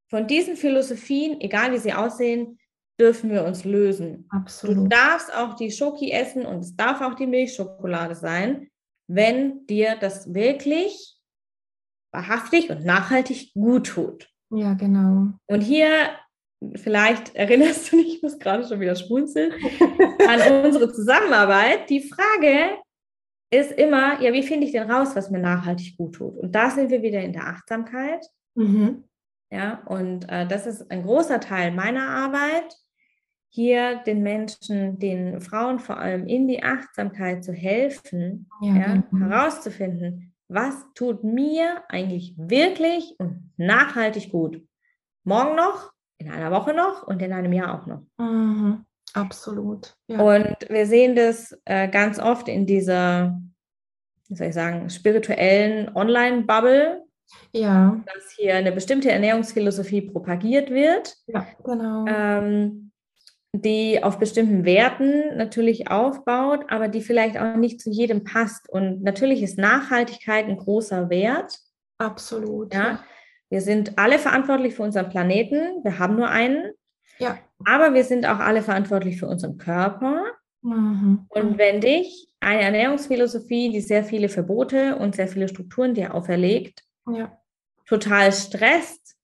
Von 0.09 0.27
diesen 0.27 0.57
Philosophien, 0.57 1.41
egal 1.41 1.73
wie 1.73 1.79
sie 1.79 1.93
aussehen, 1.93 2.59
dürfen 2.99 3.31
wir 3.31 3.45
uns 3.45 3.65
lösen. 3.65 4.27
Absolut. 4.31 4.77
Du 4.77 4.89
darfst 4.89 5.33
auch 5.35 5.55
die 5.55 5.71
Schoki 5.71 6.11
essen 6.11 6.47
und 6.47 6.61
es 6.61 6.77
darf 6.77 7.01
auch 7.01 7.15
die 7.15 7.27
Milchschokolade 7.27 8.15
sein, 8.15 8.69
wenn 9.07 9.67
dir 9.67 9.97
das 9.97 10.35
wirklich 10.35 11.17
wahrhaftig 12.13 12.71
und 12.71 12.85
nachhaltig 12.85 13.53
gut 13.55 13.89
tut. 13.89 14.29
Ja, 14.51 14.75
genau. 14.75 15.33
Und 15.47 15.61
hier, 15.61 15.91
vielleicht 16.75 17.35
erinnerst 17.35 17.93
du 17.93 17.97
dich, 17.97 18.17
ich 18.17 18.23
muss 18.23 18.39
gerade 18.39 18.67
schon 18.67 18.81
wieder 18.81 18.97
schmunzeln, 18.97 19.53
an 20.27 20.65
unsere 20.65 20.93
Zusammenarbeit. 20.93 21.89
Die 21.91 22.01
Frage 22.01 22.79
ist 23.51 23.73
immer, 23.73 24.21
ja, 24.21 24.33
wie 24.33 24.43
finde 24.43 24.67
ich 24.67 24.73
denn 24.73 24.91
raus, 24.91 25.17
was 25.17 25.31
mir 25.31 25.39
nachhaltig 25.39 25.97
gut 25.97 26.17
tut? 26.17 26.37
Und 26.37 26.55
da 26.55 26.71
sind 26.71 26.91
wir 26.91 27.03
wieder 27.03 27.21
in 27.21 27.33
der 27.33 27.47
Achtsamkeit. 27.47 28.25
Mhm. 28.55 29.05
Ja, 29.51 29.83
und 29.87 30.29
äh, 30.29 30.47
das 30.47 30.67
ist 30.67 30.91
ein 30.91 31.03
großer 31.03 31.41
Teil 31.41 31.73
meiner 31.73 32.09
Arbeit, 32.09 32.77
hier 33.51 33.97
den 34.07 34.23
Menschen, 34.23 34.99
den 34.99 35.41
Frauen 35.41 35.79
vor 35.79 35.99
allem 35.99 36.27
in 36.27 36.47
die 36.47 36.63
Achtsamkeit 36.63 37.43
zu 37.43 37.53
helfen, 37.53 38.51
ja, 38.61 38.77
ja, 38.77 39.05
genau. 39.11 39.27
herauszufinden, 39.27 40.35
was 40.49 40.75
tut 40.95 41.25
mir 41.25 41.83
eigentlich 41.89 42.35
wirklich 42.37 43.15
und 43.19 43.53
nachhaltig 43.57 44.31
gut. 44.31 44.63
Morgen 45.25 45.57
noch, 45.57 45.93
in 46.19 46.31
einer 46.31 46.51
Woche 46.51 46.75
noch 46.75 47.07
und 47.07 47.23
in 47.23 47.33
einem 47.33 47.53
Jahr 47.53 47.81
auch 47.81 47.87
noch. 47.87 48.03
Mhm. 48.19 48.85
Absolut. 49.15 49.95
Ja. 50.07 50.21
Und 50.21 50.57
wir 50.69 50.87
sehen 50.87 51.15
das 51.17 51.57
äh, 51.65 51.89
ganz 51.89 52.19
oft 52.19 52.49
in 52.49 52.67
dieser, 52.67 53.41
wie 54.29 54.37
soll 54.37 54.49
ich 54.49 54.55
sagen, 54.55 54.91
spirituellen 54.91 55.95
Online-Bubble. 55.95 57.03
Ja. 57.53 58.03
Dass 58.07 58.33
hier 58.37 58.55
eine 58.57 58.73
bestimmte 58.73 59.11
Ernährungsphilosophie 59.11 60.03
propagiert 60.03 60.71
wird. 60.71 61.17
Ja, 61.27 61.47
genau. 61.65 62.07
Ähm, 62.07 62.89
die 63.53 64.03
auf 64.03 64.19
bestimmten 64.19 64.65
Werten 64.65 65.37
natürlich 65.37 65.91
aufbaut, 65.91 66.67
aber 66.69 66.89
die 66.89 67.01
vielleicht 67.01 67.39
auch 67.39 67.57
nicht 67.57 67.81
zu 67.81 67.91
jedem 67.91 68.25
passt. 68.25 68.69
Und 68.69 69.03
natürlich 69.03 69.43
ist 69.43 69.59
Nachhaltigkeit 69.59 70.47
ein 70.47 70.59
großer 70.59 71.09
Wert. 71.09 71.59
Absolut. 71.99 72.75
Ja. 72.75 73.03
Wir 73.51 73.63
sind 73.63 73.99
alle 73.99 74.19
verantwortlich 74.19 74.75
für 74.75 74.83
unseren 74.83 75.09
Planeten. 75.09 75.83
Wir 75.83 75.99
haben 75.99 76.17
nur 76.17 76.29
einen. 76.29 76.73
Ja. 77.19 77.39
Aber 77.65 77.95
wir 77.95 78.05
sind 78.05 78.27
auch 78.27 78.39
alle 78.39 78.63
verantwortlich 78.63 79.19
für 79.19 79.27
unseren 79.27 79.59
Körper. 79.59 80.23
Mhm. 80.63 81.27
Und 81.29 81.59
wenn 81.59 81.81
dich 81.81 82.29
eine 82.41 82.63
Ernährungsphilosophie, 82.63 83.71
die 83.71 83.81
sehr 83.81 84.05
viele 84.05 84.29
Verbote 84.29 84.97
und 84.97 85.17
sehr 85.17 85.29
viele 85.29 85.49
Strukturen 85.49 85.95
dir 85.95 86.15
auferlegt, 86.15 86.85
ja. 87.13 87.37
total 87.87 88.33
stresst 88.33 89.17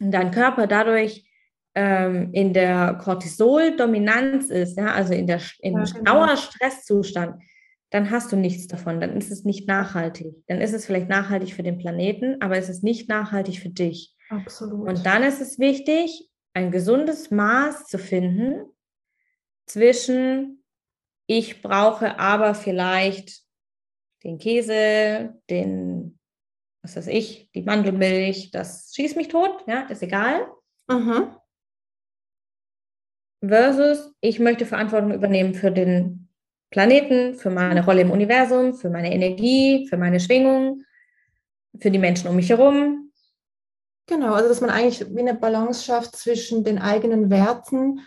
und 0.00 0.10
dein 0.10 0.30
Körper 0.30 0.66
dadurch 0.66 1.30
ähm, 1.74 2.30
in 2.32 2.52
der 2.52 2.94
Cortisol-Dominanz 2.94 4.50
ist, 4.50 4.76
ja, 4.76 4.92
also 4.92 5.12
in 5.12 5.26
der 5.26 5.40
in 5.60 5.74
ja, 5.74 5.84
genau. 5.84 6.26
Dauerstresszustand, 6.26 7.42
dann 7.90 8.10
hast 8.10 8.32
du 8.32 8.36
nichts 8.36 8.66
davon. 8.66 9.00
Dann 9.00 9.16
ist 9.16 9.30
es 9.30 9.44
nicht 9.44 9.68
nachhaltig. 9.68 10.34
Dann 10.48 10.60
ist 10.60 10.72
es 10.72 10.86
vielleicht 10.86 11.08
nachhaltig 11.08 11.54
für 11.54 11.62
den 11.62 11.78
Planeten, 11.78 12.40
aber 12.40 12.56
es 12.56 12.68
ist 12.68 12.82
nicht 12.82 13.08
nachhaltig 13.08 13.60
für 13.60 13.68
dich. 13.68 14.16
Absolut. 14.30 14.88
Und 14.88 15.06
dann 15.06 15.22
ist 15.22 15.40
es 15.40 15.58
wichtig, 15.58 16.28
ein 16.54 16.70
gesundes 16.70 17.30
Maß 17.30 17.86
zu 17.86 17.98
finden 17.98 18.64
zwischen 19.66 20.64
ich 21.26 21.62
brauche 21.62 22.18
aber 22.18 22.54
vielleicht 22.54 23.42
den 24.24 24.38
Käse, 24.38 25.34
den, 25.50 26.18
was 26.82 26.96
weiß 26.96 27.06
ich, 27.08 27.50
die 27.54 27.62
Mandelmilch, 27.62 28.50
das 28.50 28.92
schießt 28.94 29.16
mich 29.16 29.28
tot, 29.28 29.64
ja, 29.66 29.82
ist 29.82 30.02
egal. 30.02 30.46
Mhm 30.88 31.34
versus 33.48 34.12
ich 34.20 34.38
möchte 34.38 34.66
Verantwortung 34.66 35.12
übernehmen 35.12 35.54
für 35.54 35.70
den 35.70 36.28
Planeten, 36.70 37.34
für 37.34 37.50
meine 37.50 37.84
Rolle 37.84 38.02
im 38.02 38.10
Universum, 38.10 38.74
für 38.74 38.90
meine 38.90 39.12
Energie, 39.12 39.86
für 39.88 39.96
meine 39.96 40.18
Schwingung, 40.20 40.82
für 41.78 41.90
die 41.90 41.98
Menschen 41.98 42.28
um 42.28 42.36
mich 42.36 42.50
herum. 42.50 43.03
Genau, 44.06 44.34
also 44.34 44.48
dass 44.48 44.60
man 44.60 44.70
eigentlich 44.70 45.14
wie 45.14 45.20
eine 45.20 45.34
Balance 45.34 45.84
schafft 45.84 46.16
zwischen 46.16 46.62
den 46.62 46.78
eigenen 46.78 47.30
Werten 47.30 48.00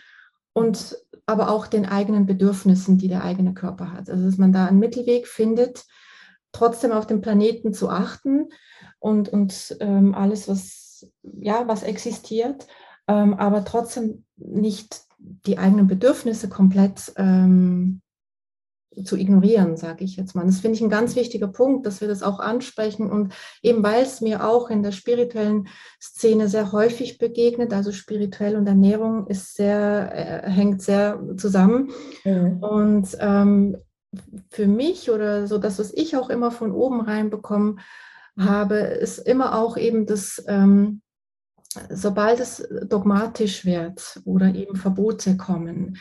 und 0.52 0.96
aber 1.26 1.50
auch 1.50 1.66
den 1.66 1.86
eigenen 1.86 2.24
Bedürfnissen, 2.24 2.98
die 2.98 3.08
der 3.08 3.24
eigene 3.24 3.52
Körper 3.52 3.92
hat. 3.92 4.08
Also 4.08 4.24
dass 4.24 4.38
man 4.38 4.52
da 4.52 4.66
einen 4.66 4.78
Mittelweg 4.78 5.26
findet, 5.26 5.84
trotzdem 6.52 6.92
auf 6.92 7.06
den 7.06 7.20
Planeten 7.20 7.74
zu 7.74 7.90
achten 7.90 8.48
und, 8.98 9.28
und 9.28 9.76
ähm, 9.80 10.14
alles, 10.14 10.48
was, 10.48 11.10
ja, 11.22 11.66
was 11.68 11.82
existiert, 11.82 12.66
ähm, 13.08 13.34
aber 13.34 13.64
trotzdem 13.64 14.24
nicht 14.36 15.02
die 15.18 15.58
eigenen 15.58 15.86
Bedürfnisse 15.86 16.48
komplett 16.48 17.12
ähm, 17.16 18.00
zu 19.04 19.16
ignorieren, 19.16 19.76
sage 19.76 20.04
ich 20.04 20.16
jetzt 20.16 20.34
mal. 20.34 20.46
Das 20.46 20.60
finde 20.60 20.76
ich 20.76 20.82
ein 20.82 20.90
ganz 20.90 21.16
wichtiger 21.16 21.48
Punkt, 21.48 21.86
dass 21.86 22.00
wir 22.00 22.08
das 22.08 22.22
auch 22.22 22.40
ansprechen 22.40 23.10
und 23.10 23.32
eben 23.62 23.82
weil 23.82 24.02
es 24.02 24.20
mir 24.20 24.46
auch 24.46 24.70
in 24.70 24.82
der 24.82 24.92
spirituellen 24.92 25.68
Szene 26.00 26.48
sehr 26.48 26.72
häufig 26.72 27.18
begegnet, 27.18 27.72
also 27.72 27.92
spirituell 27.92 28.56
und 28.56 28.66
Ernährung 28.66 29.26
ist 29.26 29.54
sehr, 29.54 30.44
äh, 30.44 30.50
hängt 30.50 30.82
sehr 30.82 31.20
zusammen. 31.36 31.90
Mhm. 32.24 32.58
Und 32.62 33.16
ähm, 33.20 33.76
für 34.50 34.66
mich 34.66 35.10
oder 35.10 35.46
so 35.46 35.58
das, 35.58 35.78
was 35.78 35.92
ich 35.92 36.16
auch 36.16 36.30
immer 36.30 36.50
von 36.50 36.72
oben 36.72 37.00
reinbekommen 37.00 37.80
habe, 38.38 38.76
ist 38.76 39.18
immer 39.18 39.58
auch 39.58 39.76
eben 39.76 40.06
das, 40.06 40.42
ähm, 40.48 41.02
sobald 41.90 42.40
es 42.40 42.66
dogmatisch 42.86 43.64
wird 43.64 44.20
oder 44.24 44.54
eben 44.54 44.76
Verbote 44.76 45.36
kommen, 45.36 45.98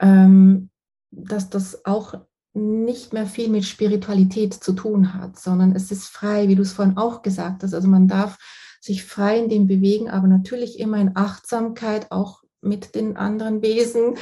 ähm, 0.00 0.70
dass 1.10 1.48
das 1.48 1.84
auch 1.84 2.14
nicht 2.56 3.12
mehr 3.12 3.26
viel 3.26 3.48
mit 3.48 3.64
Spiritualität 3.64 4.54
zu 4.54 4.72
tun 4.72 5.14
hat, 5.14 5.38
sondern 5.38 5.74
es 5.74 5.90
ist 5.90 6.08
frei, 6.08 6.48
wie 6.48 6.54
du 6.54 6.62
es 6.62 6.72
vorhin 6.72 6.96
auch 6.96 7.22
gesagt 7.22 7.62
hast. 7.62 7.74
Also 7.74 7.88
man 7.88 8.08
darf 8.08 8.38
sich 8.80 9.04
frei 9.04 9.38
in 9.38 9.48
dem 9.48 9.66
bewegen, 9.66 10.08
aber 10.08 10.26
natürlich 10.26 10.78
immer 10.78 10.98
in 10.98 11.12
Achtsamkeit, 11.14 12.10
auch 12.10 12.42
mit 12.62 12.94
den 12.94 13.16
anderen 13.16 13.62
Wesen, 13.62 14.14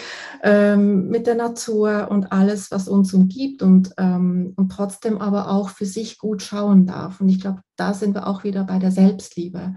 ähm, 0.42 1.08
mit 1.08 1.26
der 1.26 1.34
Natur 1.34 2.08
und 2.10 2.32
alles, 2.32 2.70
was 2.70 2.88
uns 2.88 3.14
umgibt 3.14 3.62
und, 3.62 3.94
ähm, 3.96 4.52
und 4.56 4.70
trotzdem 4.70 5.18
aber 5.18 5.50
auch 5.50 5.70
für 5.70 5.86
sich 5.86 6.18
gut 6.18 6.42
schauen 6.42 6.86
darf. 6.86 7.20
Und 7.20 7.28
ich 7.28 7.40
glaube, 7.40 7.60
da 7.76 7.94
sind 7.94 8.14
wir 8.14 8.26
auch 8.26 8.44
wieder 8.44 8.64
bei 8.64 8.78
der 8.78 8.90
Selbstliebe 8.90 9.74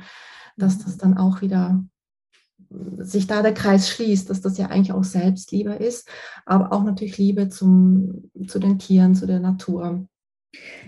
dass 0.58 0.80
das 0.80 0.98
dann 0.98 1.18
auch 1.18 1.42
wieder 1.42 1.84
sich 2.70 3.28
da 3.28 3.42
der 3.42 3.54
Kreis 3.54 3.90
schließt, 3.90 4.30
dass 4.30 4.42
das 4.42 4.58
ja 4.58 4.68
eigentlich 4.68 4.92
auch 4.92 5.04
Selbstliebe 5.04 5.74
ist, 5.74 6.10
aber 6.46 6.74
auch 6.74 6.84
natürlich 6.84 7.18
Liebe 7.18 7.50
zum, 7.50 8.30
zu 8.48 8.60
den 8.60 8.80
Tieren, 8.80 9.16
zu 9.16 9.26
der 9.26 9.40
Natur. 9.40 10.06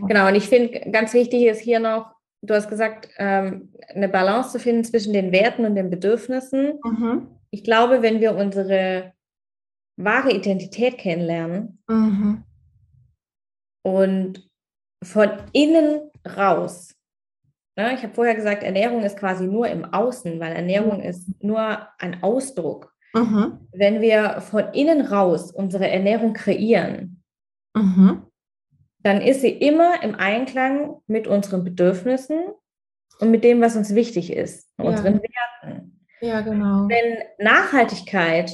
Genau, 0.08 0.28
und 0.28 0.36
ich 0.36 0.48
finde, 0.48 0.92
ganz 0.92 1.14
wichtig 1.14 1.44
ist 1.46 1.60
hier 1.60 1.80
noch, 1.80 2.16
du 2.42 2.54
hast 2.54 2.70
gesagt, 2.70 3.10
ähm, 3.18 3.70
eine 3.94 4.10
Balance 4.10 4.52
zu 4.52 4.60
finden 4.60 4.84
zwischen 4.84 5.14
den 5.14 5.32
Werten 5.32 5.66
und 5.66 5.76
den 5.76 5.90
Bedürfnissen. 5.90 6.80
Mhm. 6.84 7.28
Ich 7.52 7.64
glaube, 7.64 8.02
wenn 8.02 8.20
wir 8.20 8.36
unsere 8.36 9.14
wahre 9.98 10.32
Identität 10.32 10.98
kennenlernen 10.98 11.80
mhm. 11.88 12.44
und 13.84 14.50
von 15.04 15.30
innen 15.54 16.10
raus? 16.26 16.96
Ich 17.94 18.04
habe 18.04 18.14
vorher 18.14 18.36
gesagt, 18.36 18.64
Ernährung 18.64 19.04
ist 19.04 19.18
quasi 19.18 19.46
nur 19.46 19.68
im 19.68 19.86
Außen, 19.86 20.40
weil 20.40 20.54
Ernährung 20.54 20.98
mhm. 20.98 21.04
ist 21.04 21.44
nur 21.44 21.88
ein 21.98 22.22
Ausdruck. 22.22 22.94
Mhm. 23.14 23.68
Wenn 23.72 24.02
wir 24.02 24.42
von 24.42 24.66
innen 24.74 25.02
raus 25.02 25.52
unsere 25.52 25.90
Ernährung 25.90 26.34
kreieren, 26.34 27.24
mhm. 27.74 28.24
dann 29.00 29.22
ist 29.22 29.42
sie 29.42 29.52
immer 29.52 30.04
im 30.04 30.16
Einklang 30.16 30.98
mit 31.08 31.28
unseren 31.28 31.64
Bedürfnissen 31.64 32.40
und 33.20 33.32
mit 33.32 33.44
dem, 33.44 33.62
was 33.62 33.76
uns 33.76 33.96
wichtig 33.96 34.34
ist, 34.34 34.70
ja. 34.78 34.86
unseren 34.86 35.22
Werten. 35.22 36.06
Ja, 36.22 36.42
genau. 36.42 36.88
Wenn 36.90 37.24
Nachhaltigkeit 37.38 38.52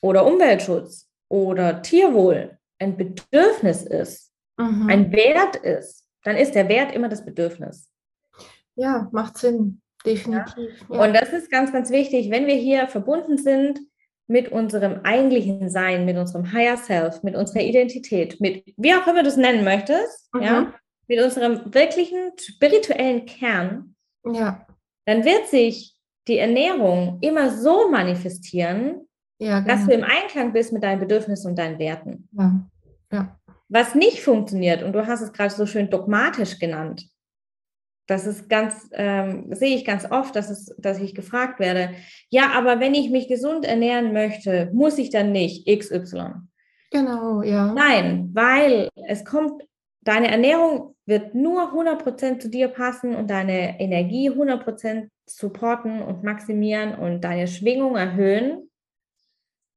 oder 0.00 0.26
Umweltschutz 0.26 1.08
oder 1.28 1.82
Tierwohl 1.82 2.58
ein 2.78 2.96
Bedürfnis 2.96 3.82
ist, 3.82 4.32
mhm. 4.56 4.88
ein 4.88 5.12
Wert 5.12 5.56
ist, 5.56 6.04
dann 6.24 6.36
ist 6.36 6.54
der 6.54 6.68
Wert 6.68 6.92
immer 6.94 7.08
das 7.08 7.24
Bedürfnis. 7.24 7.87
Ja, 8.78 9.08
macht 9.10 9.38
Sinn, 9.38 9.82
definitiv. 10.06 10.86
Ja. 10.88 11.04
Und 11.04 11.12
das 11.12 11.32
ist 11.32 11.50
ganz, 11.50 11.72
ganz 11.72 11.90
wichtig, 11.90 12.30
wenn 12.30 12.46
wir 12.46 12.54
hier 12.54 12.86
verbunden 12.86 13.36
sind 13.36 13.80
mit 14.28 14.52
unserem 14.52 15.00
eigentlichen 15.02 15.68
Sein, 15.68 16.04
mit 16.04 16.16
unserem 16.16 16.52
Higher 16.52 16.76
Self, 16.76 17.24
mit 17.24 17.34
unserer 17.34 17.62
Identität, 17.62 18.40
mit 18.40 18.62
wie 18.76 18.94
auch 18.94 19.06
immer 19.06 19.24
du 19.24 19.30
es 19.30 19.36
nennen 19.36 19.64
möchtest, 19.64 20.32
mhm. 20.32 20.42
ja, 20.42 20.74
mit 21.08 21.20
unserem 21.20 21.74
wirklichen 21.74 22.32
spirituellen 22.38 23.26
Kern, 23.26 23.96
ja. 24.24 24.64
dann 25.06 25.24
wird 25.24 25.48
sich 25.48 25.96
die 26.28 26.38
Ernährung 26.38 27.18
immer 27.20 27.50
so 27.50 27.90
manifestieren, 27.90 29.08
ja, 29.40 29.58
genau. 29.58 29.74
dass 29.74 29.86
du 29.86 29.92
im 29.92 30.04
Einklang 30.04 30.52
bist 30.52 30.72
mit 30.72 30.84
deinen 30.84 31.00
Bedürfnissen 31.00 31.50
und 31.50 31.58
deinen 31.58 31.80
Werten. 31.80 32.28
Ja. 32.32 32.70
ja. 33.10 33.36
Was 33.70 33.96
nicht 33.96 34.20
funktioniert, 34.20 34.84
und 34.84 34.92
du 34.92 35.04
hast 35.06 35.20
es 35.20 35.32
gerade 35.32 35.52
so 35.52 35.66
schön 35.66 35.90
dogmatisch 35.90 36.58
genannt, 36.60 37.08
das 38.08 38.26
ist 38.26 38.48
ganz, 38.48 38.88
ähm, 38.92 39.54
sehe 39.54 39.76
ich 39.76 39.84
ganz 39.84 40.10
oft, 40.10 40.34
dass, 40.34 40.48
es, 40.48 40.74
dass 40.78 40.98
ich 40.98 41.14
gefragt 41.14 41.60
werde, 41.60 41.90
ja, 42.30 42.52
aber 42.56 42.80
wenn 42.80 42.94
ich 42.94 43.10
mich 43.10 43.28
gesund 43.28 43.66
ernähren 43.66 44.14
möchte, 44.14 44.70
muss 44.72 44.96
ich 44.96 45.10
dann 45.10 45.30
nicht 45.30 45.66
XY? 45.66 46.30
Genau, 46.90 47.42
ja. 47.42 47.72
Nein, 47.74 48.30
weil 48.32 48.88
es 49.06 49.26
kommt, 49.26 49.62
deine 50.00 50.30
Ernährung 50.30 50.96
wird 51.04 51.34
nur 51.34 51.74
100% 51.74 52.38
zu 52.38 52.48
dir 52.48 52.68
passen 52.68 53.14
und 53.14 53.28
deine 53.28 53.78
Energie 53.78 54.30
100% 54.30 55.10
supporten 55.26 56.00
und 56.00 56.24
maximieren 56.24 56.94
und 56.94 57.20
deine 57.20 57.46
Schwingung 57.46 57.96
erhöhen, 57.96 58.70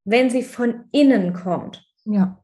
wenn 0.06 0.30
sie 0.30 0.44
von 0.44 0.86
innen 0.94 1.34
kommt. 1.34 1.86
Ja. 2.06 2.42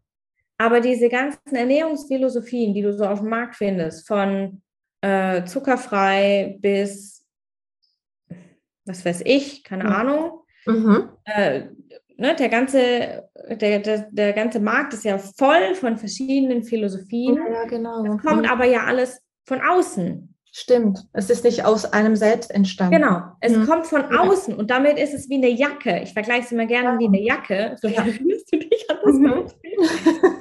Aber 0.57 0.81
diese 0.81 1.07
ganzen 1.07 1.55
Ernährungsphilosophien, 1.55 2.73
die 2.73 2.81
du 2.81 2.91
so 2.91 3.05
auf 3.05 3.19
dem 3.19 3.29
Markt 3.29 3.55
findest, 3.55 4.05
von 4.05 4.61
äh, 5.01 5.43
zuckerfrei 5.45 6.57
bis, 6.59 7.25
was 8.85 9.05
weiß 9.05 9.21
ich, 9.25 9.63
keine 9.63 9.85
ja. 9.85 9.89
Ahnung. 9.89 10.41
Mhm. 10.65 11.09
Äh, 11.25 11.63
ne, 12.17 12.35
der, 12.35 12.49
ganze, 12.49 13.29
der, 13.49 13.79
der, 13.79 14.07
der 14.11 14.33
ganze 14.33 14.59
Markt 14.59 14.93
ist 14.93 15.05
ja 15.05 15.17
voll 15.17 15.75
von 15.75 15.97
verschiedenen 15.97 16.63
Philosophien. 16.63 17.35
Ja, 17.35 17.65
genau. 17.65 18.03
Das 18.03 18.21
kommt 18.21 18.43
mhm. 18.43 18.49
aber 18.49 18.65
ja 18.65 18.85
alles 18.85 19.21
von 19.45 19.61
außen. 19.61 20.33
Stimmt, 20.59 21.05
es 21.13 21.29
ist 21.29 21.43
nicht 21.43 21.65
aus 21.65 21.85
einem 21.85 22.15
selbst 22.15 22.49
entstanden. 22.49 22.95
Genau, 22.95 23.21
es 23.41 23.55
mhm. 23.55 23.67
kommt 23.67 23.85
von 23.85 24.05
außen 24.05 24.55
und 24.55 24.71
damit 24.71 24.97
ist 24.97 25.13
es 25.13 25.29
wie 25.29 25.35
eine 25.35 25.49
Jacke. 25.49 25.99
Ich 26.01 26.13
vergleiche 26.13 26.45
es 26.45 26.51
immer 26.51 26.65
gerne 26.65 26.93
ja. 26.93 26.99
wie 26.99 27.05
eine 27.05 27.21
Jacke. 27.21 27.75
So 27.79 27.87
ja. 27.87 28.03
du 28.51 28.57
dich 28.57 28.89
an 28.89 28.97
das 29.03 29.13
mhm. 29.13 29.45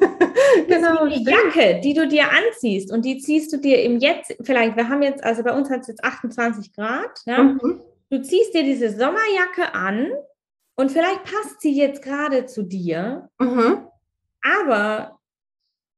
genau. 0.69 1.05
Eine 1.05 1.17
Jacke, 1.19 1.81
die 1.83 1.95
du 1.95 2.07
dir 2.09 2.25
anziehst 2.31 2.93
und 2.93 3.05
die 3.05 3.19
ziehst 3.19 3.53
du 3.53 3.59
dir 3.59 3.83
im 3.83 3.99
Jetzt, 3.99 4.37
vielleicht, 4.43 4.77
wir 4.77 4.89
haben 4.89 5.03
jetzt, 5.03 5.23
also 5.25 5.43
bei 5.43 5.53
uns 5.53 5.71
hat 5.71 5.81
es 5.81 5.89
jetzt 5.89 6.05
28 6.05 6.75
Grad, 6.75 7.21
ja? 7.27 7.43
Mhm. 7.43 7.81
du 8.11 8.23
ziehst 8.23 8.55
dir 8.55 8.63
diese 8.63 8.91
Sommerjacke 8.91 9.75
an 9.75 10.09
und 10.77 10.93
vielleicht 10.93 11.25
passt 11.25 11.61
sie 11.61 11.73
jetzt 11.73 12.03
gerade 12.03 12.47
zu 12.47 12.63
dir, 12.63 13.29
mhm. 13.39 13.87
aber 14.43 15.19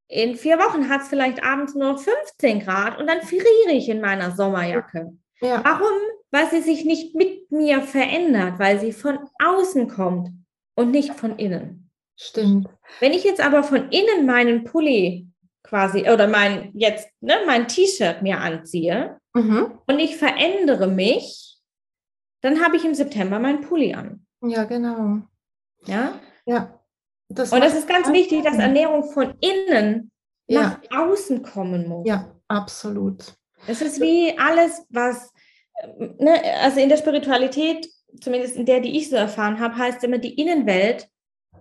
in 0.09 0.37
vier 0.37 0.59
Wochen 0.59 0.89
hat 0.89 1.03
es 1.03 1.09
vielleicht 1.09 1.45
abends 1.45 1.75
nur 1.75 1.99
15 1.99 2.61
Grad 2.61 2.99
und 2.99 3.07
dann 3.07 3.23
friere 3.23 3.73
ich 3.73 3.89
in 3.89 4.01
meiner 4.01 4.35
Sommerjacke. 4.35 5.13
Ja. 5.41 5.63
Warum? 5.65 5.99
Weil 6.31 6.51
sie 6.51 6.63
sich 6.63 6.85
nicht 6.85 7.15
mit 7.15 7.51
mir 7.51 7.83
verändert, 7.83 8.59
weil 8.59 8.81
sie 8.81 8.93
von 8.93 9.19
außen 9.43 9.89
kommt 9.89 10.31
und 10.75 10.91
nicht 10.91 11.15
von 11.15 11.39
innen. 11.39 11.88
Stimmt. 12.21 12.69
Wenn 12.99 13.13
ich 13.13 13.23
jetzt 13.23 13.41
aber 13.41 13.63
von 13.63 13.91
innen 13.91 14.27
meinen 14.27 14.65
Pulli 14.65 15.29
quasi 15.63 16.11
oder 16.11 16.27
mein 16.27 16.73
jetzt 16.75 17.09
ne, 17.21 17.35
mein 17.47 17.69
T-Shirt 17.69 18.23
mir 18.23 18.41
anziehe 18.41 19.19
mhm. 19.35 19.79
und 19.87 19.99
ich 20.01 20.17
verändere 20.17 20.89
mich, 20.89 21.59
dann 22.41 22.63
habe 22.63 22.77
ich 22.77 22.85
im 22.85 22.95
September 22.95 23.39
meinen 23.39 23.61
Pulli 23.61 23.95
an. 23.95 24.27
Ja, 24.43 24.65
genau. 24.65 25.21
Ja. 25.87 26.19
Ja. 26.45 26.81
Das 27.29 27.53
und 27.53 27.61
das 27.61 27.75
ist 27.75 27.89
ganz 27.89 28.11
wichtig, 28.11 28.43
dass 28.43 28.57
Ernährung 28.57 29.11
von 29.13 29.35
innen 29.41 30.11
ja. 30.49 30.81
nach 30.91 30.99
außen 30.99 31.43
kommen 31.43 31.87
muss. 31.87 32.09
Ja, 32.09 32.35
absolut. 32.49 33.35
Es 33.67 33.81
ist 33.81 34.01
wie 34.01 34.37
alles, 34.39 34.87
was, 34.89 35.33
ne, 36.19 36.41
also 36.63 36.81
in 36.81 36.89
der 36.89 36.97
Spiritualität, 36.97 37.87
zumindest 38.21 38.57
in 38.57 38.67
der, 38.67 38.81
die 38.81 38.97
ich 38.97 39.11
so 39.11 39.17
erfahren 39.17 39.61
habe, 39.61 39.77
heißt 39.77 40.03
immer, 40.05 40.19
die 40.19 40.35
Innenwelt 40.35 41.09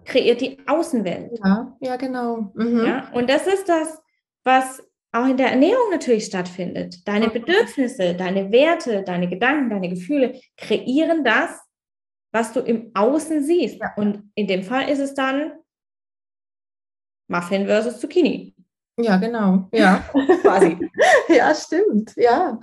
kreiert 0.07 0.41
die 0.41 0.57
Außenwelt. 0.65 1.39
Ja, 1.43 1.77
ja 1.79 1.95
genau. 1.97 2.51
Mhm. 2.55 2.85
Ja, 2.85 3.11
und 3.13 3.29
das 3.29 3.45
ist 3.45 3.69
das, 3.69 4.01
was 4.43 4.81
auch 5.11 5.27
in 5.27 5.37
der 5.37 5.51
Ernährung 5.51 5.89
natürlich 5.91 6.25
stattfindet. 6.25 7.07
Deine 7.07 7.29
Bedürfnisse, 7.29 8.15
deine 8.15 8.51
Werte, 8.51 9.03
deine 9.03 9.29
Gedanken, 9.29 9.69
deine 9.69 9.89
Gefühle 9.89 10.39
kreieren 10.57 11.23
das, 11.23 11.59
was 12.31 12.53
du 12.53 12.61
im 12.61 12.91
Außen 12.93 13.43
siehst. 13.43 13.79
Ja. 13.79 13.93
Und 13.95 14.31
in 14.35 14.47
dem 14.47 14.63
Fall 14.63 14.89
ist 14.89 14.99
es 14.99 15.13
dann 15.13 15.53
Muffin 17.27 17.67
versus 17.67 17.99
Zucchini. 17.99 18.55
Ja, 18.99 19.17
genau. 19.17 19.67
Ja, 19.71 20.03
quasi. 20.41 20.77
ja, 21.29 21.53
stimmt. 21.53 22.13
Ja, 22.15 22.59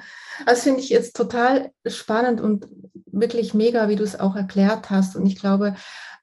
das 0.46 0.64
finde 0.64 0.80
ich 0.80 0.88
jetzt 0.88 1.14
total 1.14 1.70
spannend 1.86 2.40
und 2.40 2.66
wirklich 3.06 3.54
mega, 3.54 3.88
wie 3.88 3.96
du 3.96 4.02
es 4.02 4.18
auch 4.18 4.34
erklärt 4.34 4.90
hast. 4.90 5.16
Und 5.16 5.26
ich 5.26 5.38
glaube, 5.38 5.76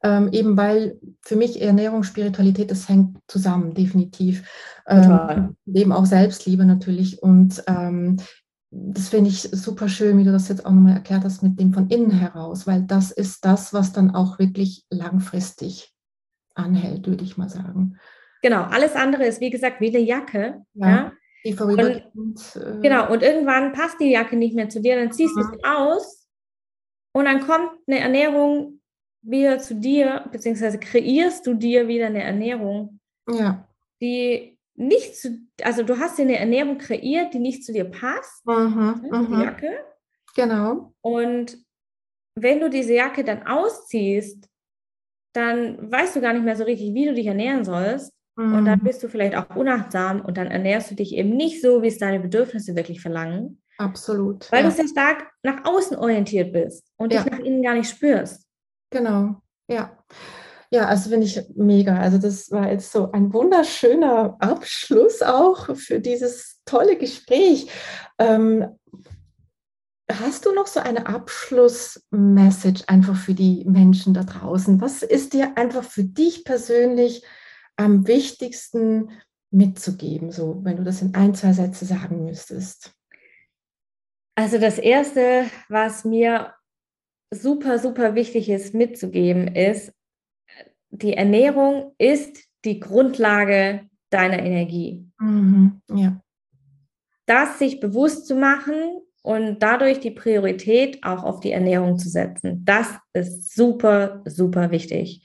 ähm, 0.04 0.30
eben 0.32 0.58
weil 0.58 1.00
für 1.22 1.36
mich 1.36 1.62
Ernährung, 1.62 2.04
Spiritualität, 2.04 2.72
das 2.72 2.90
hängt 2.90 3.18
zusammen, 3.28 3.74
definitiv. 3.74 4.50
Ähm, 4.88 5.56
eben 5.72 5.92
auch 5.92 6.06
Selbstliebe 6.06 6.66
natürlich. 6.66 7.22
Und 7.22 7.64
ähm, 7.68 8.18
das 8.72 9.10
finde 9.10 9.30
ich 9.30 9.42
super 9.42 9.90
schön, 9.90 10.18
wie 10.18 10.24
du 10.24 10.32
das 10.32 10.48
jetzt 10.48 10.66
auch 10.66 10.72
nochmal 10.72 10.96
erklärt 10.96 11.24
hast 11.24 11.44
mit 11.44 11.60
dem 11.60 11.74
von 11.74 11.90
innen 11.90 12.12
heraus, 12.12 12.66
weil 12.66 12.84
das 12.84 13.12
ist 13.12 13.46
das, 13.46 13.74
was 13.74 13.94
dann 13.94 14.16
auch 14.16 14.40
wirklich 14.40 14.86
langfristig 14.90 15.94
anhält, 16.56 17.08
würde 17.08 17.24
ich 17.24 17.38
mal 17.38 17.50
sagen. 17.50 17.98
Genau, 18.42 18.64
alles 18.64 18.96
andere 18.96 19.26
ist 19.26 19.40
wie 19.40 19.52
gesagt 19.52 19.82
wie 19.82 19.90
eine 19.96 20.04
Jacke. 20.04 20.62
Ja, 20.74 20.90
ja? 20.90 21.12
Die 21.46 21.54
vorübergehend. 21.54 22.06
Und, 22.16 22.56
äh, 22.56 22.80
genau, 22.82 23.12
und 23.12 23.24
irgendwann 23.24 23.74
passt 23.74 24.00
die 24.00 24.12
Jacke 24.12 24.36
nicht 24.36 24.56
mehr 24.56 24.70
zu 24.70 24.82
dir, 24.82 24.96
dann 24.96 25.12
ziehst 25.12 25.36
du 25.36 25.44
sie 25.44 25.64
aus 25.64 26.28
und 27.14 27.26
dann 27.26 27.42
kommt 27.42 27.70
eine 27.88 28.00
Ernährung 28.00 28.81
wieder 29.22 29.60
zu 29.60 29.76
dir, 29.76 30.26
beziehungsweise 30.32 30.80
kreierst 30.80 31.46
du 31.46 31.54
dir 31.54 31.88
wieder 31.88 32.08
eine 32.08 32.24
Ernährung, 32.24 33.00
ja. 33.30 33.68
die 34.02 34.58
nicht 34.76 35.16
zu, 35.16 35.48
also 35.62 35.84
du 35.84 36.00
hast 36.00 36.18
dir 36.18 36.24
eine 36.24 36.40
Ernährung 36.40 36.78
kreiert, 36.78 37.34
die 37.34 37.40
nicht 37.40 37.64
zu 37.64 37.72
dir 37.72 37.86
passt, 37.86 38.46
mhm, 38.46 39.02
ne, 39.04 39.26
die 39.28 39.34
mhm. 39.34 39.42
Jacke. 39.42 39.86
Genau. 40.36 40.94
Und 41.02 41.58
wenn 42.36 42.60
du 42.60 42.70
diese 42.70 42.94
Jacke 42.94 43.24
dann 43.24 43.46
ausziehst, 43.46 44.48
dann 45.34 45.92
weißt 45.92 46.16
du 46.16 46.22
gar 46.22 46.34
nicht 46.34 46.44
mehr 46.44 46.56
so 46.56 46.64
richtig, 46.64 46.94
wie 46.94 47.06
du 47.06 47.14
dich 47.14 47.28
ernähren 47.28 47.64
sollst. 47.64 48.14
Mhm. 48.36 48.56
Und 48.56 48.66
dann 48.66 48.80
mhm. 48.80 48.84
bist 48.84 49.04
du 49.04 49.08
vielleicht 49.08 49.36
auch 49.36 49.56
unachtsam 49.56 50.22
und 50.22 50.38
dann 50.38 50.48
ernährst 50.48 50.92
du 50.92 50.96
dich 50.96 51.16
eben 51.16 51.36
nicht 51.36 51.62
so, 51.62 51.82
wie 51.82 51.88
es 51.88 51.98
deine 51.98 52.20
Bedürfnisse 52.20 52.76
wirklich 52.76 53.02
verlangen. 53.02 53.62
Absolut. 53.78 54.52
Weil 54.52 54.64
ja. 54.64 54.70
du 54.70 54.76
sehr 54.76 54.88
stark 54.88 55.32
nach 55.44 55.66
außen 55.66 55.98
orientiert 55.98 56.54
bist 56.54 56.88
und 56.98 57.14
ja. 57.14 57.24
dich 57.24 57.32
nach 57.32 57.40
innen 57.40 57.64
gar 57.64 57.74
nicht 57.74 57.90
spürst. 57.90 58.48
Genau, 58.92 59.42
ja. 59.68 59.98
Ja, 60.74 60.86
also 60.86 61.10
finde 61.10 61.26
ich 61.26 61.42
mega. 61.56 61.98
Also 61.98 62.18
das 62.18 62.50
war 62.52 62.72
jetzt 62.72 62.94
so 62.94 63.12
ein 63.12 63.34
wunderschöner 63.34 64.38
Abschluss 64.40 65.22
auch 65.22 65.76
für 65.76 66.00
dieses 66.00 66.62
tolle 66.66 66.98
Gespräch. 66.98 67.70
Ähm, 68.18 68.80
hast 70.10 70.46
du 70.46 70.54
noch 70.54 70.68
so 70.68 70.80
eine 70.80 71.08
Abschlussmessage 71.08 72.84
einfach 72.88 73.18
für 73.18 73.34
die 73.34 73.66
Menschen 73.66 74.14
da 74.14 74.24
draußen? 74.24 74.80
Was 74.80 75.04
ist 75.04 75.34
dir 75.34 75.58
einfach 75.58 75.84
für 75.84 76.06
dich 76.06 76.46
persönlich 76.46 77.26
am 77.76 78.08
wichtigsten 78.08 79.10
mitzugeben, 79.52 80.32
so 80.32 80.62
wenn 80.64 80.78
du 80.78 80.84
das 80.84 81.02
in 81.02 81.16
ein, 81.16 81.36
zwei 81.36 81.52
Sätze 81.52 81.86
sagen 81.86 82.24
müsstest? 82.24 82.94
Also 84.36 84.58
das 84.58 84.78
Erste, 84.78 85.46
was 85.68 86.06
mir 86.06 86.54
super, 87.34 87.80
super 87.80 88.16
wichtig 88.16 88.50
ist 88.50 88.74
mitzugeben, 88.74 89.48
ist, 89.48 89.94
die 90.90 91.14
Ernährung 91.14 91.94
ist 91.98 92.44
die 92.66 92.80
Grundlage 92.80 93.90
deiner 94.10 94.40
Energie. 94.40 95.08
Mhm, 95.20 95.82
ja. 95.94 96.22
Das 97.26 97.60
sich 97.60 97.80
bewusst 97.80 98.28
zu 98.28 98.36
machen 98.36 99.02
und 99.24 99.60
dadurch 99.60 100.00
die 100.00 100.12
Priorität 100.12 101.04
auch 101.04 101.24
auf 101.24 101.40
die 101.40 101.52
Ernährung 101.52 101.98
zu 101.98 102.10
setzen, 102.10 102.66
das 102.66 102.88
ist 103.14 103.56
super, 103.56 104.22
super 104.26 104.72
wichtig. 104.72 105.24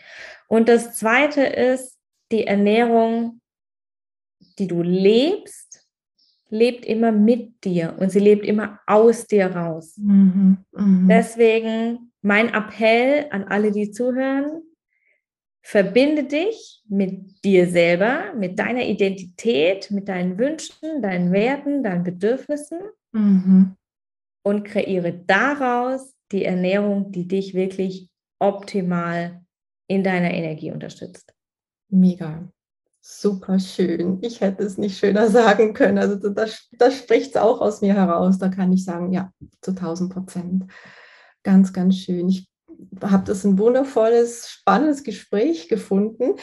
Und 0.49 0.69
das 0.69 0.97
Zweite 0.97 1.43
ist, 1.43 1.99
die 2.31 2.47
Ernährung, 2.47 3.41
die 4.59 4.67
du 4.67 4.83
lebst, 4.83 5.66
lebt 6.49 6.85
immer 6.85 7.13
mit 7.13 7.65
dir 7.65 7.97
und 7.99 8.11
sie 8.11 8.21
lebt 8.21 8.45
immer 8.45 8.81
aus 8.87 9.27
dir 9.27 9.47
raus. 9.47 9.97
Mhm, 9.97 10.59
mh. 10.73 11.09
Deswegen 11.09 12.13
mein 12.23 12.53
Appell 12.53 13.27
an 13.31 13.45
alle, 13.45 13.73
die 13.73 13.91
zuhören, 13.91 14.63
Verbinde 15.69 16.23
dich 16.23 16.81
mit 16.89 17.45
dir 17.45 17.67
selber, 17.67 18.33
mit 18.35 18.57
deiner 18.57 18.85
Identität, 18.85 19.91
mit 19.91 20.09
deinen 20.09 20.39
Wünschen, 20.39 21.03
deinen 21.03 21.33
Werten, 21.33 21.83
deinen 21.83 22.05
Bedürfnissen 22.05 22.79
mhm. 23.11 23.75
und 24.45 24.63
kreiere 24.63 25.13
daraus 25.27 26.15
die 26.31 26.45
Ernährung, 26.45 27.11
die 27.11 27.27
dich 27.27 27.55
wirklich 27.55 28.09
optimal 28.39 29.45
in 29.89 30.05
deiner 30.05 30.33
Energie 30.33 30.71
unterstützt. 30.71 31.35
Mega. 31.89 32.49
Super 33.09 33.61
schön. 33.61 34.19
Ich 34.21 34.41
hätte 34.41 34.65
es 34.65 34.79
nicht 34.79 34.99
schöner 34.99 35.29
sagen 35.31 35.75
können. 35.75 35.97
Also 35.97 36.29
das, 36.29 36.69
das 36.73 36.99
spricht 36.99 37.37
es 37.37 37.41
auch 37.41 37.61
aus 37.61 37.81
mir 37.81 37.95
heraus. 37.95 38.39
Da 38.39 38.49
kann 38.49 38.73
ich 38.73 38.85
sagen, 38.85 39.13
ja, 39.13 39.31
zu 39.61 39.71
1000 39.71 40.13
Prozent. 40.13 40.65
Ganz, 41.45 41.73
ganz 41.73 41.99
schön. 41.99 42.29
Ich 42.29 42.51
habe 43.01 43.23
das 43.25 43.45
ein 43.45 43.61
wundervolles, 43.61 44.51
spannendes 44.51 45.05
Gespräch 45.05 45.69
gefunden. 45.69 46.35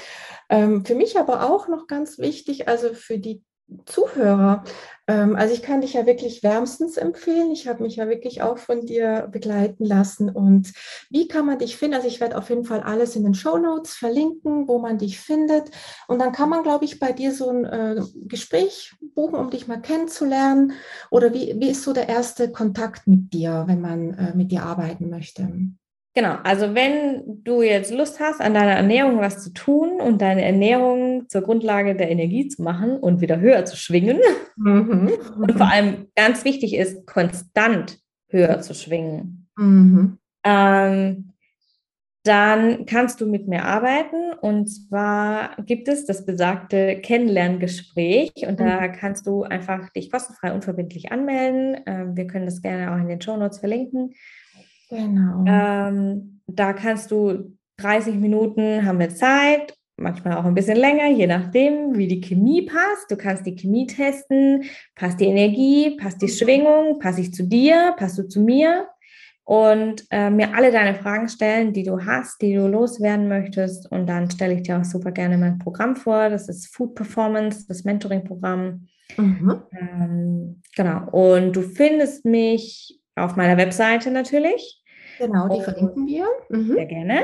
Ähm, 0.47 0.86
für 0.86 0.95
mich 0.95 1.20
aber 1.20 1.51
auch 1.51 1.68
noch 1.68 1.88
ganz 1.88 2.18
wichtig, 2.18 2.70
also 2.70 2.93
für 2.93 3.20
die 3.20 3.43
Zuhörer. 3.86 4.64
Ähm, 5.07 5.36
also 5.36 5.53
ich 5.53 5.61
kann 5.61 5.82
dich 5.82 5.93
ja 5.93 6.05
wirklich 6.05 6.43
wärmstens 6.43 6.97
empfehlen. 6.97 7.51
Ich 7.51 7.68
habe 7.68 7.84
mich 7.84 7.97
ja 7.97 8.07
wirklich 8.07 8.41
auch 8.41 8.57
von 8.57 8.86
dir 8.86 9.28
begleiten 9.32 9.86
lassen. 9.86 10.30
Und 10.30 10.74
wie 11.09 11.28
kann 11.28 11.45
man 11.45 11.59
dich 11.59 11.78
finden? 11.78 11.95
Also 11.95 12.07
ich 12.07 12.22
werde 12.22 12.38
auf 12.38 12.49
jeden 12.49 12.66
Fall 12.66 12.82
alles 12.82 13.16
in 13.16 13.24
den 13.24 13.34
Show 13.34 13.57
Notes 13.57 13.93
verlinken, 13.93 14.68
wo 14.68 14.80
man 14.80 14.97
dich 14.97 15.20
findet. 15.20 15.72
Und 16.07 16.20
dann 16.20 16.32
kann 16.32 16.49
man, 16.49 16.64
glaube 16.64 16.86
ich, 16.86 16.99
bei 16.99 17.11
dir 17.11 17.34
so 17.34 17.49
ein 17.49 17.66
äh, 17.66 18.01
Gespräch 18.26 18.95
buchen, 19.16 19.36
um 19.36 19.49
dich 19.49 19.68
mal 19.68 19.82
kennenzulernen. 19.82 20.74
Oder 21.09 21.34
wie, 21.34 21.55
wie 21.59 21.70
ist 21.70 21.84
so 21.84 21.93
der 21.93 22.09
erste 22.09 22.51
Kontakt 22.51 23.07
mit 23.07 23.34
dir, 23.34 23.64
wenn 23.68 23.82
man 23.82 24.14
äh, 24.14 24.36
mit 24.36 24.51
dir 24.51 24.64
arbeiten 24.64 25.09
möchte? 25.09 25.49
Genau, 26.16 26.38
also 26.43 26.76
wenn 26.76 27.43
du 27.43 27.64
jetzt 27.64 27.91
Lust 27.91 28.20
hast, 28.20 28.39
an 28.39 28.53
deiner 28.53 28.74
Ernährung 28.74 29.20
was 29.20 29.43
zu 29.43 29.51
tun 29.51 29.99
und 29.99 30.22
deine 30.22 30.43
Ernährung 30.43 31.28
zur 31.28 31.41
Grundlage 31.41 31.95
der 31.95 32.11
Energie 32.11 32.47
zu 32.47 32.61
machen 32.61 32.97
und 32.97 33.20
wieder 33.20 33.39
höher 33.39 33.66
zu 33.66 33.76
schwingen 33.76 34.20
mhm. 34.55 35.11
und 35.41 35.53
vor 35.53 35.72
allem 35.72 36.07
ganz 36.16 36.45
wichtig 36.45 36.76
ist, 36.76 37.07
konstant 37.07 37.97
höher 38.30 38.61
zu 38.61 38.76
schwingen, 38.76 39.47
mhm. 39.57 40.20
ähm, 40.43 41.34
dann 42.24 42.86
kannst 42.86 43.20
du 43.20 43.26
mit 43.26 43.47
mir 43.47 43.66
arbeiten 43.66 44.34
und 44.39 44.68
zwar 44.68 45.55
gibt 45.66 45.88
es 45.88 46.05
das 46.05 46.26
besagte 46.26 47.01
Kennenlerngespräch 47.01 48.34
und 48.47 48.59
da 48.59 48.82
mhm. 48.82 48.91
kannst 48.93 49.26
du 49.26 49.43
einfach 49.43 49.89
dich 49.89 50.11
kostenfrei 50.11 50.53
unverbindlich 50.53 51.11
anmelden. 51.11 51.82
Ähm, 51.86 52.16
wir 52.16 52.28
können 52.28 52.45
das 52.45 52.61
gerne 52.61 52.93
auch 52.93 52.97
in 52.97 53.09
den 53.09 53.20
Show 53.20 53.36
Notes 53.36 53.57
verlinken. 53.57 54.14
Genau. 54.93 55.43
Ähm, 55.47 56.41
da 56.47 56.73
kannst 56.73 57.11
du 57.11 57.55
30 57.77 58.15
Minuten 58.15 58.85
haben 58.85 58.99
wir 58.99 59.09
Zeit, 59.09 59.75
manchmal 59.97 60.37
auch 60.37 60.45
ein 60.45 60.55
bisschen 60.55 60.77
länger, 60.77 61.09
je 61.09 61.27
nachdem, 61.27 61.97
wie 61.97 62.07
die 62.07 62.21
Chemie 62.21 62.63
passt. 62.63 63.09
Du 63.09 63.15
kannst 63.15 63.45
die 63.45 63.55
Chemie 63.55 63.87
testen, 63.87 64.63
passt 64.95 65.19
die 65.19 65.25
Energie, 65.25 65.97
passt 65.97 66.21
die 66.21 66.29
Schwingung, 66.29 66.99
passe 66.99 67.21
ich 67.21 67.33
zu 67.33 67.43
dir, 67.43 67.93
passt 67.97 68.17
du 68.17 68.27
zu 68.27 68.41
mir 68.41 68.87
und 69.45 70.05
äh, 70.09 70.29
mir 70.29 70.55
alle 70.55 70.71
deine 70.71 70.95
Fragen 70.95 71.27
stellen, 71.27 71.73
die 71.73 71.83
du 71.83 72.05
hast, 72.05 72.41
die 72.41 72.53
du 72.53 72.67
loswerden 72.67 73.27
möchtest. 73.27 73.91
Und 73.91 74.07
dann 74.07 74.29
stelle 74.31 74.53
ich 74.53 74.63
dir 74.63 74.79
auch 74.79 74.85
super 74.85 75.11
gerne 75.11 75.37
mein 75.37 75.59
Programm 75.59 75.95
vor. 75.95 76.29
Das 76.29 76.47
ist 76.47 76.73
Food 76.73 76.95
Performance, 76.95 77.65
das 77.67 77.83
Mentoring-Programm. 77.83 78.87
Mhm. 79.17 79.61
Ähm, 79.79 80.61
genau. 80.75 81.09
Und 81.11 81.55
du 81.55 81.61
findest 81.61 82.25
mich 82.25 82.99
auf 83.15 83.35
meiner 83.35 83.57
Webseite 83.57 84.11
natürlich. 84.11 84.82
Genau, 85.18 85.47
die 85.47 85.57
und, 85.57 85.64
verlinken 85.64 86.07
wir. 86.07 86.26
Mhm. 86.49 86.74
Sehr 86.74 86.86
gerne. 86.86 87.24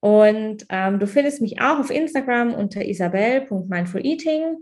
Und 0.00 0.66
ähm, 0.70 0.98
du 0.98 1.06
findest 1.06 1.42
mich 1.42 1.60
auch 1.60 1.78
auf 1.78 1.90
Instagram 1.90 2.54
unter 2.54 2.84
isabel.mindfuleating. 2.84 4.56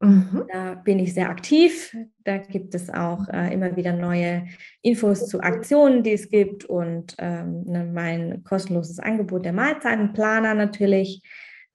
Mhm. 0.00 0.44
Da 0.52 0.74
bin 0.74 0.98
ich 0.98 1.14
sehr 1.14 1.30
aktiv. 1.30 1.96
Da 2.24 2.36
gibt 2.36 2.74
es 2.74 2.90
auch 2.90 3.28
äh, 3.28 3.52
immer 3.54 3.76
wieder 3.76 3.94
neue 3.94 4.46
Infos 4.82 5.26
zu 5.26 5.40
Aktionen, 5.40 6.02
die 6.02 6.12
es 6.12 6.28
gibt 6.28 6.66
und 6.66 7.14
ähm, 7.18 7.62
ne, 7.64 7.84
mein 7.84 8.44
kostenloses 8.44 8.98
Angebot 8.98 9.46
der 9.46 9.54
Mahlzeitenplaner 9.54 10.52
natürlich, 10.52 11.22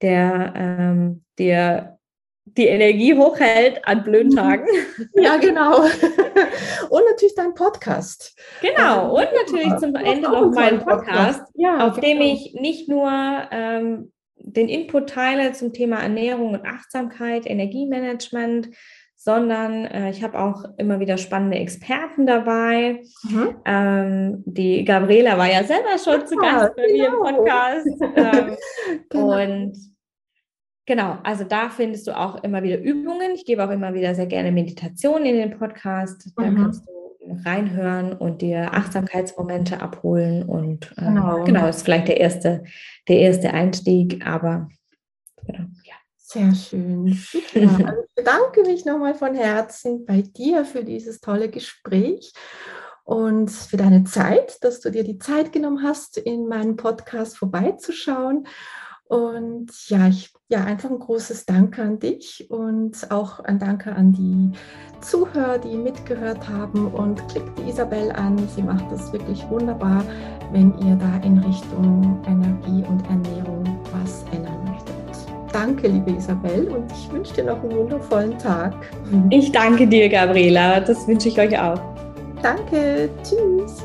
der 0.02 0.54
ähm, 0.56 1.24
dir 1.40 1.98
die 2.58 2.68
Energie 2.68 3.16
hochhält 3.16 3.86
an 3.86 4.04
blöden 4.04 4.32
mhm. 4.32 4.36
Tagen. 4.36 4.68
Ja, 5.14 5.38
genau. 5.38 5.82
Und 6.90 7.04
natürlich 7.10 7.36
dein 7.36 7.54
Podcast. 7.54 8.38
Genau. 8.62 9.16
Und 9.16 9.28
natürlich 9.36 9.76
zum 9.78 9.96
Ende 9.96 10.30
noch 10.30 10.52
mein 10.52 10.80
Podcast, 10.80 11.44
ja, 11.56 11.88
auf 11.88 11.96
genau. 11.96 12.08
dem 12.08 12.22
ich 12.22 12.54
nicht 12.54 12.90
nur 12.90 13.10
ähm, 13.52 14.12
den 14.36 14.70
Input 14.70 15.10
teile 15.10 15.54
zum 15.54 15.74
Thema 15.74 15.98
Ernährung 16.02 16.54
und 16.54 16.66
Achtsamkeit, 16.66 17.46
Energiemanagement, 17.46 18.70
sondern 19.16 19.86
äh, 19.86 20.10
ich 20.10 20.24
habe 20.24 20.40
auch 20.40 20.66
immer 20.78 21.00
wieder 21.00 21.18
spannende 21.18 21.58
Experten 21.58 22.26
dabei. 22.26 23.04
Mhm. 23.24 23.56
Ähm, 23.66 24.44
die 24.46 24.84
Gabriela 24.84 25.38
war 25.38 25.52
ja 25.52 25.64
selber 25.64 25.98
schon 26.04 26.22
ja, 26.22 26.26
zu 26.26 26.36
Gast 26.38 26.76
bei 26.76 26.88
genau. 26.88 26.98
mir 26.98 27.06
im 27.06 27.12
genau. 27.12 27.24
Podcast. 27.24 27.88
Ähm, 28.16 28.58
genau. 29.10 29.42
Und 29.42 29.91
Genau, 30.86 31.18
also 31.24 31.44
da 31.44 31.70
findest 31.70 32.08
du 32.08 32.18
auch 32.18 32.44
immer 32.44 32.64
wieder 32.64 32.80
Übungen. 32.80 33.32
Ich 33.36 33.46
gebe 33.46 33.64
auch 33.64 33.70
immer 33.70 33.94
wieder 33.94 34.16
sehr 34.16 34.26
gerne 34.26 34.52
Meditationen 34.52 35.26
in 35.26 35.36
den 35.38 35.58
Podcast. 35.58 36.32
Da 36.36 36.44
mhm. 36.44 36.56
kannst 36.56 36.88
du 36.88 37.02
reinhören 37.46 38.14
und 38.14 38.42
dir 38.42 38.74
Achtsamkeitsmomente 38.74 39.80
abholen. 39.80 40.44
Und 40.44 40.92
äh, 40.98 41.06
genau. 41.06 41.44
genau, 41.44 41.68
ist 41.68 41.84
vielleicht 41.84 42.08
der 42.08 42.20
erste, 42.20 42.64
der 43.08 43.20
erste 43.20 43.54
Einstieg, 43.54 44.26
aber 44.26 44.70
genau, 45.46 45.66
ja. 45.84 45.96
Sehr 46.32 46.56
schön. 46.56 47.08
Ja, 47.54 47.68
also 47.86 48.04
ich 48.04 48.16
bedanke 48.16 48.62
mich 48.62 48.86
nochmal 48.86 49.16
von 49.16 49.36
Herzen 49.36 50.06
bei 50.06 50.22
dir 50.22 50.64
für 50.64 50.86
dieses 50.86 51.20
tolle 51.20 51.50
Gespräch 51.50 52.32
und 53.04 53.52
für 53.52 53.76
deine 53.76 54.06
Zeit, 54.06 54.64
dass 54.64 54.80
du 54.80 54.92
dir 54.92 55.04
die 55.04 55.20
Zeit 55.20 55.52
genommen 55.52 55.84
hast, 55.84 56.18
in 56.18 56.48
meinen 56.48 56.78
Podcast 56.78 57.38
vorbeizuschauen. 57.38 58.48
Und 59.12 59.68
ja, 59.90 60.08
ich, 60.08 60.34
ja, 60.48 60.64
einfach 60.64 60.90
ein 60.90 61.00
großes 61.00 61.46
Danke 61.46 61.82
an 61.82 62.00
dich 62.00 62.48
und 62.50 63.12
auch 63.12 63.42
ein 63.42 63.60
Danke 63.60 63.94
an 63.94 64.14
die 64.14 64.58
Zuhörer, 65.02 65.58
die 65.58 65.76
mitgehört 65.76 66.48
haben. 66.48 66.88
Und 66.88 67.28
klickt 67.28 67.60
die 67.60 67.70
Isabel 67.70 68.10
an. 68.14 68.38
Sie 68.56 68.64
macht 68.64 68.90
das 68.90 69.12
wirklich 69.12 69.46
wunderbar, 69.50 70.06
wenn 70.54 70.74
ihr 70.80 70.96
da 70.96 71.18
in 71.28 71.40
Richtung 71.40 72.22
Energie 72.26 72.88
und 72.88 73.06
Ernährung 73.10 73.78
was 73.92 74.24
ändern 74.32 74.64
möchtet. 74.64 74.96
Danke, 75.52 75.90
liebe 75.90 76.12
Isabel, 76.12 76.70
und 76.70 76.90
ich 76.94 77.12
wünsche 77.12 77.34
dir 77.34 77.44
noch 77.44 77.62
einen 77.62 77.76
wundervollen 77.76 78.38
Tag. 78.38 78.74
Ich 79.30 79.52
danke 79.52 79.88
dir, 79.88 80.08
Gabriela. 80.08 80.80
Das 80.80 81.06
wünsche 81.06 81.28
ich 81.28 81.38
euch 81.38 81.60
auch. 81.60 81.82
Danke. 82.42 83.10
Tschüss. 83.24 83.84